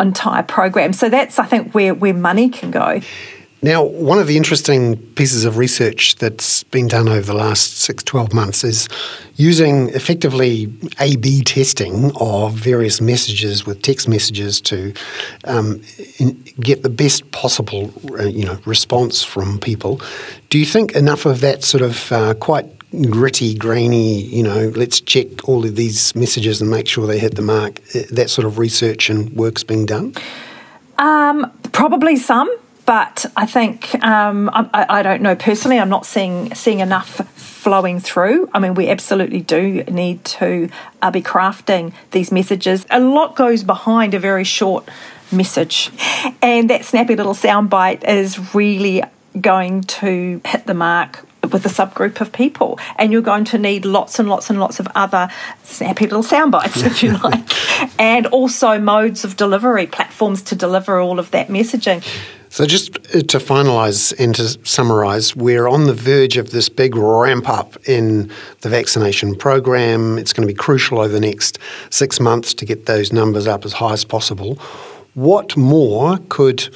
entire 0.00 0.42
program. 0.42 0.94
So 0.94 1.10
that's 1.10 1.38
I 1.38 1.44
think 1.44 1.74
where 1.74 1.94
where 1.94 2.14
money 2.14 2.48
can 2.48 2.70
go 2.70 3.00
now, 3.60 3.82
one 3.82 4.20
of 4.20 4.28
the 4.28 4.36
interesting 4.36 4.96
pieces 5.14 5.44
of 5.44 5.56
research 5.56 6.14
that's 6.16 6.62
been 6.64 6.86
done 6.86 7.08
over 7.08 7.26
the 7.26 7.34
last 7.34 7.78
six, 7.78 8.04
12 8.04 8.32
months 8.32 8.62
is 8.62 8.88
using 9.34 9.88
effectively 9.88 10.72
A 11.00 11.16
B 11.16 11.42
testing 11.42 12.12
of 12.20 12.54
various 12.54 13.00
messages 13.00 13.66
with 13.66 13.82
text 13.82 14.08
messages 14.08 14.60
to 14.62 14.94
um, 15.44 15.82
get 16.60 16.84
the 16.84 16.88
best 16.88 17.28
possible 17.32 17.92
uh, 18.12 18.26
you 18.26 18.44
know, 18.44 18.60
response 18.64 19.24
from 19.24 19.58
people. 19.58 20.00
Do 20.50 20.58
you 20.58 20.66
think 20.66 20.92
enough 20.92 21.26
of 21.26 21.40
that 21.40 21.64
sort 21.64 21.82
of 21.82 22.12
uh, 22.12 22.34
quite 22.34 22.66
gritty, 23.10 23.54
grainy, 23.54 24.22
you 24.22 24.44
know, 24.44 24.68
let's 24.76 25.00
check 25.00 25.48
all 25.48 25.64
of 25.64 25.74
these 25.74 26.14
messages 26.14 26.60
and 26.60 26.70
make 26.70 26.86
sure 26.86 27.08
they 27.08 27.18
hit 27.18 27.34
the 27.34 27.42
mark, 27.42 27.80
uh, 27.96 28.02
that 28.12 28.30
sort 28.30 28.46
of 28.46 28.56
research 28.58 29.10
and 29.10 29.32
work's 29.32 29.64
being 29.64 29.84
done? 29.84 30.14
Um, 30.96 31.50
probably 31.72 32.16
some 32.16 32.48
but 32.88 33.26
I 33.36 33.44
think 33.44 34.02
um, 34.02 34.48
I, 34.50 34.86
I, 34.88 35.02
don't 35.02 35.20
know 35.20 35.36
personally. 35.36 35.78
I'm 35.78 35.90
not 35.90 36.06
seeing 36.06 36.54
seeing 36.54 36.80
enough 36.80 37.16
flowing 37.36 38.00
through. 38.00 38.48
I 38.54 38.60
mean, 38.60 38.72
we 38.72 38.88
absolutely 38.88 39.42
do 39.42 39.84
need 39.84 40.24
to 40.24 40.70
uh, 41.02 41.10
be 41.10 41.20
crafting 41.20 41.92
these 42.12 42.32
messages. 42.32 42.86
A 42.88 42.98
lot 42.98 43.36
goes 43.36 43.62
behind 43.62 44.14
a 44.14 44.18
very 44.18 44.44
short 44.44 44.88
message, 45.30 45.90
and 46.40 46.70
that 46.70 46.86
snappy 46.86 47.14
little 47.14 47.34
soundbite 47.34 48.08
is 48.08 48.54
really 48.54 49.02
going 49.38 49.82
to 49.82 50.40
hit 50.46 50.64
the 50.64 50.72
mark 50.72 51.26
with 51.42 51.66
a 51.66 51.68
subgroup 51.68 52.22
of 52.22 52.32
people, 52.32 52.78
and 52.96 53.12
you're 53.12 53.20
going 53.20 53.44
to 53.44 53.58
need 53.58 53.84
lots 53.84 54.18
and 54.18 54.30
lots 54.30 54.48
and 54.48 54.58
lots 54.58 54.80
of 54.80 54.88
other 54.94 55.28
snappy 55.62 56.06
little 56.06 56.22
sound 56.22 56.52
bites, 56.52 56.82
if 56.82 57.02
you 57.02 57.18
like, 57.22 58.00
and 58.00 58.26
also 58.28 58.78
modes 58.78 59.26
of 59.26 59.36
delivery, 59.36 59.86
platforms 59.86 60.40
to 60.40 60.54
deliver 60.54 60.98
all 60.98 61.18
of 61.18 61.30
that 61.32 61.48
messaging. 61.48 62.02
So, 62.58 62.66
just 62.66 62.96
uh, 63.14 63.20
to 63.20 63.38
finalise 63.38 64.12
and 64.18 64.34
to 64.34 64.48
summarise, 64.66 65.36
we're 65.36 65.68
on 65.68 65.84
the 65.84 65.94
verge 65.94 66.36
of 66.36 66.50
this 66.50 66.68
big 66.68 66.96
ramp 66.96 67.48
up 67.48 67.76
in 67.88 68.32
the 68.62 68.68
vaccination 68.68 69.36
program. 69.36 70.18
It's 70.18 70.32
going 70.32 70.44
to 70.44 70.52
be 70.52 70.58
crucial 70.58 70.98
over 70.98 71.06
the 71.06 71.20
next 71.20 71.60
six 71.90 72.18
months 72.18 72.52
to 72.54 72.64
get 72.64 72.86
those 72.86 73.12
numbers 73.12 73.46
up 73.46 73.64
as 73.64 73.74
high 73.74 73.92
as 73.92 74.04
possible. 74.04 74.56
What 75.14 75.56
more 75.56 76.18
could 76.30 76.68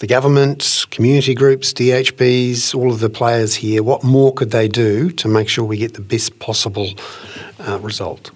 the 0.00 0.06
government, 0.06 0.84
community 0.90 1.34
groups, 1.34 1.72
DHBs, 1.72 2.74
all 2.74 2.92
of 2.92 3.00
the 3.00 3.08
players 3.08 3.54
here, 3.54 3.82
what 3.82 4.04
more 4.04 4.34
could 4.34 4.50
they 4.50 4.68
do 4.68 5.08
to 5.12 5.26
make 5.26 5.48
sure 5.48 5.64
we 5.64 5.78
get 5.78 5.94
the 5.94 6.02
best 6.02 6.38
possible 6.38 6.90
uh, 7.60 7.78
result? 7.78 8.30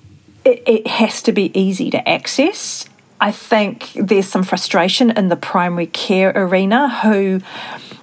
It, 0.46 0.62
it 0.66 0.86
has 0.86 1.20
to 1.24 1.32
be 1.32 1.52
easy 1.52 1.90
to 1.90 2.08
access 2.08 2.88
I 3.24 3.32
think 3.32 3.92
there's 3.94 4.28
some 4.28 4.42
frustration 4.42 5.10
in 5.10 5.28
the 5.30 5.36
primary 5.36 5.86
care 5.86 6.30
arena 6.36 6.90
who, 7.00 7.40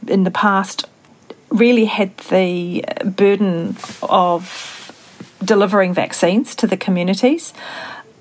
in 0.07 0.23
the 0.23 0.31
past, 0.31 0.89
really 1.49 1.85
had 1.85 2.17
the 2.17 2.83
burden 3.05 3.77
of 4.01 4.91
delivering 5.45 5.93
vaccines 5.93 6.55
to 6.55 6.65
the 6.65 6.75
communities. 6.75 7.53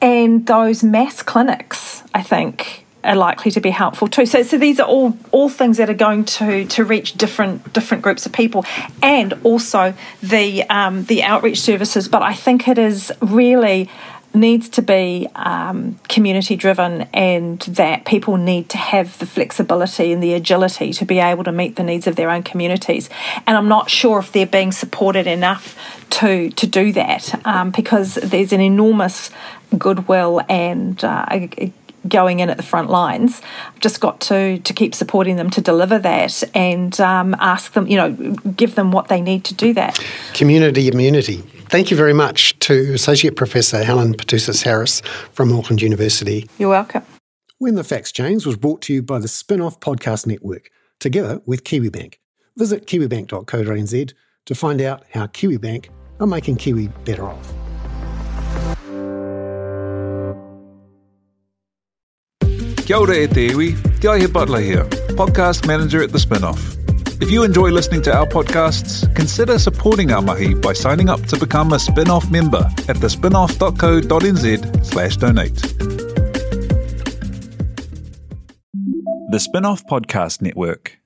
And 0.03 0.47
those 0.47 0.85
mass 0.85 1.23
clinics, 1.23 2.03
I 2.15 2.23
think, 2.23 2.85
are 3.03 3.17
likely 3.17 3.51
to 3.53 3.63
be 3.63 3.71
helpful 3.71 4.07
too. 4.07 4.27
So, 4.27 4.43
so 4.43 4.59
these 4.59 4.79
are 4.79 4.87
all 4.87 5.17
all 5.31 5.49
things 5.49 5.79
that 5.79 5.89
are 5.89 5.95
going 5.95 6.27
to 6.37 6.67
to 6.67 6.85
reach 6.85 7.15
different 7.15 7.73
different 7.73 8.03
groups 8.03 8.27
of 8.27 8.33
people, 8.33 8.67
and 9.03 9.33
also 9.43 9.95
the 10.23 10.65
um, 10.65 11.05
the 11.05 11.23
outreach 11.23 11.63
services. 11.63 12.09
But 12.09 12.21
I 12.21 12.35
think 12.35 12.69
it 12.69 12.77
is 12.77 13.11
really 13.23 13.89
needs 14.33 14.69
to 14.69 14.83
be 14.83 15.29
um, 15.35 15.99
community 16.09 16.57
driven 16.57 17.03
and 17.13 17.61
that 17.63 18.05
people 18.05 18.37
need 18.37 18.69
to 18.69 18.77
have 18.77 19.19
the 19.19 19.27
flexibility 19.27 20.13
and 20.13 20.23
the 20.23 20.35
agility 20.35 20.93
to 20.93 21.05
be 21.05 21.19
able 21.19 21.45
to 21.45 21.53
meet 21.53 21.77
the 21.77 21.83
needs 21.83 22.07
of 22.07 22.17
their 22.17 22.31
own 22.31 22.43
communities. 22.43 23.11
And 23.47 23.57
I'm 23.57 23.69
not 23.69 23.91
sure 23.91 24.19
if 24.19 24.33
they're 24.33 24.47
being 24.47 24.73
supported 24.73 25.27
enough 25.27 25.77
to 26.11 26.51
to 26.51 26.67
do 26.67 26.93
that 26.93 27.47
um, 27.47 27.71
because 27.71 28.15
there's 28.15 28.53
an 28.53 28.61
enormous 28.61 29.31
goodwill 29.79 30.41
and 30.49 31.03
uh, 31.05 31.27
going 32.09 32.41
in 32.41 32.51
at 32.51 32.57
the 32.57 32.63
front 32.63 32.91
lines. 32.91 33.43
Just 33.81 34.01
got 34.01 34.21
to 34.23 34.59
to 34.59 34.73
keep 34.73 34.95
supporting 34.95 35.37
them 35.37 35.51
to 35.51 35.61
deliver 35.61 35.99
that 35.99 36.43
and 36.55 36.99
um, 37.01 37.35
ask 37.39 37.73
them, 37.73 37.87
you 37.87 37.97
know, 37.97 38.13
give 38.57 38.75
them 38.75 38.93
what 38.93 39.09
they 39.09 39.21
need 39.21 39.45
to 39.45 39.55
do 39.55 39.73
that. 39.75 39.99
Community 40.35 40.89
immunity. 40.89 41.43
Thank 41.71 41.93
you 41.93 41.97
very 41.97 42.13
much 42.13 42.59
to 42.59 42.93
Associate 42.95 43.37
Professor 43.37 43.85
Helen 43.85 44.15
Petousis 44.15 44.65
Harris 44.65 45.03
from 45.33 45.53
Auckland 45.53 45.81
University. 45.81 46.49
You're 46.59 46.71
welcome. 46.71 47.05
When 47.59 47.77
the 47.77 47.85
Facts 47.85 48.11
Change 48.11 48.45
was 48.45 48.57
brought 48.57 48.83
to 48.83 48.93
you 48.93 49.03
by 49.03 49.21
the 49.21 49.29
Spinoff 49.29 49.79
Podcast 49.79 50.27
Network, 50.27 50.69
together 50.99 51.41
with 51.47 51.63
KiwiBank. 51.63 52.15
Visit 52.57 52.89
kiwibank.co.nz 52.89 54.13
to 54.47 54.55
find 54.57 54.81
out 54.81 55.05
how 55.13 55.29
KiwiBank 55.29 55.91
are 56.19 56.27
making 56.27 56.57
Kiwi 56.57 56.89
better 57.05 57.29
off. 57.29 57.53
Kia 62.85 62.97
ora 62.97 63.15
e 63.15 63.27
te 63.29 63.51
iwi, 63.51 64.01
Te 64.01 64.09
Aihe 64.09 64.33
Butler 64.33 64.59
here, 64.59 64.85
podcast 65.15 65.69
manager 65.69 66.03
at 66.03 66.11
The 66.11 66.19
Spinoff. 66.19 66.80
If 67.21 67.31
you 67.31 67.43
enjoy 67.45 67.71
listening 67.71 68.03
to 68.03 68.17
our 68.17 68.27
podcasts, 68.27 69.15
consider 69.15 69.59
supporting 69.59 70.11
our 70.11 70.23
mahi 70.23 70.55
by 70.55 70.73
signing 70.73 71.11
up 71.11 71.21
to 71.27 71.39
become 71.39 71.73
a 71.73 71.79
spin-off 71.79 72.31
member 72.31 72.67
at 72.89 72.97
thespinoff.co.nz 72.97 74.87
slash 74.87 75.17
donate. 75.19 75.55
The 79.31 79.39
Spinoff 79.39 79.85
Podcast 79.87 80.41
Network. 80.43 81.00